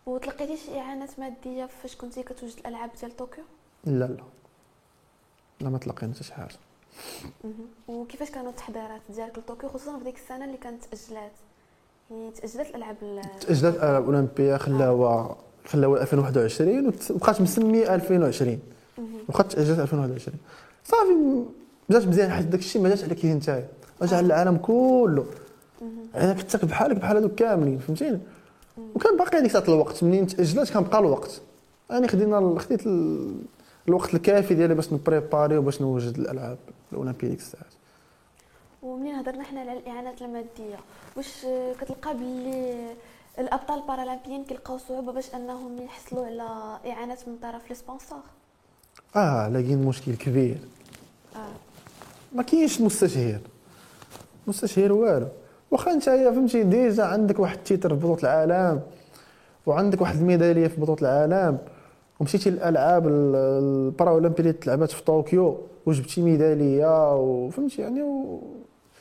وتلقيتي 0.07 0.57
شي 0.57 0.79
إعانات 0.81 1.11
مادية 1.19 1.69
فاش 1.83 1.97
كنتي 1.97 2.23
كتوجد 2.23 2.55
الألعاب 2.59 2.91
ديال 3.01 3.17
طوكيو؟ 3.17 3.45
لا 3.85 4.05
لا. 4.05 4.17
لا 5.61 5.71
ما 5.71 5.79
تلقينا 5.79 6.14
حتى 6.14 6.25
شي 6.25 6.35
حاجة. 6.35 6.55
وكيفاش 7.89 8.31
كانوا 8.31 8.51
التحضيرات 8.51 9.01
ديالك 9.15 9.39
لطوكيو 9.39 9.69
خصوصا 9.69 9.99
في 9.99 10.05
ديك 10.05 10.17
السنة 10.17 10.45
اللي 10.45 10.57
كانت 10.57 10.83
تأجلات؟ 10.85 11.33
يعني 12.11 12.31
تأجلت 12.31 12.71
الألعاب 12.71 12.97
ال- 13.03 13.21
تأجلت 13.41 13.75
الألعاب 13.77 14.03
الأولمبية 14.03 14.57
خلاوها 14.57 15.37
خلاوها 15.67 16.03
2021 16.03 16.87
وت- 16.89 17.11
وبقات 17.11 17.41
مسمية 17.41 17.95
2020 17.95 18.61
مهم. 18.99 19.07
وبقات 19.29 19.53
تأجلت 19.53 19.79
2021 19.79 20.37
صافي 20.85 21.45
جات 21.91 22.07
مزيان 22.07 22.31
حيت 22.31 22.47
داك 22.47 22.61
الشيء 22.61 22.83
ما 22.83 22.89
جاش 22.89 23.05
عليك 23.05 23.25
انت 23.27 23.47
جا 24.03 24.17
على 24.17 24.27
العالم 24.27 24.57
كله. 24.57 25.27
يعني 26.15 26.35
كنت 26.35 26.57
بحالك 26.65 26.97
بحال 26.97 27.17
هذوك 27.17 27.35
كاملين 27.35 27.79
فهمتيني؟ 27.79 28.19
وكان 28.95 29.17
باقي 29.17 29.39
الساعة 29.39 29.65
الوقت. 29.69 30.05
منين 30.05 30.27
تاجلات 30.27 30.71
كان 30.71 30.83
بقى 30.83 30.99
الوقت. 30.99 31.41
يعني 31.91 32.09
خدينا 32.09 32.59
خديت 32.59 32.87
ال- 32.87 33.41
الوقت 33.89 34.15
الكافي 34.15 34.55
ديالي 34.55 34.75
باش 34.75 34.93
نبريباري 34.93 35.57
وباش 35.59 35.83
نوجد 35.83 36.19
الألعاب. 36.19 36.59
الاولمبيه 36.92 37.29
ديك 37.29 37.38
الساعة 37.38 37.64
ومنين 38.83 39.14
هضرنا 39.14 39.44
حنا 39.44 39.61
على 39.61 39.72
الإعانات 39.72 40.22
المادية؟ 40.22 40.77
واش 41.16 41.46
كتلقى 41.81 42.14
باللي 42.14 42.87
الأبطال 43.38 43.79
البارالمبيين 43.83 44.44
كيلقاو 44.44 44.79
صعوبة 44.79 45.12
باش 45.12 45.35
أنهم 45.35 45.83
يحصلوا 45.83 46.27
على 46.27 46.79
إعانات 46.92 47.29
من 47.29 47.37
طرف 47.42 47.70
ال 47.71 47.76
sponsors 47.76 48.19
آه 49.16 49.48
لاقيين 49.48 49.83
مشكل 49.85 50.14
كبير. 50.16 50.57
آه. 51.37 51.38
ما 52.33 52.42
كاينش 52.42 52.81
مستشهر. 52.81 53.38
مستشهر 54.46 54.92
والو. 54.92 55.29
واخا 55.70 55.92
انت 55.92 56.03
فهمتي 56.05 56.62
déjà 56.62 57.05
عندك 57.05 57.38
واحد 57.38 57.57
ال 57.57 57.62
titre 57.62 57.88
في 57.88 57.94
بطولة 57.96 58.20
العالم 58.22 58.81
وعندك 59.66 60.01
واحد 60.01 60.16
الميدالية 60.16 60.68
في 60.68 60.81
بطولة 60.81 61.01
العالم 61.01 61.59
ومشيتي 62.20 62.51
للألعاب 62.51 63.09
ال- 63.09 63.37
البارا 63.37 64.11
اولمبي 64.11 64.38
اللي 64.40 64.53
تلعبات 64.53 64.90
في 64.90 65.03
طوكيو. 65.03 65.59
وجبتي 65.88 66.22
ميدالية 66.22 67.16
وفهمتي 67.16 67.83
يعني 67.83 68.03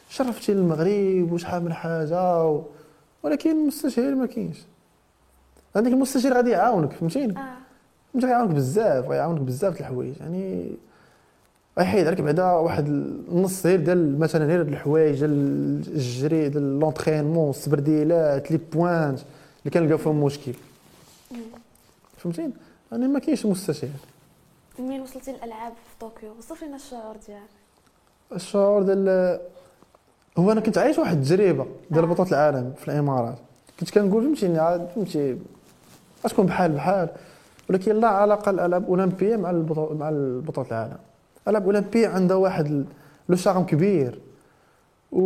وشرفتي 0.10 0.52
المغرب 0.52 1.32
وشحال 1.32 1.63
من 1.63 1.73
حاجة 1.73 2.45
و... 2.45 2.62
ولكن 3.23 3.52
المستشهر 3.52 4.15
ما 4.15 4.26
كاينش. 4.26 4.58
عندك 5.76 5.91
المستشهر 5.91 6.34
غادي 6.34 6.50
يعاونك 6.50 6.91
فهمتيني؟ 6.91 7.36
مش 8.15 8.23
غيعاونك 8.23 8.50
بزاف 8.50 9.10
غيعاونك 9.10 9.41
بزاف 9.41 9.73
د 9.73 9.80
الحوايج 9.80 10.13
يعني 10.19 10.71
غيحيد 11.80 12.08
عليك 12.08 12.21
بعدا 12.21 12.52
واحد 12.52 12.88
النص 12.88 13.65
غير 13.65 13.80
ديال 13.80 14.19
مثلا 14.19 14.45
غير 14.45 14.62
الحوايج 14.62 15.19
ديال 15.19 15.32
الجري 15.88 16.50
ديال 16.50 16.80
l'entraînement 16.80 17.50
السبرديلات 17.50 18.52
les 18.52 18.60
pointes 18.74 19.20
اللي 19.65 19.71
كنلقاو 19.73 19.97
فيهم 19.97 20.23
مشكل. 20.23 20.54
فهمتيني؟ 22.17 22.54
يعني 22.91 23.08
ما 23.08 23.19
كاينش 23.19 23.45
مستشار 23.45 23.89
منين 24.82 25.02
وصلتي 25.02 25.32
للألعاب 25.32 25.74
في 25.74 26.00
طوكيو؟ 26.00 26.32
وصف 26.38 26.63
لنا 26.63 26.76
الشعور 26.76 27.16
ديالك. 27.28 27.42
الشعور 28.36 28.84
ديال 28.84 29.40
هو 30.38 30.52
أنا 30.52 30.62
كنت 30.62 30.78
عايش 30.78 30.98
واحد 31.00 31.18
التجربة 31.18 31.66
ديال 31.92 32.04
آه. 32.04 32.08
بطولة 32.08 32.30
العالم 32.30 32.74
في 32.78 32.88
الإمارات. 32.88 33.38
كنت 33.80 33.90
كنقول 33.90 34.24
فهمتيني 34.24 34.60
عاد 34.60 34.88
فهمتي 34.96 35.38
غتكون 36.26 36.46
بحال 36.46 36.72
بحال 36.72 37.10
ولكن 37.70 37.96
لا 37.96 38.08
علاقة 38.08 38.50
الألعاب 38.50 38.84
الأولمبية 38.84 39.36
مع 39.36 39.50
البطوله 39.50 39.94
مع 39.94 40.10
بطولة 40.48 40.68
العالم. 40.68 40.98
الالعاب 41.48 41.70
الاولمبيه 41.70 42.08
عندها 42.08 42.38
واحد 42.38 42.86
لو 43.30 43.36
شارم 43.36 43.66
كبير 43.66 44.20
و 45.12 45.22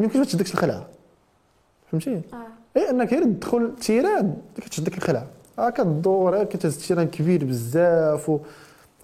ما 0.00 0.24
تشدكش 0.24 0.54
الخلعة. 0.54 0.86
فهمتي؟ 1.90 2.22
آه. 2.32 2.46
اي 2.76 2.90
أنك 2.90 3.12
غير 3.12 3.24
تدخل 3.24 3.58
ال 3.58 3.68
terrain 3.68 4.36
كتشدك 4.56 4.98
الخلعة. 4.98 5.26
كدور 5.76 6.34
غير 6.34 6.44
كتهز 6.44 6.76
ال 6.76 6.80
terrain 6.80 7.06
كبير 7.08 7.44
بزاف 7.44 8.28
و... 8.28 8.38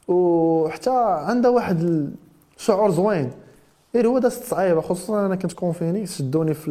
وحتى 0.08 0.90
عندها 1.26 1.50
واحد 1.50 2.10
الشعور 2.56 2.90
زوين. 2.90 3.30
غير 3.94 4.08
هو 4.08 4.18
دازت 4.18 4.44
صعيبة 4.44 4.80
خصوصا 4.80 5.26
أنا 5.26 5.36
كنت 5.36 5.52
confiné 5.52 6.06
شدوني 6.06 6.54
في 6.54 6.70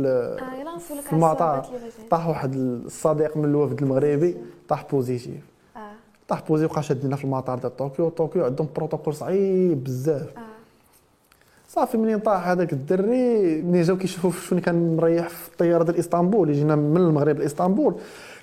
نسولك 0.76 1.02
في 1.02 1.13
المطار. 1.13 1.65
طاح 2.10 2.28
واحد 2.28 2.56
الصديق 2.56 3.38
من 3.38 3.46
الوفد 3.46 3.82
المغربي 3.82 4.38
طاح 4.69 4.86
positif. 4.91 5.43
آه. 5.76 5.80
طاح 6.28 6.43
positif 6.47 6.71
وبقى 6.72 6.84
شادنا 6.84 7.15
في 7.15 7.24
المطار 7.24 7.60
ديال 7.60 7.78
طوكيو. 7.78 8.10
طوكيو 8.10 8.46
عندهم 8.46 8.67
بروتوكول 8.76 9.13
صعيب 9.13 9.84
بزاف. 9.84 10.38
آه. 10.38 10.41
صافي 11.69 11.98
منين 11.98 12.19
طاح 12.19 12.48
هذاك 12.48 12.74
الدري؟ 12.74 13.62
منين 13.62 13.82
جاو 13.82 13.98
كيشوفوا 13.98 14.32
شكون 14.32 14.60
كان 14.60 14.96
مريح 14.98 15.30
في 15.30 15.50
الطيارة 15.50 15.84
ديال 15.84 15.98
إسطنبول؟ 16.00 16.48
اللي 16.48 16.60
جينا 16.60 16.76
من 16.76 16.98
المغرب 16.98 17.39
لإسطنبول. 17.39 17.96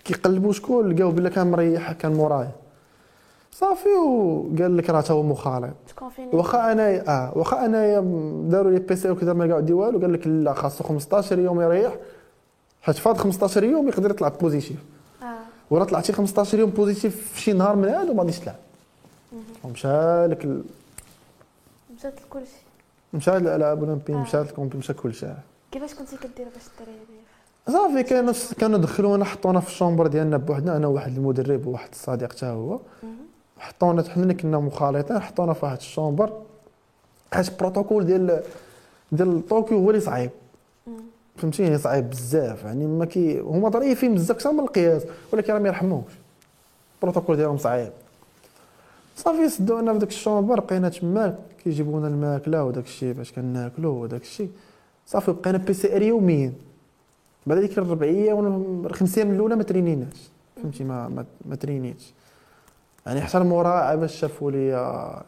كيقلبوا 0.05 0.53
شكون؟ 0.53 0.93
لقاو 0.93 1.11
بلا 1.11 1.29
كان 1.29 1.51
مريح 1.51 1.93
كان 1.93 2.13
مورايا 2.13 2.51
صافي 3.53 3.89
وقال 3.89 4.77
لك 4.77 4.91
راه 4.91 5.05
هو 5.11 5.23
مخالط. 5.23 5.75
واخا 6.33 6.73
أنا 6.73 7.09
آه 7.09 7.39
واخا 7.39 7.65
انايا 7.65 8.01
داروا 8.51 8.71
لي 8.71 8.79
PCR 8.79 9.11
وكذا 9.11 9.33
ما 9.33 9.47
قاعد 9.51 9.71
والو 9.71 9.99
قال 10.01 10.13
لك 10.13 10.27
لا 10.27 10.55
خاصو 10.55 10.85
15 10.85 11.39
يوم 11.39 11.61
يريح. 11.61 11.93
حيت 12.83 12.97
فاد 12.97 13.17
15 13.17 13.65
يوم 13.65 13.89
يقدر 13.89 14.11
يطلع 14.11 14.29
positif 14.29 14.77
آه. 15.23 15.27
وراه 15.71 15.85
طلعتي 15.85 16.13
15 16.13 16.59
يوم 16.59 16.71
positif 16.71 17.33
في 17.33 17.41
شي 17.41 17.53
نهار 17.53 17.77
من 17.77 17.89
هادو 17.89 18.15
ما 18.15 18.21
غاديش 18.23 18.39
تلعب. 18.39 18.57
ومشى 19.65 20.27
لك 20.27 20.45
ال... 20.45 20.63
مشات 21.97 22.15
لكل 22.23 22.39
شيء 22.41 22.65
مشى 23.15 23.37
الالعاب 23.37 23.85
الاولمبيه. 23.85 24.17
مشى 24.17 24.41
ال 24.41 24.46
compét 24.46 24.79
مشى 24.79 24.93
كل 24.93 25.15
شيء 25.15 25.35
كيفاش 25.73 25.95
كنتي 25.95 26.17
كدير 26.17 26.47
باش 26.55 26.65
تريني 26.79 27.21
صافي 27.69 28.03
كانوا 28.59 28.79
دخلونا 28.79 29.25
حطونا 29.25 29.61
في 29.61 29.69
ال 29.69 29.74
chambre 29.74 30.07
ديالنا 30.07 30.37
بوحدنا 30.37 30.77
أنا 30.77 30.87
وواحد 30.87 31.17
المدرب 31.17 31.67
وواحد 31.67 31.89
الصديق 31.93 32.33
حتى 32.33 32.47
هو. 32.47 32.81
حطونا 33.59 34.03
حنا 34.03 34.23
اللي 34.23 34.35
كنا 34.35 34.59
مخالطين 34.59 35.19
حطونا 35.19 35.53
في 35.53 35.65
واحد 35.65 35.77
chambre 35.77 36.33
حيت 37.33 37.49
البروتوكول 37.49 38.05
ديال 38.07 38.43
ديال 39.13 39.49
طوكيو 39.49 39.79
هو 39.79 39.91
اللي 39.91 40.01
صعيب. 40.01 40.31
فهمتيني 41.37 41.79
صعيب 41.79 42.11
بزاف. 42.11 42.65
يعني 42.65 42.87
ما 42.87 43.05
كي 43.05 43.41
هما 43.41 43.69
ظريفين 43.69 44.15
بزاف 44.15 44.31
أكثر 44.37 44.53
من 44.53 44.61
القياس 44.61 45.03
ولكن 45.33 45.53
راه 45.53 45.59
ما 45.59 45.69
يرحموش 45.69 46.13
البروتوكول 46.95 47.37
ديالهم 47.37 47.59
صعيب. 47.59 47.93
صافي 49.17 49.49
سدونا 49.49 49.93
في 49.93 49.99
داك 49.99 50.09
ال 50.09 50.15
chambre 50.15 50.61
بقينا 50.61 50.89
تماك 50.89 51.35
كيجيبوا 51.65 51.99
لنا 51.99 52.09
الماكلة 52.09 52.65
وداك 52.65 52.85
الشيء 52.85 53.13
باش 53.13 53.33
كناكلو 53.33 53.91
وداك 53.91 54.23
الشيء. 54.23 54.51
صافي 55.07 55.33
بقينا 55.33 55.59
PCR 55.59 56.03
يوميا. 56.03 56.53
بعد 57.47 57.59
ديك 57.59 57.79
الربعية 57.79 58.33
ولا 58.33 58.49
الخمسية 58.87 59.25
من 59.25 59.35
الأولى 59.35 59.57
ما 59.57 59.63
ترينيناش. 59.63 60.31
فهمتي؟ 60.63 60.85
ما 60.85 61.09
ما, 61.09 61.25
ما 61.45 61.57
ترينيتش 61.57 62.13
يعني 63.07 63.21
حتى 63.21 63.39
المراعاه 63.39 63.95
باش 63.95 64.15
شافوا 64.17 64.51
لي 64.51 65.23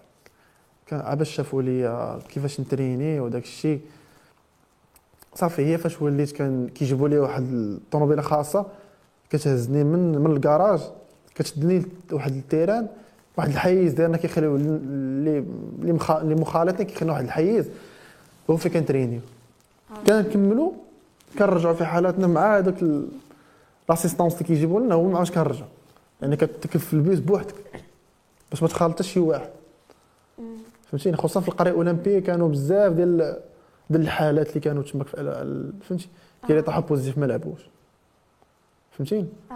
كان 0.86 1.14
باش 1.14 1.30
شافوا 1.30 1.62
لي 1.62 2.18
كيفاش 2.28 2.60
نتريني 2.60 3.20
وداك 3.20 3.42
الشيء. 3.42 3.80
صافي 5.34 5.66
هي 5.66 5.78
فاش 5.78 6.02
وليت 6.02 6.32
كان 6.32 6.68
كيجيبوا 6.68 7.08
لي 7.08 7.18
واحد 7.18 7.42
الطوموبيله 7.52 8.22
خاصة 8.22 8.66
كتهزني 9.30 9.84
من 9.84 10.18
من 10.18 10.30
الكراج 10.36 10.80
كتشدني 11.34 11.82
لواحد 12.10 12.32
terrain 12.36 12.86
واحد 13.36 13.48
الحيز 13.50 13.92
ديالنا 13.92 14.16
كيخليو 14.16 14.56
اللي 14.56 15.38
اللي 15.82 15.92
مخا- 15.92 16.20
اللي 16.20 16.34
مخالطين 16.34 16.86
كيخليو 16.86 17.12
واحد 17.12 17.24
الحيز 17.24 17.68
هو 18.50 18.56
فين 18.56 18.72
كنترينيو. 18.72 19.20
آه. 19.90 20.22
كنكملوا 20.22 20.72
كنرجعوا 21.38 21.74
في 21.74 21.84
حالاتنا 21.84 22.26
مع 22.26 22.58
هذاك 22.58 22.84
l'assistance 23.88 24.32
اللي 24.34 24.44
كيجيبوا 24.44 24.80
لنا 24.80 24.94
هو 24.94 25.08
ما 25.08 25.18
عادش 25.18 25.30
كنرجعوا 25.30 25.68
يعني 26.22 26.36
كتكف 26.36 26.86
في 26.86 26.94
ال 26.94 26.99
pièce 26.99 27.20
بوحدك 27.20 27.54
باش 28.50 28.62
ما 28.62 28.68
تخالطش 28.68 29.12
شي 29.12 29.20
واحد. 29.20 29.48
فهمتيني؟ 30.90 31.16
خصوصا 31.16 31.40
في 31.40 31.48
القرية 31.48 31.70
الأولمبية 31.70 32.18
كانوا 32.18 32.48
بزاف 32.48 32.92
ديال 32.92 33.36
ديال 33.90 34.02
الحالات 34.02 34.48
اللي 34.48 34.60
كانوا 34.60 34.82
تماك 34.82 35.06
فهمتي؟ 35.06 36.08
كاين 36.42 36.50
اللي 36.50 36.62
طاحوا 36.62 36.82
positif 36.82 37.18
ما 37.18 37.26
لعبوش. 37.26 37.60
فهمتيني؟ 38.90 39.26
آه. 39.50 39.54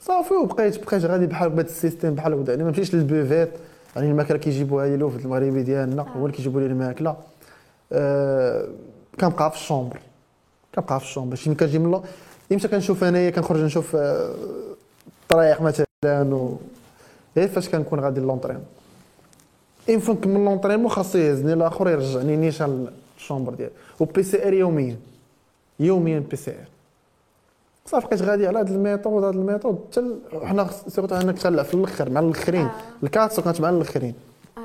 صافي 0.00 0.34
وبقيت 0.34 0.84
بقيت 0.84 1.04
غادي 1.04 1.26
بحال 1.26 1.50
بهذا 1.50 1.68
ال 1.68 1.74
système 1.74 2.14
بحال 2.14 2.34
هكذا. 2.34 2.52
يعني 2.52 2.64
ما 2.64 2.70
مشيتش 2.70 2.94
للبوفيت 2.94 3.50
يعني 3.96 4.10
الماكلة 4.10 4.38
كيجيبوها 4.38 4.86
لي 4.86 4.94
الوفد 4.94 5.20
المغربي 5.20 5.62
ديالنا 5.62 6.02
هو 6.02 6.26
اللي 6.26 6.36
كيجيبوا 6.36 6.60
لي 6.60 6.66
الماكلة. 6.66 7.16
آه 7.92 8.68
كنبقى 9.20 9.50
في 9.50 9.56
ال 9.56 9.61
chambre. 9.61 9.98
كنبقى 10.74 11.00
في 11.00 11.06
ال 11.06 11.10
chambre 11.10 11.36
شي 11.36 11.54
كنجي 11.54 11.78
من 11.78 11.90
لو- 11.90 12.02
إمتى 12.52 12.68
كنشوف 12.68 13.04
انايا 13.04 13.30
كنخرج 13.30 13.60
نشوف 13.60 13.96
آه، 13.96 14.34
الطريق 15.22 15.60
مثلا 15.62 15.86
و 16.34 16.56
غير 17.36 17.48
فاش 17.48 17.68
كنكون 17.68 18.00
غادي 18.00 18.20
l'entraînement 18.20 18.60
une 19.88 20.00
fois 20.00 20.14
نكمل 20.14 20.44
l'entraînement 20.44 20.88
خاصو 20.90 21.18
يهزني 21.18 21.52
الآخر 21.52 21.88
يرجعني 21.90 22.36
نيشان 22.36 22.88
لل 23.16 23.24
chambre 23.24 23.54
ديالي. 23.54 23.72
و 24.00 24.22
PCR 24.22 24.52
يوميا. 24.54 24.96
يوميا 25.80 26.18
PCR 26.18 26.66
صافي 27.86 28.06
بقيت 28.06 28.22
غادي 28.22 28.46
على 28.46 28.58
هذا 28.58 28.74
ال 28.74 28.80
méthode 28.80 29.24
هذا 29.24 29.30
ال 29.36 29.41
méthode 29.41 29.78
حتى 29.92 30.46
حنا 30.46 30.70
surtout 30.88 31.14
أنا 31.14 31.32
كنلعب 31.32 31.64
في 31.64 31.74
الآخر 31.74 32.10
مع 32.10 32.20
الأخرين. 32.20 32.66
آه. 32.66 32.72
ال 33.02 33.05
quatre 33.05 33.25
cents 33.25 33.42
كانت 33.42 33.60
مع 33.60 33.70
الأخرين. 33.70 34.14
آه. 34.58 34.60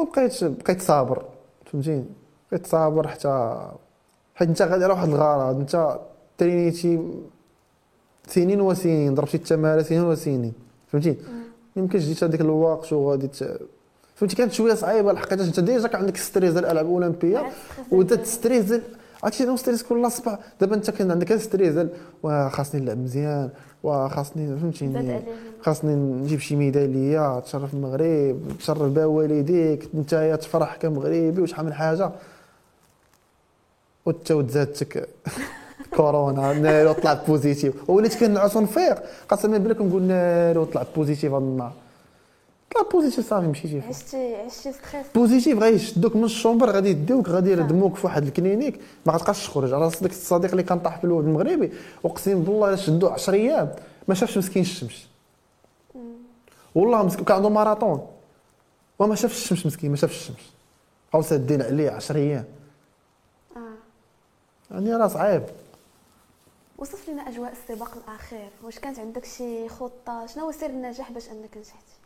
وبقيت 0.00 0.44
بقيت 0.44 0.82
صابر. 0.82 1.22
فهمتيني؟ 1.72 2.04
كتصابر 2.50 3.08
حتى 3.08 3.58
حيت 4.38 4.48
انت 4.48 4.62
غادي 4.62 4.84
على 4.84 4.92
واحد 4.92 5.08
الغرض 5.08 5.58
انت 5.60 5.98
ترينيتي 6.38 7.00
سنين 8.26 8.60
وسنين 8.60 9.14
ضربتي 9.14 9.36
التمارين 9.36 9.84
سنين 9.84 10.04
وسنين 10.04 10.52
فهمتي؟ 10.92 11.16
يمكنش 11.76 12.02
جيت 12.02 12.24
هذاك 12.24 12.40
الوقت 12.40 12.92
وغادي 12.92 13.28
ت... 13.28 13.60
فهمتي؟ 14.14 14.36
كانت 14.36 14.52
شوية 14.52 14.74
صعيبة 14.74 15.10
الحقيقة 15.10 15.44
انت 15.44 15.60
déjà 15.60 15.88
كان 15.88 16.00
عندك 16.00 16.16
stress 16.16 16.52
ديال 16.52 16.64
الألعاب 16.64 16.86
الأولمبية 16.86 17.46
وزاد 17.92 18.24
stress 18.24 18.64
ديال 18.64 18.82
عرفتي 19.22 19.38
شنو 19.38 19.56
stress؟ 19.56 19.82
كل 19.82 20.10
صباح 20.10 20.38
دابا 20.60 20.74
انت 20.74 20.90
كان 20.90 21.10
عندك 21.10 21.36
stress 21.36 21.72
ديال 21.74 21.88
وخاصني 22.22 22.80
نلعب 22.80 22.98
مزيان 22.98 23.50
وخاصني 23.82 24.56
فهمتيني 24.56 25.20
خاصني 25.62 25.94
نجيب 25.94 26.40
شي 26.40 26.56
ميدالية 26.56 27.40
تشرف 27.40 27.74
المغرب 27.74 28.40
تشرف 28.58 28.82
بها 28.82 29.06
والديك 29.06 29.88
انت 29.94 30.38
تفرح 30.40 30.76
كمغربي 30.76 31.40
وشحال 31.42 31.66
من 31.66 31.72
حاجة. 31.72 32.10
وانت 34.08 34.32
تزادتك 34.32 35.08
كورونا 35.96 36.52
ناري 36.52 36.88
وطلعت 36.88 37.26
positif. 37.26 37.90
وليت 37.90 38.14
كنعس 38.14 38.56
ونفيق 38.56 39.02
قسما 39.28 39.58
بالله 39.58 39.74
كنقول 39.74 40.02
ناري 40.02 40.58
وطلعت 40.58 40.86
positif 40.96 41.32
هذا 41.32 41.38
النهار 41.38 41.72
طلع 42.74 42.82
positif 42.92 43.28
صافي 43.28 43.46
مشيتي 43.46 43.80
عشتي 43.88 44.34
عشتي 44.34 44.72
stress. 44.72 45.06
positif 45.14 45.58
غيشدوك 45.58 46.16
من 46.16 46.24
ال 46.24 46.30
chambre 46.30 46.70
غادي 46.70 46.90
يديوك 46.90 47.28
غادي 47.28 47.50
يردموك 47.50 47.96
في 47.96 48.06
واحد 48.06 48.22
ال 48.26 48.31
clinique. 48.31 48.80
ما 49.06 49.12
غتبقاش 49.12 49.46
تخرج. 49.46 49.72
على 49.72 49.90
صديق 49.90 50.10
الصديق 50.10 50.50
اللي 50.50 50.62
كان 50.62 50.78
طاح 50.78 50.98
في 50.98 51.04
الوفد 51.04 51.24
المغربي 51.24 51.72
أقسم 52.04 52.42
بالله 52.42 52.76
شدوه 52.76 53.12
10 53.12 53.34
أيام. 53.34 53.72
ما 54.08 54.14
شافش 54.14 54.38
مسكين 54.38 54.62
الشمس. 54.62 55.06
والله 56.74 57.02
مسكين 57.02 57.24
كان 57.24 57.36
عنده 57.36 57.48
ماراطون. 57.48 58.06
وما 58.98 59.14
شافش 59.14 59.42
الشمس 59.42 59.66
مسكين 59.66 59.90
ما 59.90 59.96
شافش 59.96 60.16
الشمس. 60.16 60.52
أو 61.14 61.22
سادين 61.22 61.62
عليه 61.62 61.90
10 61.90 62.16
أيام. 62.16 62.44
يعني 64.70 64.94
راه 64.94 65.08
صعيب. 65.08 65.42
وصف 66.78 67.08
لنا 67.08 67.28
أجواء 67.28 67.52
السباق 67.52 67.90
الأخير. 67.96 68.48
واش 68.64 68.78
كانت 68.78 68.98
عندك 68.98 69.24
شي 69.24 69.68
خطة؟ 69.68 70.26
شنو 70.26 70.44
هو 70.44 70.52
سر 70.52 70.66
النجاح 70.66 71.12
باش 71.12 71.28
أنك 71.28 71.56
نجحتي 71.56 71.98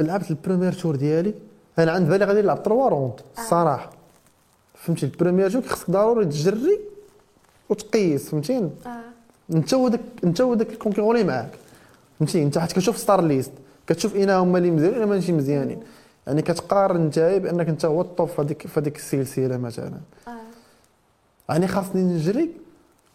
لعبت 0.00 0.30
ال 0.30 0.35
premier 0.35 0.72
tour 0.72 0.96
ديالي. 0.96 1.34
أنا 1.78 1.92
عند 1.92 2.08
بالي 2.08 2.24
غادي 2.24 2.42
نلعب 2.42 2.56
3 2.56 2.88
round 2.88 3.20
الصراحه 3.38 3.90
فهمتي؟ 4.74 5.06
ال 5.06 5.12
premier 5.12 5.50
tour 5.50 5.62
خصك 5.62 5.90
ضروري 5.90 6.24
تجري 6.24 6.80
وتقيس 7.68 8.28
فهمتيني 8.28 8.70
آه. 8.86 9.00
أنت 9.54 9.74
وداك 9.74 10.00
أنت 10.24 10.40
وداك 10.40 10.70
ال 10.70 10.75
concurrents 10.75 11.26
معاك. 11.26 11.50
فهمتي؟ 12.18 12.42
أنت 12.42 12.58
حيت 12.58 12.72
كتشوف 12.72 12.98
start 12.98 13.20
list 13.20 13.52
كتشوف 13.86 14.14
اين 14.14 14.30
هما 14.30 14.58
اللي 14.58 14.70
مزيانين 14.70 14.98
ولا 14.98 15.06
ماشي 15.06 15.32
مزيانين. 15.32 15.82
يعني 16.26 16.42
كتقارن 16.42 17.00
انت 17.00 17.18
بأنك 17.18 17.68
أنت 17.68 17.84
هو 17.84 18.00
ال 18.00 18.07
top 18.07 18.28
في 18.28 18.42
هذيك 18.42 18.66
في 18.66 18.80
هذيك 18.80 18.96
السلسلة 18.96 19.56
مثلا. 19.56 20.00
آه. 20.28 20.30
يعني 21.48 21.66
خاصني 21.68 22.02
نجري. 22.02 22.50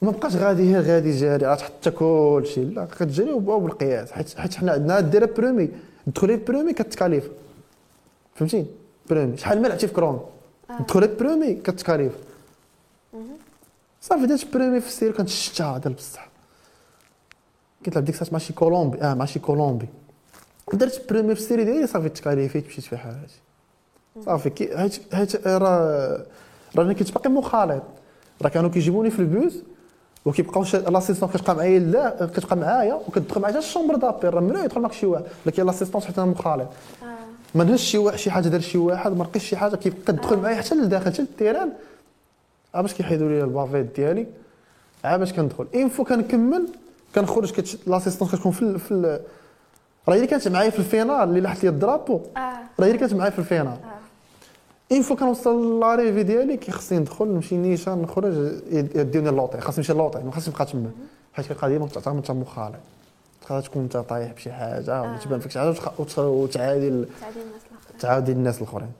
وما 0.01 0.11
بقاش 0.11 0.35
غادي 0.35 0.73
غير 0.75 0.81
غادي 0.81 1.11
جاري 1.11 1.55
حتى 1.57 1.91
كلشي 1.91 2.63
لا 2.65 2.85
كتجري 2.85 3.31
وب- 3.31 3.63
بالقياس 3.63 4.11
حيت 4.11 4.37
حيت 4.39 4.55
حنا 4.55 4.71
عندنا 4.71 4.99
دير 4.99 5.25
premier. 5.25 5.69
تدخلي 6.05 6.35
premier 6.35 6.73
كت 6.73 6.83
qualifie. 6.83 7.29
فهمتي؟ 8.35 8.65
premier. 9.09 9.37
شحال 9.37 9.61
ما 9.61 9.67
لعبتي 9.67 9.87
في 9.87 9.93
chrono 9.93 10.25
آه. 10.69 10.81
تدخلي 10.83 11.07
premier 11.07 11.53
كت 11.53 11.64
qualifie. 11.64 12.13
صافي 14.01 14.25
درت 14.25 14.53
premier 14.53 14.81
في 14.81 14.87
ال 14.87 14.91
série 14.91 15.11
كانت 15.11 15.29
الشتا 15.29 15.77
ديال 15.77 15.93
بصح 15.93 16.29
كنت 17.85 17.95
لعب 17.95 18.05
ديك 18.05 18.15
الساعة 18.15 18.29
مع 18.33 18.39
شي 18.39 18.53
كولومبي. 18.53 19.01
آه 19.01 19.13
مع 19.13 19.25
شي 19.25 19.39
كولومبي. 19.39 19.87
درت 20.73 21.05
premier 21.09 21.35
في 21.35 21.41
ال 21.41 21.45
série 21.45 21.63
ديالي 21.65 21.87
صافي 21.87 22.09
تكاليفيت 22.09 22.67
مشيت 22.67 22.85
في 22.85 22.97
حالاتي 22.97 23.39
صافي 24.25 24.49
كي 24.49 24.77
حيت 24.77 25.13
حيت 25.15 25.47
راه 25.47 26.25
راني 26.77 26.93
كنت 26.95 27.11
باقي 27.11 27.29
مخالط. 27.29 27.83
راه 28.41 28.49
كانوا 28.49 28.69
كيجيبوني 28.69 29.09
في 29.11 29.19
البوس 29.19 29.53
وكيبقاو 30.25 30.63
شا- 30.63 30.77
l'assistante 30.77 31.29
كتبقى 31.29 31.55
معايا 31.55 31.79
لا 31.79 32.29
كتبقى 32.35 32.55
معايا 32.55 32.93
وكتدخل 32.93 33.41
معايا 33.41 33.55
حتى 33.55 33.65
ال 33.65 33.69
chambre 33.69 33.95
d'appel 33.95 34.33
راه 34.33 34.41
ممنوع 34.41 34.63
يدخل 34.65 34.81
معك 34.81 34.93
شي 34.93 35.05
واحد 35.05 35.23
لكن 35.45 35.65
l'assistante 35.65 36.01
حتى 36.01 36.21
أنا 36.21 36.31
مخالط 36.31 36.67
آه. 37.03 37.05
ما 37.55 37.63
نهزش 37.63 37.83
شي 37.83 37.97
واحد 37.97 38.17
شي 38.17 38.31
حاجة 38.31 38.47
دار 38.47 38.59
شي 38.61 38.77
واحد 38.77 39.17
ما 39.17 39.23
لقيتش 39.23 39.45
شي 39.45 39.57
حاجة 39.57 39.75
كيبقى 39.75 39.99
تدخل 40.13 40.37
معايا 40.37 40.61
حتى 40.61 40.75
لداخل 40.75 41.13
حتى 41.13 41.21
لل 41.21 41.31
terrain. 41.31 41.69
عا 42.75 42.81
باش 42.81 42.93
كيحيدوا 42.93 43.29
لي 43.29 43.43
ال 43.43 43.50
bavette 43.50 43.95
ديالي. 43.95 44.27
عا 45.03 45.17
باش 45.17 45.33
كندخل. 45.33 45.67
une 45.73 45.89
fois 45.89 46.03
كنكمل 46.03 46.67
كنخرج. 47.15 47.53
l'assistante 47.87 48.27
كتكون 48.27 48.51
في 48.51 48.61
ال... 48.61 48.79
في 48.79 48.91
ال... 48.91 49.19
راه 50.07 50.13
هي 50.13 50.17
اللي 50.17 50.27
كانت 50.27 50.47
معايا 50.47 50.69
في 50.69 50.79
ال 50.79 50.84
finale 50.84 51.11
اللي 51.23 51.39
لاحت 51.39 51.63
لي 51.63 51.69
ال 51.69 51.75
drapeau. 51.75 52.21
آه. 52.37 52.39
راه 52.79 52.85
هي 52.85 52.87
اللي 52.87 52.97
كانت 52.97 53.13
معايا 53.13 53.31
في 53.31 53.39
ال 53.39 53.44
finale. 53.44 53.77
آه 54.91 54.95
une 54.95 55.01
fois 55.01 55.15
كنوصل 55.15 55.79
l'arrivée 55.79 56.23
ديالي 56.23 56.57
كيخصني 56.57 56.99
ندخل 56.99 57.25
نمشي 57.27 57.57
نيشان 57.57 58.01
نخرج 58.01 58.33
يد- 58.71 58.95
يديوني 58.95 59.29
l'hôtel 59.29 59.61
خاصني 59.61 59.77
نمشي 59.77 59.91
l'hôtel 59.91 60.19
ما 60.23 60.31
خاصني 60.31 60.53
نبقى 60.53 60.65
تما. 60.65 60.91
حيت 61.33 61.47
كيبقى 61.47 61.69
ديما 61.69 61.87
تعتبر 61.87 62.17
انت 62.17 62.31
مخالط 62.31 62.75
تقدر 63.41 63.61
تكون 63.61 63.81
أنت 63.81 63.97
طايح 63.97 64.31
بشي 64.33 64.51
حاجة 64.51 65.01
ولا 65.01 65.15
آه. 65.15 65.17
تبان 65.17 65.39
فيك 65.39 65.51
شي 65.51 65.59
حاجة 65.59 65.75
وتعادي 66.19 66.87
الناس 66.87 67.07
الآخرين. 67.21 67.99
تعاودي 67.99 68.31
الناس 68.31 68.57
الآخرين. 68.57 68.91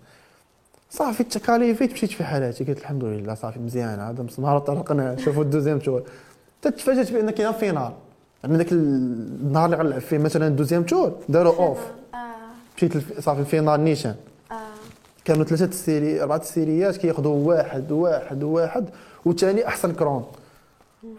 صافي 0.92 1.20
التكاليفيت 1.22 1.94
مشيت 1.94 2.12
في 2.12 2.24
حالاتي. 2.24 2.64
قلت 2.64 2.78
الحمد 2.80 3.04
لله 3.04 3.34
صافي 3.36 3.60
مزيان. 3.60 4.00
هذا 4.00 4.26
نهار 4.40 4.60
طرقنا 4.60 5.16
شوفوا 5.18 5.44
ال 5.44 5.48
deuxième 5.48 5.80
tour. 5.80 6.04
تتفاجأت 6.62 7.12
بأن 7.12 7.30
كاين 7.30 7.52
finale. 7.52 7.92
يعني 8.44 8.58
ذاك 8.58 8.72
النهار 8.72 9.66
اللي 9.66 9.78
غنلعب 9.78 10.02
فيه 10.02 10.18
مثلا 10.18 10.48
ال 10.48 10.52
deuxième 10.52 10.84
tour 10.84 11.12
داروا 11.30 11.56
off 11.56 11.78
آه. 12.14 12.18
مشيت 12.78 13.22
صافي 13.22 13.40
ال 13.40 13.46
finale 13.46 13.84
نيشان. 13.84 14.16
كانوا 15.26 15.44
ثلاثة 15.46 15.66
ال 15.66 15.75
série 15.75 16.22
أربعة 16.22 16.38
السيريات 16.38 16.98
كياخذوا 16.98 17.48
واحد 17.48 17.92
واحد 17.92 18.44
واحد 18.44 18.86
وثاني 19.26 19.68
أحسن 19.68 19.92
chrono 19.94 20.26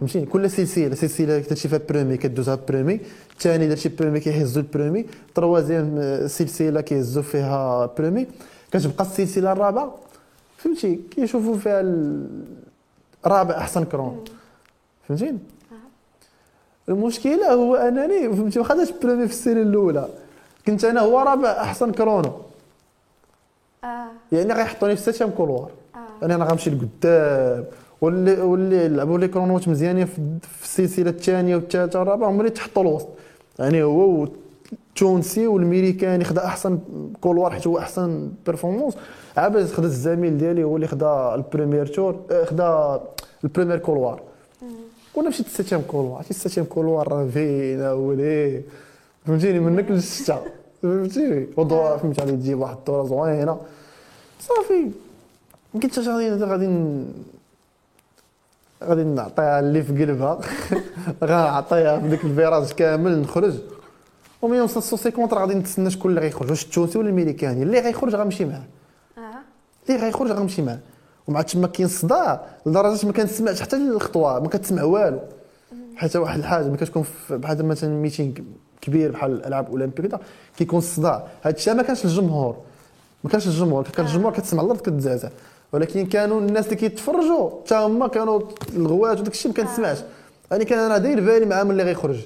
فهمتيني؟ 0.01 0.27
كل 0.27 0.51
سلسلة 0.51 0.95
سلسلة 0.95 1.39
درتي 1.39 1.69
فيها 1.69 1.81
premier 1.89 2.17
كدوزها 2.17 2.59
premier 2.69 3.01
الثاني 3.33 3.69
درتي 3.69 3.89
premier 3.89 4.21
كيهزوا 4.21 4.63
ال 4.63 4.68
premier 4.68 5.07
troisième 5.35 5.97
آه، 5.99 6.27
سلسلة 6.27 6.81
كيهزوا 6.81 7.23
فيها 7.23 7.87
premier 7.99 8.27
كتبقى 8.73 9.05
السلسلة 9.05 9.53
الرابعة. 9.53 9.95
فهمتي؟ 10.57 11.01
كيشوفوا 11.11 11.57
فيها 11.57 11.81
ال- 11.81 12.27
رابع 13.27 13.57
أحسن 13.59 13.85
chrono 13.85 14.25
فهمتيني؟ 15.09 15.39
المشكلة 16.89 17.53
هو 17.53 17.75
أنني 17.77 18.29
فهمتي؟ 18.37 18.59
واخا 18.59 18.75
درت 18.75 18.95
premier 19.03 19.27
في 19.27 19.33
ال 19.33 19.38
série 19.38 19.63
الأولى. 19.63 20.09
كنت 20.67 20.85
أنا 20.85 21.01
هو 21.01 21.19
رابع 21.21 21.49
أحسن 21.51 21.93
chrono 21.93 22.33
آه. 23.85 24.07
يعني 24.33 24.53
غيحطوني 24.53 24.97
في 24.97 25.01
ال 25.09 25.11
septième 25.11 25.31
couloir. 25.31 25.71
آه. 25.95 25.99
يعني 26.23 26.35
أنا 26.35 26.45
غنمشي 26.45 26.71
لقدام. 26.71 27.65
واللي 28.01 28.41
واللي 28.41 28.89
لعبوا 28.89 29.19
لي 29.19 29.29
كرونوات 29.29 29.69
مزيانين 29.69 30.07
في 30.07 30.65
السلسلة 30.65 31.11
الثانية 31.11 31.57
والثالثة 31.57 31.99
والرابعة 31.99 32.31
هما 32.31 32.41
اللي 32.41 32.51
تحطوا 32.51 32.83
الوسط. 32.83 33.09
يعني 33.59 33.83
هو 33.83 34.29
التونسي 34.73 35.47
والميريكاني 35.47 36.25
خدا 36.25 36.45
أحسن 36.47 36.79
كولوار 37.21 37.51
حيت 37.51 37.67
هو 37.67 37.79
أحسن 37.79 38.33
بيرفورمانس 38.47 38.97
عابس 39.37 39.73
خدا 39.73 39.87
الزميل 39.87 40.39
ديالي 40.39 40.65
هو 40.65 40.77
اللي 40.77 40.87
خدا 40.87 41.35
البريمير 41.35 41.87
تور 41.87 42.21
آه، 42.31 42.45
خدا 42.45 43.01
البريمير 43.45 43.79
كولوار. 43.79 44.23
وأنا 45.15 45.29
مشيت 45.29 45.47
السيتيام 45.47 45.83
كولوار. 45.89 46.15
عرفتي 46.17 46.31
السيتيام 46.31 46.67
كولوار 46.67 47.09
راه 47.13 47.27
فينا 47.27 47.93
وليه 47.93 48.63
فهمتيني؟ 49.27 49.61
منك 49.61 49.91
للشتا 49.91 50.43
فهمتيني 50.83 51.47
وضوء 51.57 51.97
فهمتي 51.97 52.21
غادي 52.21 52.33
تجيب 52.33 52.61
واحد 52.61 52.77
الدورة 52.77 53.07
زوينه 53.07 53.61
صافي. 54.41 54.91
قلت 55.75 55.99
اش 55.99 56.09
غادي 56.09 56.45
غادي 56.45 56.69
غادي 58.85 59.05
نعطيها 59.05 59.61
اللي 59.61 59.83
في 59.83 60.05
قلبها. 60.05 60.41
غنعطيها 61.25 61.99
في 62.01 62.09
ديك 62.09 62.25
الفيراج 62.25 62.73
كامل 62.73 63.21
نخرج. 63.21 63.55
ومن 64.43 64.67
سوسي 64.67 65.11
كونتر 65.11 65.39
غادي 65.39 65.55
نتسنى 65.55 65.91
شكون 65.91 66.11
اللي 66.11 66.21
غيخرج 66.21 66.51
واش 66.51 66.65
التونسي 66.65 66.99
ولا 66.99 67.09
الميريكاني 67.09 67.63
اللي 67.63 67.81
غيخرج 67.81 68.15
غنمشي 68.15 68.45
معاه 68.45 68.65
آه 69.19 69.21
اللي 69.89 70.01
غيخرج 70.01 70.31
غنمشي 70.31 70.63
معاه 70.63 70.79
ومع 71.29 71.43
تما 71.43 71.67
كاين 71.67 71.89
صداع 71.89 72.47
لدرجه 72.67 73.07
ما 73.07 73.13
كنسمعش 73.13 73.63
حتى 73.63 73.77
الخطوه 73.77 74.41
ما 74.41 74.49
كتسمع 74.49 74.83
والو 74.83 75.21
حتى 75.97 76.19
واحد 76.19 76.39
الحاجة 76.39 76.65
ملي 76.65 76.77
كتكون 76.77 77.05
بحال 77.31 77.67
مثلا 77.67 77.91
meeting 77.91 78.33
كبير 78.81 79.11
بحال 79.11 79.33
الالعاب 79.33 79.67
الاولمبيه 79.67 80.09
كذا 80.09 80.21
كيكون 80.57 80.79
الصداع. 80.79 81.27
هذا 81.43 81.57
الشيء 81.57 81.75
ما 81.75 81.83
كانش 81.83 82.05
الجمهور. 82.05 82.57
ما 83.25 83.31
كانش 83.31 83.47
الجمهور. 83.47 83.83
كان 83.83 84.07
الجمهور 84.07 84.33
كتسمع 84.33 84.63
الأرض 84.63 84.81
كتزعزع. 84.81 85.29
ولكن 85.73 86.07
كانوا 86.07 86.41
الناس 86.41 86.65
اللي 86.65 86.77
كيتفرجوا 86.77 87.51
حتى 87.65 87.75
هما 87.75 88.09
كانوا 88.09 88.41
الغوات 88.77 89.21
وداك 89.21 89.33
الشيء 89.33 89.53
ما 89.53 89.57
كنسمعش. 89.57 89.99
يعني 90.51 90.65
كان 90.65 90.79
أنا 90.79 90.99
داير 90.99 91.21
بالي 91.21 91.47
مع 91.47 91.63
من 91.63 91.71
اللي 91.71 91.83
غيخرج. 91.83 92.21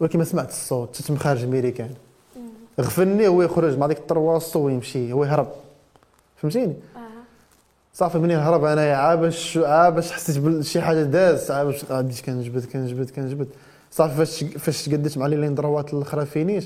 ولكن 0.00 0.18
ما 0.18 0.24
سمعت 0.24 0.48
الصوت. 0.48 0.96
تتم 0.96 1.16
خارج 1.16 1.44
ميريكان 1.44 1.90
غفلني 2.80 3.28
هو 3.28 3.42
يخرج 3.42 3.78
مع 3.78 3.86
ديك 3.86 3.98
ال 3.98 4.04
trois 4.04 4.32
cents 4.32 4.60
ويمشي. 4.60 5.12
هو 5.12 5.24
يهرب. 5.24 5.48
فهمتيني؟ 6.36 6.74
آه. 6.96 6.98
صافي 7.94 8.18
منين 8.18 8.38
هرب 8.38 8.64
أنايا 8.64 8.96
عا 8.96 9.14
باش 9.14 9.58
عا 9.58 9.90
باش 9.90 10.12
حسيت 10.12 10.38
بشي 10.38 10.80
حاجة 10.80 11.02
داز. 11.02 11.50
عا 11.50 11.64
باش 11.64 11.84
غاديت 11.84 12.20
كنجبد 12.20 12.64
كنجبد 12.64 13.10
كنجبد. 13.10 13.48
صافي 13.94 14.14
فاش 14.16 14.44
فاش 14.44 14.84
تقديت 14.84 15.18
مع 15.18 15.26
les 15.26 15.36
lignes 15.36 15.54
droites 15.54 15.94
الاخرى 15.94 16.26
finish. 16.26 16.64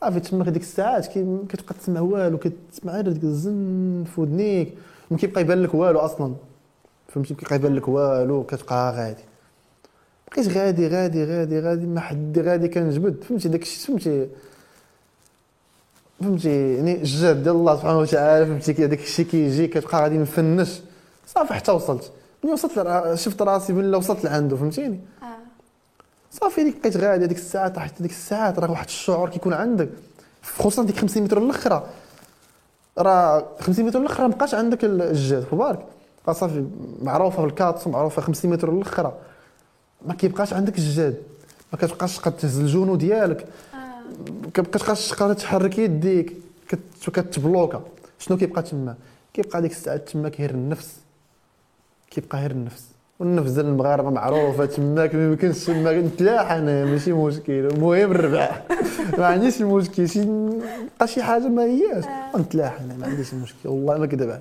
صافي 0.00 0.20
تماك 0.20 0.48
ديك 0.48 0.62
الساعات 0.62 1.06
كتبقى 1.48 1.74
تسمع 1.80 2.00
والو 2.00 2.38
كتسمع 2.38 2.92
غير 2.92 3.12
ديك 3.12 3.24
الزن 3.24 4.04
في 4.14 4.20
ودنيك. 4.20 4.74
ما 5.10 5.16
كيبقى 5.16 5.40
يبان 5.40 5.62
لك 5.62 5.74
والو 5.74 5.98
أصلا. 5.98 6.34
فهمتي؟ 7.08 7.34
كيبقى 7.34 7.56
يبان 7.56 7.74
لك 7.74 7.88
والو 7.88 8.44
كتبقى 8.44 8.92
غادي. 8.92 9.22
بقيت 10.32 10.48
غادي 10.48 10.88
غادي 10.88 11.24
غادي 11.24 11.60
غادي 11.60 11.86
ما 11.86 12.00
حد 12.00 12.38
غادي 12.38 12.68
كنجبد. 12.68 13.24
فهمتي؟ 13.24 13.48
داك 13.48 13.62
الشيء 13.62 13.86
فهمتي؟ 13.86 14.28
فهمتي؟ 16.20 16.74
يعني 16.74 16.94
الجهد 16.94 17.42
ديال 17.42 17.54
الله 17.54 17.76
سبحانه 17.76 17.98
وتعالى 17.98 18.46
فهمتي؟ 18.46 18.86
داك 18.86 19.00
الشيء 19.00 19.26
كيجي 19.26 19.66
كتبقى 19.66 20.02
غادي 20.02 20.18
مفنش 20.18 20.80
صافي 21.26 21.54
حتى 21.54 21.72
وصلت. 21.72 22.12
ملي 22.44 22.52
وصلت 22.52 22.74
شفت 23.14 23.42
راسي 23.42 23.72
بلا 23.72 23.96
وصلت 23.96 24.24
لعنده 24.24 24.56
فهمتيني؟ 24.56 25.00
آه. 25.22 25.29
صافي 26.30 26.64
ديك 26.64 26.80
بقيت 26.80 26.96
غادي 26.96 27.24
هذيك 27.24 27.38
الساعات 27.38 27.78
حتى 27.78 28.02
ديك 28.02 28.10
الساعات 28.12 28.58
راه 28.58 28.70
واحد 28.70 28.84
الشعور 28.86 29.28
كيكون 29.28 29.52
عندك 29.52 29.88
خصوصا 30.42 30.82
ديك 30.84 30.96
50 30.98 31.22
متر 31.22 31.38
الاخرى 31.38 31.86
راه 32.98 33.48
50 33.60 33.84
متر 33.84 33.98
الاخرى 34.00 34.28
ما 34.28 34.34
بقاش 34.34 34.54
عندك 34.54 34.84
الجهد 34.84 35.42
في 35.44 35.56
بالك 35.56 35.86
راه 36.28 36.32
صافي 36.32 36.66
معروفة 37.02 37.42
بال 37.42 37.49
quatre 37.49 37.69
cents 37.69 37.86
معروفة 37.86 38.22
50 38.22 38.50
متر 38.50 38.72
الاخرى 38.72 39.12
ما 40.06 40.14
كيبقاش 40.14 40.52
عندك 40.52 40.78
الجهد 40.78 41.22
ما 41.72 41.78
كتبقاش 41.78 42.16
تقدر 42.18 42.30
تهز 42.38 42.58
ال 42.60 42.66
genou 42.66 42.96
ديالك 42.96 43.46
ما 43.74 44.50
كتبقاش 44.54 45.08
تقدر 45.08 45.34
تحرك 45.34 45.78
يديك. 45.78 46.36
كت- 46.68 47.10
كتبلوكا. 47.10 47.82
شنو 48.18 48.36
كيبقى 48.36 48.62
تما؟ 48.62 48.94
كيبقى 49.34 49.62
ديك 49.62 49.70
الساعات 49.72 50.08
تما 50.08 50.28
غير 50.28 50.50
النفس. 50.50 50.96
كيبقى 52.10 52.38
غير 52.38 52.50
النفس. 52.50 52.84
والنفس 53.20 53.50
ديال 53.50 53.66
المغاربة 53.66 54.10
معروفة 54.10 54.64
تماك 54.66 55.14
ما 55.14 55.24
يمكنش 55.24 55.64
تما 55.64 55.92
نتلاح 56.00 56.50
أنا 56.52 56.84
ماشي 56.84 57.12
مشكل. 57.12 57.52
المهم 57.52 58.10
الربح 58.12 58.62
ما 59.18 59.26
عنديش 59.26 59.60
المشكل. 59.60 60.08
شي 60.08 60.24
بقى 60.98 61.08
شي 61.08 61.22
حاجة 61.22 61.48
ما 61.48 61.62
هياش. 61.62 62.04
آه. 62.04 62.38
نتلاح 62.38 62.80
أنا 62.80 62.94
ما 62.94 63.06
عنديش 63.06 63.34
مشكل. 63.34 63.68
والله 63.68 63.98
ما 63.98 64.06
كذب. 64.06 64.40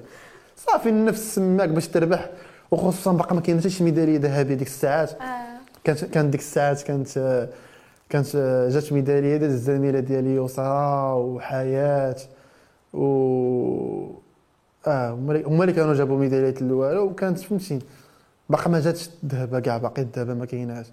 صافي 0.57 0.89
النفس 0.89 1.35
تماك 1.35 1.69
باش 1.69 1.87
تربح. 1.87 2.29
وخصوصا 2.71 3.11
باقا 3.13 3.35
ما 3.35 3.41
كاين 3.41 3.59
حتى 3.59 3.69
شي 3.69 3.83
ميدالية 3.83 4.19
ذهبية 4.19 4.55
ديك 4.55 4.67
الساعات. 4.67 5.11
آه. 5.11 5.25
كانت 5.83 6.05
كانت 6.05 6.29
ديك 6.31 6.39
الساعات 6.41 6.81
كانت 6.81 7.47
كانت 8.09 8.35
جات 8.71 8.93
ميدالية 8.93 9.37
ديال 9.37 9.49
الزميلة 9.51 9.99
ديالي 9.99 10.35
يسرى 10.35 11.13
وحياة. 11.13 12.15
و 12.93 13.05
آه 14.87 15.09
هما 15.11 15.31
اللي- 15.33 15.43
هما 15.47 15.63
اللي 15.63 15.73
كانوا 15.75 15.93
جابوا 15.93 16.17
ميداليات 16.19 16.61
الاولى 16.61 16.97
وكانت 16.99 17.39
فهمتي 17.39 17.79
باقا 18.49 18.69
ما 18.69 18.79
جاتش 18.79 19.09
الذهبه 19.23 19.59
كاع 19.59 19.77
باقي 19.77 20.01
الذهبه 20.01 20.33
ما 20.33 20.45
كايناش. 20.45 20.85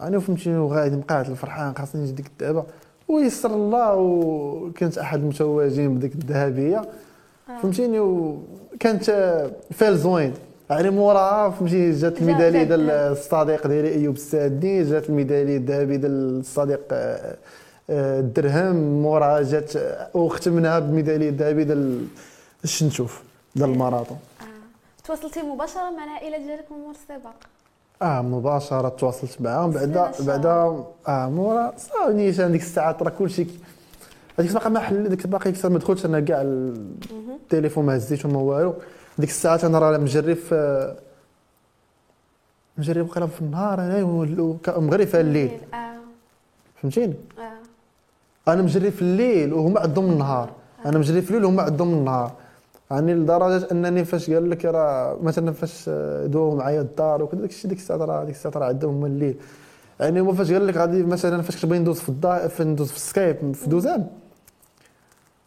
أنا 0.00 0.18
فهمتي 0.18 0.56
وغادي 0.56 0.96
مقعد 0.96 1.30
الفرحان 1.30 1.74
خاصني 1.78 2.02
نجي 2.02 2.12
ديك 2.12 2.26
الذهبه 2.40 2.64
ويسر 3.08 3.54
الله 3.54 3.94
وكانت 3.94 4.98
أحد 4.98 5.18
المتوجين 5.20 5.94
بديك 5.94 6.14
الذهبية. 6.14 6.78
آه. 6.78 7.58
فهمتيني؟ 7.62 8.00
وكانت 8.00 9.04
فال 9.72 9.98
زوين. 9.98 10.34
يعني 10.70 10.90
موراها 10.90 11.50
فهمتي 11.50 11.90
جات 11.90 12.12
جا- 12.12 12.18
الميدالية 12.20 12.62
ديال. 12.62 12.90
الصديق 12.90 13.66
ديالي 13.66 13.94
أيوب 13.94 14.14
السادني 14.14 14.82
جات 14.82 15.08
الميدالية 15.08 15.56
الذهبية 15.56 15.96
ديال 15.96 16.38
الصديق 16.40 16.80
آه، 16.92 17.36
آه، 17.90 18.20
الدرهم. 18.20 19.02
موراها 19.02 19.42
جات 19.42 19.72
وختمناها 20.14 20.78
بالميداليه 20.78 21.28
الذهبية 21.28 21.62
ديال 21.64 22.06
الشنتوف 22.64 23.22
ديال 23.56 23.70
الماراطون. 23.70 24.18
آه 24.35 24.35
تواصلتي 25.06 25.42
مباشرة 25.42 25.90
مع 25.90 26.04
العائلة 26.04 26.38
ديالك 26.38 26.72
من 26.72 26.78
مور 26.78 26.90
السباق 26.90 27.34
آه 28.02 28.22
مباشرة 28.22 28.88
تواصلت 28.88 29.40
معاهم. 29.40 29.70
بعدا 29.70 30.12
بعدا 30.20 30.84
آه 31.08 31.28
مورا. 31.28 31.72
صافي 31.76 32.12
نيشان 32.12 32.52
ديك 32.52 32.62
الساعات 32.62 33.02
راه 33.02 33.10
كلشي 33.10 33.46
هذيك 34.38 34.52
باقي 34.52 34.70
ما 34.70 34.80
حل 34.80 35.08
ديك 35.08 35.26
باقي 35.26 35.52
كثر 35.52 35.68
ما 35.68 35.78
دخلتش. 35.78 36.06
أنا 36.06 36.20
كاع. 36.20 36.42
التليفون 36.42 37.86
ما 37.86 37.96
هزيتو 37.96 38.28
ما 38.28 38.38
والو. 38.38 38.74
ديك 39.18 39.28
الساعات 39.28 39.64
أنا 39.64 39.78
راه 39.78 39.98
مجرب 39.98 40.36
في 40.36 40.96
مجرب 42.78 43.08
وقيلا 43.08 43.26
في 43.26 43.40
النهار. 43.40 43.80
أنا 43.80 44.04
مغرب 44.66 45.06
في 45.06 45.20
الليل. 45.20 45.50
آه. 45.74 45.96
فهمتيني؟ 46.82 47.14
آه. 47.38 48.52
أنا 48.52 48.62
مجري 48.62 48.90
في 48.90 49.02
الليل 49.02 49.52
وهما 49.52 49.80
عندهم 49.80 50.12
النهار. 50.12 50.50
أنا 50.86 50.98
مجري 50.98 51.22
في 51.22 51.30
الليل 51.30 51.44
وهما 51.44 51.62
عندهم 51.62 51.92
النهار. 51.92 52.32
يعني 52.90 53.14
لدرجة 53.14 53.66
أنني 53.72 54.04
فاش 54.04 54.30
قال 54.30 54.50
لك 54.50 54.64
راه 54.64 55.16
مثلا 55.22 55.52
فاش 55.52 55.84
آه، 55.88 56.26
دوا 56.26 56.54
معايا 56.54 56.80
الدار 56.80 57.22
وكذا 57.22 57.40
داك 57.40 57.50
الشيء 57.50 57.68
ديك 57.70 57.78
الساعة 57.78 57.96
راه 57.96 58.24
ديك 58.24 58.34
الساعة 58.34 58.52
راه 58.56 58.66
عندهم 58.66 58.94
هما 58.94 59.06
الليل 59.06 59.36
يعني 60.00 60.20
هو 60.20 60.32
فاش 60.32 60.52
قال 60.52 60.66
لك 60.66 60.76
غادي 60.76 61.02
مثلا 61.02 61.42
فاش 61.42 61.56
كتبغي 61.56 61.78
ندوز 61.78 62.00
في 62.00 62.08
الدار 62.08 62.48
في 62.48 62.64
ندوز 62.64 62.90
في 62.90 62.96
السكايب 62.96 63.54
في 63.54 63.66
دوزان 63.70 64.06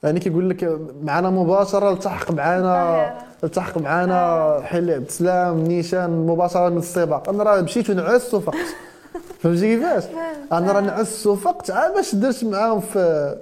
يعني 0.03 0.19
كيقول 0.19 0.49
لك 0.49 0.79
معنا 1.03 1.29
مباشرة 1.29 1.91
التحق 1.93 2.31
معنا. 2.31 3.13
التحق 3.43 3.77
معنا 3.77 4.59
حل 4.63 4.89
عبد 4.91 5.05
السلام 5.05 5.57
نيشان 5.63 6.25
مباشرة 6.27 6.69
من 6.69 6.77
السباق 6.77 7.29
أنا 7.29 7.43
راه 7.43 7.61
مشيت 7.61 7.89
ونعست 7.89 8.33
وفقت 8.33 8.55
فهمتي 9.41 9.75
كيفاش؟ 9.75 10.03
أنا 10.53 10.71
راه 10.71 10.81
نعست 10.81 11.27
وفقت 11.27 11.71
عاد 11.71 11.93
باش 11.93 12.15
درت 12.15 12.43
معاهم 12.43 12.79
في 12.79 13.35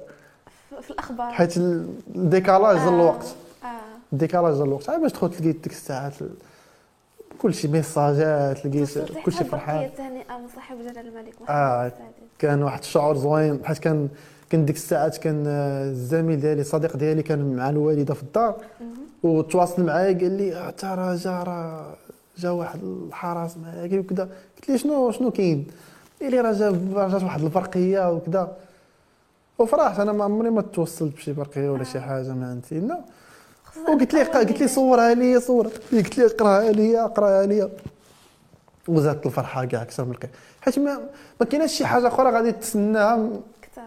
في- 0.70 0.82
في 0.82 0.92
الأخبار 0.92 1.32
حيت 1.32 1.58
ال 1.58 1.71
décalage 1.71 2.78
ديال 2.78 2.88
آه. 2.88 2.96
الوقت 2.96 3.26
آه 4.08 4.14
ال 4.14 4.18
décalage 4.18 4.54
ديال 4.54 4.68
الوقت. 4.68 4.90
عاد 4.90 5.02
باش 5.02 5.12
دخلت 5.12 5.42
لقيت 5.42 5.56
ديك 5.64 5.72
الساعات 5.72 6.14
كلشي 7.42 7.68
ميساجات 7.68 8.66
لقيت 8.66 9.00
كلشي 9.26 9.38
حتى 9.38 9.50
فرحان. 9.50 9.90
من 10.30 10.48
صاحب 10.56 10.78
جلال 10.78 10.98
الملك 11.08 11.34
محمد 11.42 11.50
آه. 11.50 11.86
السادس 11.88 12.04
كان 12.40 12.64
واحد 12.64 12.80
الشعور 12.80 13.18
زوين 13.18 13.66
حيت 13.66 13.78
كان 13.78 14.10
كان 14.50 14.66
ديك 14.66 14.76
الساعات 14.76 15.18
كان 15.18 15.44
آه، 15.48 15.90
الزميل 15.90 16.40
ديالي 16.40 16.64
صديق 16.64 16.98
ديالي 16.98 17.24
كان 17.24 17.56
مع 17.56 17.70
الوالدة 17.70 18.14
في 18.14 18.24
الدار. 18.24 18.56
وتواصل 19.24 19.84
معايا 19.84 20.18
قال 20.18 20.32
لي 20.38 20.56
آه، 20.56 20.70
تا 20.70 20.96
راه 20.96 21.16
جا 21.16 21.44
راه 21.44 21.96
جا 22.38 22.50
واحد 22.50 22.80
الحرس 22.84 23.58
معايا. 23.58 24.00
وكذا 24.00 24.24
قلت 24.56 24.70
لي 24.70 24.78
شنو 24.78 25.12
شنو 25.12 25.32
كاين؟ 25.32 25.68
قال 26.22 26.32
لي 26.32 26.42
راه 26.42 26.52
جا 26.54 26.72
جات 27.12 27.24
واحد 27.24 27.42
البرقية 27.44 28.12
وكذا 28.12 28.58
وفرحت 29.60 30.00
أنا 30.00 30.12
ما 30.12 30.24
عمري 30.24 30.50
ما 30.50 30.62
توصلت 30.62 31.16
بشي 31.16 31.34
برقية 31.34 31.70
ولا 31.70 31.84
شي 31.84 32.00
حاجة 32.00 32.34
ما 32.34 32.50
عندي 32.50 32.88
لا. 32.88 33.00
وقلت 33.88 34.14
لي 34.14 34.24
قلت 34.24 34.62
لي. 34.62 34.68
صورها 34.68 35.14
لي 35.14 35.34
لي 35.92 36.02
قلت 36.02 36.18
لي 36.18 36.26
اقرأها 36.26 36.72
لي 36.72 37.00
اقرأها 37.00 37.46
لي. 37.46 37.70
وزادت 38.88 39.26
الفرحة 39.26 39.66
كاع 39.66 39.82
أكثر 39.82 40.06
من 40.06 40.12
القيم 40.12 40.32
حيت 40.62 40.80
ما 40.80 41.00
ما 41.40 41.46
كايناش 41.46 41.72
شي 41.72 41.86
حاجة 41.86 42.08
أخرى 42.08 42.32
غادي 42.32 42.52
تسناها. 42.52 43.30
كثر 43.62 43.82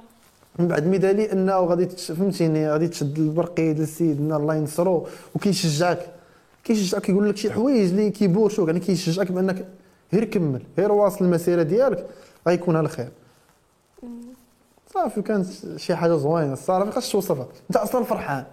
من 0.59 0.69
بعد 0.69 0.87
ميدالية 0.87 1.33
إنه 1.33 1.59
غادي 1.59 1.87
فهمتيني 1.87 2.71
غادي 2.71 2.89
تشد 2.89 3.19
البرقية 3.19 3.73
ديال 3.73 3.89
سيدنا 3.89 4.37
الله 4.37 4.55
ينصرو 4.55 5.07
وكيشجعك. 5.35 6.07
كيشجعك 6.65 7.03
كيقول 7.03 7.29
لك 7.29 7.37
شي 7.37 7.53
حوايج 7.53 7.91
اللي 7.91 8.11
كيبوشوك. 8.11 8.69
يعني 8.69 8.81
كيشجعك 8.81 9.33
بأنك 9.33 9.67
غير 10.13 10.25
كمل 10.25 10.63
غير 10.79 10.93
واصل 10.93 11.25
المسيرة 11.25 11.63
ديالك 11.63 12.07
غيكون 12.49 12.77
على 12.77 12.89
خير. 12.89 13.09
صافي 14.95 15.23
كانت 15.23 15.47
شي 15.77 15.97
حاجة 15.97 16.17
زوينة. 16.17 16.53
الصراحه 16.53 16.85
ما 16.85 16.91
توصفها. 16.91 17.49
أنت 17.71 17.77
أصلا 17.77 18.05
فرحان. 18.05 18.45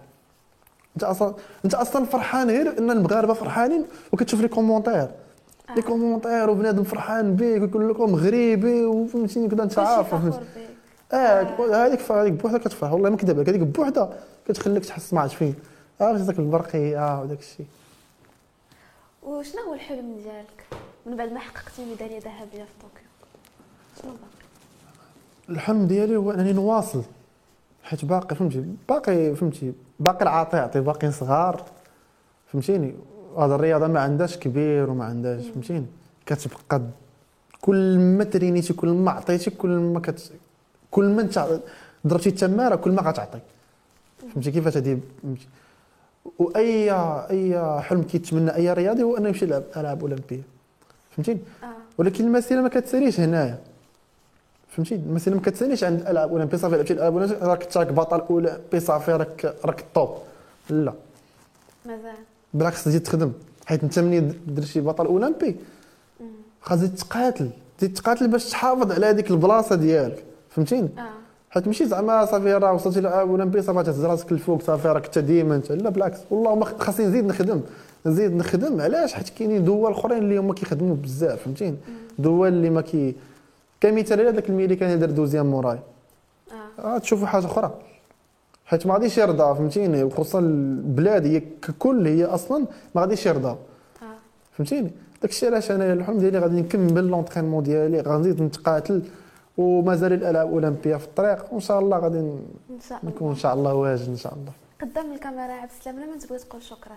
انت 0.96 1.04
أصلا 1.04 1.34
انت 1.64 1.74
أصلا 1.74 2.04
فرحان 2.04 2.50
غير 2.50 2.78
ان 2.78 2.90
المغاربة 2.90 3.34
فرحانين؟ 3.34 3.84
وكتشوف 4.12 4.40
les 4.40 4.48
commentaires. 4.48 5.08
les 5.76 5.82
commentaires 5.82 6.50
وبنادم 6.50 6.82
فرحان 6.82 7.36
بيك 7.36 7.62
ويقول 7.62 7.90
لك 7.90 8.00
مغربي 8.00 8.84
وفهمتيني 8.84 9.48
كذا 9.48 9.62
انت 9.62 9.78
عارف. 9.78 10.14
آه 11.12 11.42
هذيك 11.86 12.12
هذيك 12.12 12.32
بوحدها 12.32 12.58
كتفرح 12.58 12.92
والله 12.92 13.10
ما 13.10 13.16
كذب 13.16 13.36
عليك 13.36 13.48
هذيك 13.48 13.60
بوحدها 13.60 14.18
كتخليك 14.48 14.84
تحس 14.84 15.14
ما 15.14 15.20
عرفت 15.20 15.34
فين 15.36 15.54
عرفت؟ 16.00 16.22
ذاك 16.22 16.38
البرقيه 16.38 17.20
وداك 17.20 17.38
الشيء 17.38 17.66
وشنو 19.22 19.62
هو 19.62 19.74
الحلم 19.74 20.16
ديالك؟ 20.22 20.64
من 21.06 21.16
بعد 21.16 21.32
ما 21.32 21.38
حققتي 21.38 21.84
ميدالية 21.84 22.18
ذهبية 22.18 22.64
في 22.64 22.74
طوكيو. 22.82 23.08
شنو 24.02 24.10
باقي 24.10 24.48
الحلم 25.48 25.86
ديالي 25.86 26.16
هو 26.16 26.30
أنني 26.30 26.52
نواصل. 26.52 27.02
حيت 27.88 28.04
باقي 28.04 28.36
فهمتي؟ 28.36 28.64
باقي 28.88 29.34
فهمتي؟ 29.34 29.72
باقي 30.00 30.22
العاطي 30.22 30.56
يعطي 30.56 30.80
باقي 30.80 31.12
صغار 31.12 31.62
فهمتيني؟ 32.52 32.94
هذا 33.38 33.54
الرياضة 33.54 33.86
ما 33.86 34.00
عندهاش 34.00 34.36
كبير 34.36 34.90
وما 34.90 35.04
عندهاش 35.04 35.46
فهمتيني؟ 35.46 35.86
كتبقى 36.26 36.82
كل 37.60 37.98
ما 37.98 38.24
ترينيتي 38.24 38.72
كل 38.72 38.88
ما 38.88 39.10
عطيتي 39.10 39.50
كل 39.50 39.68
ما 39.68 40.00
كت 40.00 40.32
كل 40.90 41.04
ما 41.08 41.22
انت 41.22 41.60
ضربتي 42.06 42.28
التمارة 42.28 42.76
كل 42.76 42.90
ما 42.90 43.02
غتعطي 43.02 43.40
فهمتي 44.32 44.50
كيفاش 44.50 44.74
فهمتي؟ 44.74 45.48
وأي 46.38 46.92
أي 47.30 47.80
حلم 47.82 48.02
كيتمنى 48.02 48.54
أي 48.54 48.72
رياضي 48.72 49.02
هو 49.02 49.16
أنه 49.16 49.28
يمشي 49.28 49.44
يلعب 49.44 49.62
ألعاب 49.76 50.00
أولمبية. 50.00 50.42
فهمتيني؟ 51.10 51.40
آه. 51.62 51.66
ولكن 51.98 52.24
المسيرة 52.24 52.60
ما 52.60 52.68
كتساليش 52.68 53.20
هنايا. 53.20 53.58
فهمتي؟ 54.78 54.94
المسيره 54.94 55.34
ما 55.34 55.40
كتساليش 55.40 55.84
عند 55.84 56.00
الألعاب 56.00 56.30
اولمبيه 56.30 56.56
صافي 56.56 56.76
لعبتي 56.76 56.92
الالعاب 56.92 57.16
اولمبيه 57.16 57.38
راك 57.46 57.62
انت 57.62 57.76
راك 57.76 57.92
بطل 57.92 58.20
اولمبي 58.20 58.80
صافي 58.80 59.12
راك 59.12 59.54
راك 59.64 59.80
الطوب 59.80 60.08
لا. 60.70 60.92
مازال. 61.86 62.14
بالعكس 62.54 62.84
تزيد 62.84 63.02
تخدم. 63.02 63.32
حيت 63.66 63.82
انت 63.82 63.98
ملي 63.98 64.20
درتي 64.46 64.80
بطل 64.80 65.06
أولمبي. 65.06 65.56
مم. 66.20 66.26
خاص 66.60 66.78
تزيد 66.78 66.94
تقاتل. 66.94 67.50
تزيد 67.78 67.94
تقاتل 67.94 68.28
باش 68.28 68.50
تحافظ 68.50 68.92
على 68.92 69.06
هذيك 69.06 69.30
البلاصة 69.30 69.76
ديالك. 69.76 70.24
فهمتيني؟ 70.50 70.88
آه. 70.98 71.02
حيت 71.50 71.66
ماشي 71.66 71.86
زعما 71.86 72.24
صافي 72.24 72.52
راه 72.54 72.72
وصلتي 72.72 73.00
للاولمبي 73.00 73.62
صافي 73.62 73.82
تهز 73.82 74.04
راسك 74.04 74.32
الفوق 74.32 74.62
صافي 74.62 74.88
راك 74.88 75.04
انت 75.04 75.18
ديما. 75.18 75.56
انت 75.56 75.72
لا 75.72 75.90
بالعكس. 75.90 76.18
والله 76.30 76.54
ما 76.54 76.64
خاصني 76.64 77.06
نزيد 77.06 77.24
نخدم. 77.24 77.60
نزيد 78.06 78.36
نخدم 78.36 78.80
علاش؟ 78.80 79.12
حيت 79.12 79.28
كاينين 79.28 79.64
دول 79.64 79.92
أخرين 79.92 80.18
اللي 80.18 80.38
هما 80.38 80.54
كيخدموا 80.54 80.96
بزاف. 80.96 81.42
فهمتيني؟ 81.42 81.76
دول 82.18 82.48
اللي 82.48 82.70
ما 82.70 82.80
كي 82.80 83.14
كمثال 83.80 84.20
هذاك 84.20 84.50
الميلي 84.50 84.76
كان 84.76 84.90
يدير 84.90 85.10
deuxième 85.10 85.46
مورايا. 85.46 85.78
آه. 86.78 86.96
آه 86.96 86.98
تشوفوا 86.98 87.26
حاجة 87.26 87.46
أخرى. 87.46 87.74
حيت 88.66 88.86
ما 88.86 88.94
غاديش 88.94 89.18
يرضى 89.18 89.54
فهمتيني؟ 89.54 90.02
وخصوصا 90.02 90.38
البلاد 90.38 91.26
هي 91.26 91.40
ككل 91.40 92.06
هي 92.06 92.24
أصلا 92.24 92.66
ما 92.94 93.00
غاديش 93.00 93.26
يرضى. 93.26 93.48
آه. 93.48 93.56
فهمتيني؟ 94.52 94.90
داكشي 95.22 95.46
علاش 95.46 95.70
أنا 95.70 95.92
الحلم 95.92 96.18
ديالي 96.18 96.38
غادي 96.38 96.60
نكمل 96.60 97.08
l'entraînement 97.08 97.62
ديالي 97.62 98.00
غنزيد 98.00 98.42
نتقاتل 98.42 99.02
ومازال 99.58 100.12
الألعاب 100.12 100.48
الأولمبية 100.48 100.96
في 100.96 101.04
الطريق. 101.04 101.52
وإن 101.52 101.60
شاء 101.60 101.78
الله 101.78 101.98
غادي 101.98 102.18
إن 102.18 102.80
شاء 102.88 102.98
نكون 103.04 103.18
الله. 103.20 103.30
إن 103.30 103.36
شاء 103.36 103.54
الله 103.54 103.74
واجد 103.74 104.08
إن 104.08 104.16
شاء 104.16 104.34
الله. 104.34 104.52
قدام 104.82 105.12
الكاميرا 105.12 105.52
عبد 105.52 105.70
السلام 105.78 105.96
لما 106.00 106.18
تبغي 106.18 106.38
تقول 106.38 106.62
شكرا. 106.62 106.96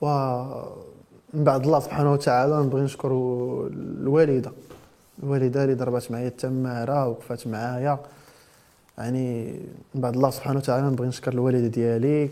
و 0.00 0.06
من 1.34 1.44
بعد 1.44 1.64
الله 1.64 1.80
سبحانه 1.80 2.12
وتعالى 2.12 2.62
نبغي 2.62 2.82
نشكر 2.82 3.10
الوالدة. 3.72 4.52
الوالده 5.22 5.64
اللي 5.64 5.74
ضربات 5.74 6.12
معايا 6.12 6.28
التماره 6.28 7.08
وقفات 7.08 7.46
معايا. 7.46 7.98
يعني 8.98 9.52
من 9.94 10.00
بعد 10.00 10.14
الله 10.14 10.30
سبحانه 10.30 10.58
وتعالى 10.58 10.86
نبغي 10.86 11.08
نشكر 11.08 11.32
الوالده 11.32 11.66
ديالي. 11.66 12.30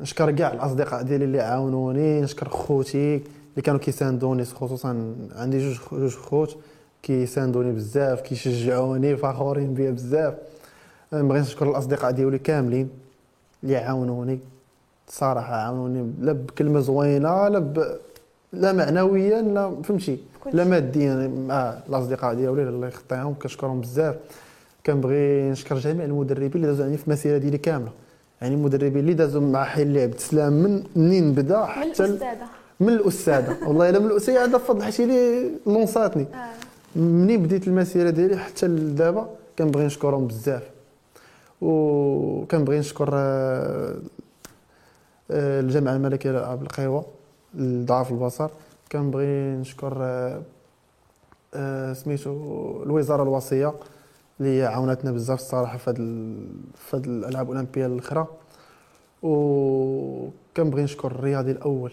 نشكر 0.00 0.30
كاع 0.30 0.52
الأصدقاء 0.52 1.02
ديالي 1.02 1.24
اللي 1.24 1.40
عاونوني 1.40 2.20
نشكر 2.20 2.48
خوتي 2.48 3.14
اللي 3.16 3.62
كانوا 3.62 3.80
كيساندوني 3.80 4.44
خصوصا 4.44 5.14
عندي 5.36 5.58
جوج 5.58 5.78
جوج 5.92 6.14
خوت 6.14 6.56
كيساندوني 7.02 7.72
بزاف 7.72 8.20
كيشجعوني 8.20 9.16
فخورين 9.16 9.74
بيا 9.74 9.90
بزاف. 9.90 10.34
نبغي 11.12 11.40
نشكر 11.40 11.70
الأصدقاء 11.70 12.10
ديالي 12.10 12.38
كاملين 12.38 12.90
اللي 13.64 13.76
عاونوني. 13.76 14.38
صراحة 15.08 15.54
عاونوني 15.54 16.12
لا 16.20 16.32
بكلمة 16.32 16.80
زوينة 16.80 17.48
لا 17.48 17.58
ب... 17.58 17.98
لا 18.52 18.72
معنويا 18.72 19.42
لا 19.42 19.82
فهمتي؟ 19.82 20.18
لا. 20.54 20.64
ماديا 20.64 21.28
مع 21.48 21.78
الأصدقاء 21.88 22.34
ديالي 22.34 22.62
الله 22.68 22.88
يخطيهم 22.88 23.34
كنشكرهم 23.42 23.80
بزاف. 23.80 24.14
كنبغي 24.86 25.50
نشكر 25.50 25.78
جميع 25.78 26.04
المدربين 26.04 26.50
اللي 26.54 26.66
دازوا 26.66 26.84
عندي 26.84 26.96
في 26.96 27.06
المسيرة 27.08 27.38
ديالي 27.38 27.58
كاملة. 27.58 27.90
يعني 28.42 28.54
المدربين 28.54 28.98
اللي 28.98 29.14
دازوا 29.14 29.40
مع 29.40 29.64
حي 29.64 30.02
عبد 30.02 30.14
السلام 30.14 30.52
من 30.52 30.82
منين 30.96 31.32
بدا 31.32 31.60
من 31.60 31.66
حتى 31.66 32.04
ال- 32.04 32.08
الأستاذة. 32.10 32.46
من 32.80 32.88
الأستاذة. 32.88 33.56
والله 33.68 33.90
إلا 33.90 33.98
من 33.98 34.06
الأستاذة 34.06 34.46
بفضل 34.56 34.82
حيت 34.82 35.00
هي 35.00 35.04
اللي 35.04 35.50
لونساتني 35.66 36.26
آه. 36.34 36.98
منين 36.98 37.42
بديت 37.42 37.68
المسيرة 37.68 38.10
ديالي 38.10 38.36
حتى 38.36 38.66
لدابا؟ 38.66 39.28
كنبغي 39.58 39.84
نشكرهم 39.86 40.26
بزاف. 40.26 40.62
وكنبغي 41.60 42.78
نشكر 42.78 43.10
آه، 43.14 43.94
آه، 45.30 45.60
الجامعة 45.60 45.96
الملكية 45.96 46.30
للالعاب 46.30 46.62
القوى 46.62 47.04
لضعاف 47.54 48.10
البصر. 48.10 48.48
كنبغي 48.92 49.56
نشكر 49.56 49.96
آه، 50.00 50.42
آه، 51.54 51.92
سميتو 51.92 52.82
الوزارة 52.82 53.22
الوصية 53.22 53.74
اللي 54.40 54.64
عاونتنا 54.66 55.12
بزاف 55.12 55.38
الصراحة 55.38 55.78
في 55.78 55.90
هاد 55.90 55.96
في 56.76 56.94
الألعاب 56.94 57.50
الأولمبية 57.50 57.86
الأخرى. 57.86 58.26
وكنبغي 59.22 60.82
نشكر 60.82 61.10
الرياضي 61.10 61.50
الأول 61.50 61.92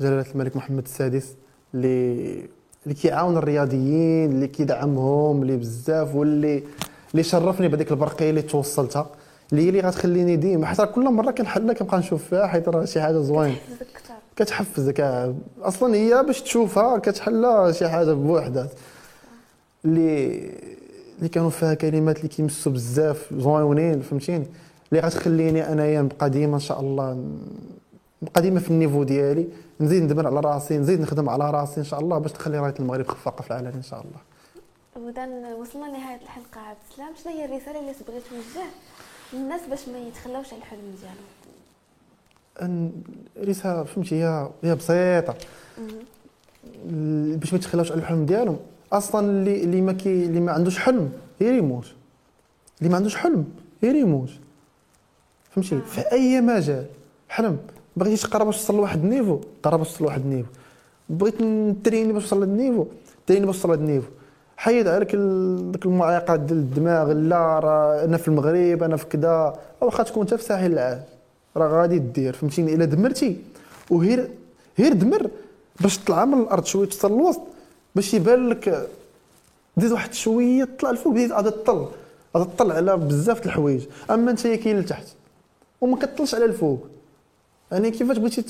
جلالة 0.00 0.26
الملك 0.34 0.56
محمد 0.56 0.82
السادس 0.84 1.34
اللي 1.74 2.48
اللي 2.84 2.94
كيعاون 2.94 3.36
الرياضيين 3.36 4.32
اللي 4.32 4.46
كيدعمهم 4.48 5.42
اللي 5.42 5.56
بزاف 5.56 6.14
واللي 6.14 6.62
اللي 7.10 7.22
شرفني 7.22 7.68
بهذيك 7.68 7.90
البرقية 7.90 8.30
اللي 8.30 8.42
توصلتها 8.42 9.06
اللي 9.52 9.62
هي 9.64 9.68
اللي 9.68 9.80
غتخليني 9.80 10.36
ديما 10.36 10.66
حتى 10.66 10.86
كل 10.86 11.04
مرة 11.04 11.30
كنحلها 11.30 11.74
كنبقى 11.74 11.98
نشوف 11.98 12.24
فيها 12.24 12.46
حيت 12.46 12.68
راه 12.68 12.84
شي 12.84 13.00
حاجة 13.00 13.18
زوينة. 13.18 13.56
كتحفزك. 14.36 15.00
أصلا 15.62 15.94
هي 15.94 16.22
باش 16.26 16.42
تشوفها 16.42 16.98
كتحلها 16.98 17.72
شي 17.72 17.88
حاجة 17.88 18.12
بوحدها 18.12 18.68
اللي 19.84 20.50
اللي 21.18 21.28
كانوا 21.28 21.50
فيها 21.50 21.74
كلمات 21.74 22.16
اللي 22.16 22.28
كيمسوا 22.28 22.72
بزاف 22.72 23.34
زوينين 23.34 24.00
فهمتيني؟ 24.00 24.46
اللي 24.92 25.02
غتخليني 25.02 25.72
انايا 25.72 26.02
نبقى 26.02 26.30
ديما 26.30 26.54
إن 26.54 26.60
شاء 26.60 26.80
الله 26.80 27.26
نبقى 28.22 28.42
ديما 28.42 28.60
في 28.60 28.70
النيفو 28.70 29.02
ديالي. 29.02 29.48
نزيد 29.80 30.02
ندمر 30.02 30.26
على 30.26 30.40
راسي 30.40 30.78
نزيد 30.78 31.00
نخدم 31.00 31.28
على 31.28 31.50
راسي 31.50 31.80
إن 31.80 31.84
شاء 31.84 32.00
الله 32.00 32.18
باش 32.18 32.32
نخلي 32.32 32.58
رايه 32.58 32.74
المغرب 32.80 33.06
خفاقه 33.08 33.42
في 33.42 33.50
العالم 33.50 33.72
إن 33.76 33.82
شاء 33.82 34.00
الله. 34.00 34.20
وإذا 35.06 35.54
وصلنا 35.54 35.84
لنهاية 35.86 36.20
الحلقة 36.22 36.60
عبد 36.60 36.78
السلام. 36.90 37.08
شنو 37.22 37.32
هي 37.32 37.44
الرسالة 37.44 37.80
اللي 37.80 37.92
تبغي 37.94 38.20
توجه 38.30 38.66
للناس 39.32 39.60
باش 39.70 39.88
ما 39.88 39.98
يتخلاوش 39.98 40.52
على 40.52 40.58
الحلم 40.62 40.80
ديالهم؟ 41.00 41.33
رساله 43.44 43.84
فهمتي 43.84 44.14
هي 44.14 44.48
هي 44.64 44.74
بسيطة. 44.74 45.34
باش 47.36 47.52
ما 47.52 47.58
يتخلاوش 47.58 47.92
على 47.92 48.00
الحلم 48.00 48.26
ديالهم. 48.26 48.56
أصلا 48.92 49.26
اللي 49.26 49.64
اللي 49.64 49.80
ما 49.80 49.92
كي 49.92 50.26
اللي 50.26 50.40
ما 50.40 50.52
عندوش 50.52 50.78
حلم 50.78 51.12
غير 51.40 51.54
يموت. 51.54 51.86
اللي 52.78 52.90
ما 52.90 52.96
عندوش 52.96 53.16
حلم 53.16 53.44
غير 53.82 53.94
يموت. 53.94 54.30
فهمتي؟ 55.50 55.80
في 55.80 56.12
أي 56.12 56.40
مجال. 56.40 56.86
حلم. 57.28 57.58
بغيتي 57.96 58.22
تقرا 58.22 58.44
باش 58.44 58.56
توصل 58.56 58.76
لواحد 58.76 59.04
ال 59.04 59.09
niveau 59.09 59.40
قرا 59.62 59.76
باش 59.76 59.88
توصل 59.88 60.04
لواحد 60.04 60.20
ال 60.20 60.24
niveau. 60.24 60.48
بغيت 61.08 61.42
نتريني 61.42 62.12
باش 62.12 62.22
توصل 62.22 62.40
لهاد 62.40 62.48
ال 62.48 62.53
niveau 62.53 62.86
تريني 63.26 63.46
باش 63.46 63.56
توصل 63.56 63.68
لهاد 63.68 63.80
ال 63.80 63.84
niveau. 63.84 64.08
حيد 64.56 64.88
عليك 64.88 65.08
ديك 65.08 65.86
المعيقات 65.86 66.40
ديال 66.40 66.58
الدماغ 66.58 67.12
لا 67.12 67.58
راه 67.58 68.04
أنا 68.04 68.16
في 68.16 68.28
المغرب 68.28 68.82
أنا 68.82 68.96
في 68.96 69.06
كذا 69.06 69.60
واخا 69.80 70.02
تكون 70.02 70.22
انت 70.22 70.34
في 70.34 70.42
ساحل 70.42 70.72
العاج 70.72 71.00
راه 71.56 71.68
غادي 71.82 71.98
دير 71.98 72.32
فهمتيني؟ 72.32 72.74
إلا 72.74 72.84
دمرتي 72.84 73.36
وهير 73.90 74.30
هير 74.76 74.92
دمر 74.92 75.30
باش 75.80 75.98
تطلع 75.98 76.24
من 76.24 76.40
الأرض 76.40 76.64
شوية 76.64 76.88
توصل 76.88 77.12
للوسط 77.12 77.40
باش 77.94 78.14
يبان 78.14 78.48
لك 78.48 78.88
زيد 79.76 79.92
واحد 79.92 80.14
شوية 80.14 80.68
طلع 80.78 80.90
الفوق 80.90 81.12
بديت 81.12 81.32
غادي 81.32 81.50
تطل 81.50 81.86
غادي 82.36 82.50
تطل 82.50 82.72
على 82.72 82.96
بزاف 82.96 83.40
د 83.40 83.44
الحوايج. 83.44 83.82
أما 84.10 84.30
أنت 84.30 84.46
كاين 84.46 84.80
لتحت 84.80 85.06
وما 85.80 85.96
كتطلش 85.96 86.34
على 86.34 86.44
الفوق. 86.44 86.86
يعني 87.72 87.90
كيفاش 87.90 88.18
بغيتي 88.18 88.42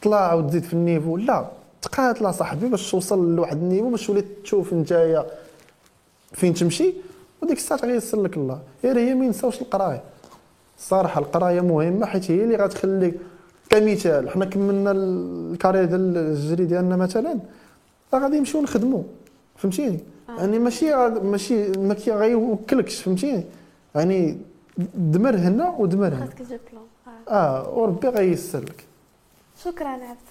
تطلع 0.00 0.34
وتزيد 0.34 0.62
في 0.62 0.72
النيفو؟ 0.72 1.16
لا 1.16 1.50
تقاتل 1.82 2.26
اصاحبي 2.26 2.68
باش 2.68 2.90
توصل 2.90 3.36
لواحد 3.36 3.56
النيفو 3.56 3.90
باش 3.90 4.06
تولي 4.06 4.24
تشوف 4.44 4.72
نتايا 4.72 5.26
فين 6.32 6.54
تمشي 6.54 6.92
وديك 7.42 7.58
الساعة 7.58 7.78
غيسر 7.78 8.22
لك 8.22 8.36
الله. 8.36 8.60
غير 8.84 8.98
هي 8.98 9.14
ما 9.14 9.24
ينساوش 9.24 9.62
القراية. 9.62 10.02
الصراحه 10.80 11.20
القراية 11.20 11.60
مهمة 11.60 12.06
حيت 12.06 12.30
هي 12.30 12.44
اللي 12.44 12.56
غتخليك 12.56 13.14
كمثال 13.70 14.30
حنا 14.30 14.44
كملنا 14.44 14.90
ال 14.90 15.00
carrière 15.00 15.84
ديال 15.84 16.16
الجري 16.16 16.64
ديالنا 16.64 16.96
مثلا 16.96 17.38
راه 18.14 18.20
غادي 18.20 18.38
نمشيو 18.38 18.62
نخدموا 18.62 19.02
فهمتيني؟ 19.56 19.98
آه. 20.28 20.36
يعني 20.38 20.58
ماشي 20.58 20.94
ماشي 21.08 21.68
ما 21.70 21.96
غيوكلكش 22.08 23.02
فهمتيني؟ 23.02 23.44
يعني 23.94 24.38
دمر 24.94 25.36
هنا 25.36 25.74
ودمر 25.78 26.08
هنا. 26.08 26.26
خاصك 26.26 26.38
تجيب 26.38 26.60
plan 26.72 26.86
آه. 27.28 27.30
آه 27.30 27.78
وربي 27.78 28.08
غيسر 28.08 28.60
لك. 28.60 28.84
شكرا 29.64 29.88
عبد 29.88 30.29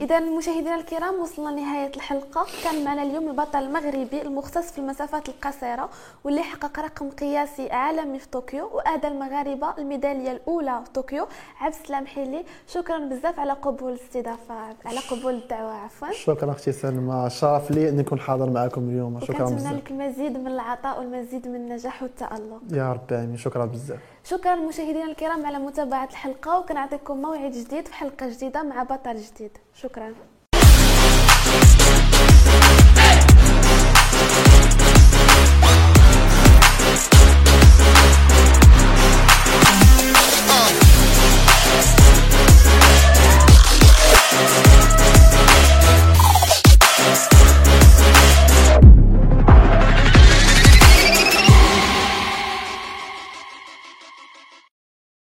اذا 0.00 0.20
مشاهدينا 0.20 0.74
الكرام 0.74 1.14
وصلنا 1.14 1.48
لنهاية 1.48 1.92
الحلقة. 1.96 2.46
كان 2.64 2.84
معنا 2.84 3.02
اليوم 3.02 3.28
البطل 3.28 3.58
المغربي 3.58 4.22
المختص 4.22 4.72
في 4.72 4.78
المسافات 4.78 5.28
القصيرة 5.28 5.88
واللي 6.24 6.42
حقق 6.42 6.80
رقم 6.80 7.10
قياسي 7.10 7.70
عالمي 7.70 8.18
في 8.18 8.28
طوكيو 8.28 8.70
واهدى 8.76 9.08
المغاربة 9.08 9.74
الميدالية 9.78 10.32
الأولى 10.32 10.80
في 10.84 10.90
طوكيو 10.90 11.26
عبد 11.60 11.74
السلام 11.74 12.06
حيلي. 12.06 12.44
شكرا 12.66 12.98
بزاف 12.98 13.40
على 13.40 13.52
قبول 13.52 13.92
الاستضافة 13.92 14.54
على 14.84 14.98
قبول 15.10 15.34
الدعوة 15.34 15.72
عفوا. 15.72 16.12
شكرا 16.12 16.50
أختي 16.50 16.72
سلمى. 16.72 17.30
شرف 17.30 17.70
لي 17.70 17.88
أني 17.88 18.02
نكون 18.02 18.18
حاضر 18.18 18.50
معكم 18.50 18.88
اليوم 18.88 19.20
شكرا 19.20 19.44
بزاف. 19.44 19.72
لك 19.72 19.90
المزيد 19.90 20.38
من 20.38 20.46
العطاء 20.46 20.98
والمزيد 20.98 21.48
من 21.48 21.54
النجاح 21.54 22.02
والتألق. 22.02 22.60
يا 22.72 22.92
ربي 22.92 23.14
آمين. 23.14 23.36
شكرا 23.36 23.64
بزاف. 23.64 24.00
شكرا 24.24 24.54
مشاهدينا 24.54 25.04
الكرام 25.04 25.46
على 25.46 25.58
متابعة 25.58 26.04
الحلقة 26.04 26.58
وكنعطيكم 26.58 27.22
موعد 27.22 27.50
جديد 27.50 27.88
في 27.88 27.94
حلقة 27.94 28.28
جديدة 28.28 28.62
مع 28.62 28.82
بطل 28.82 29.16
جديد 29.34 29.58
شكرا 29.74 30.14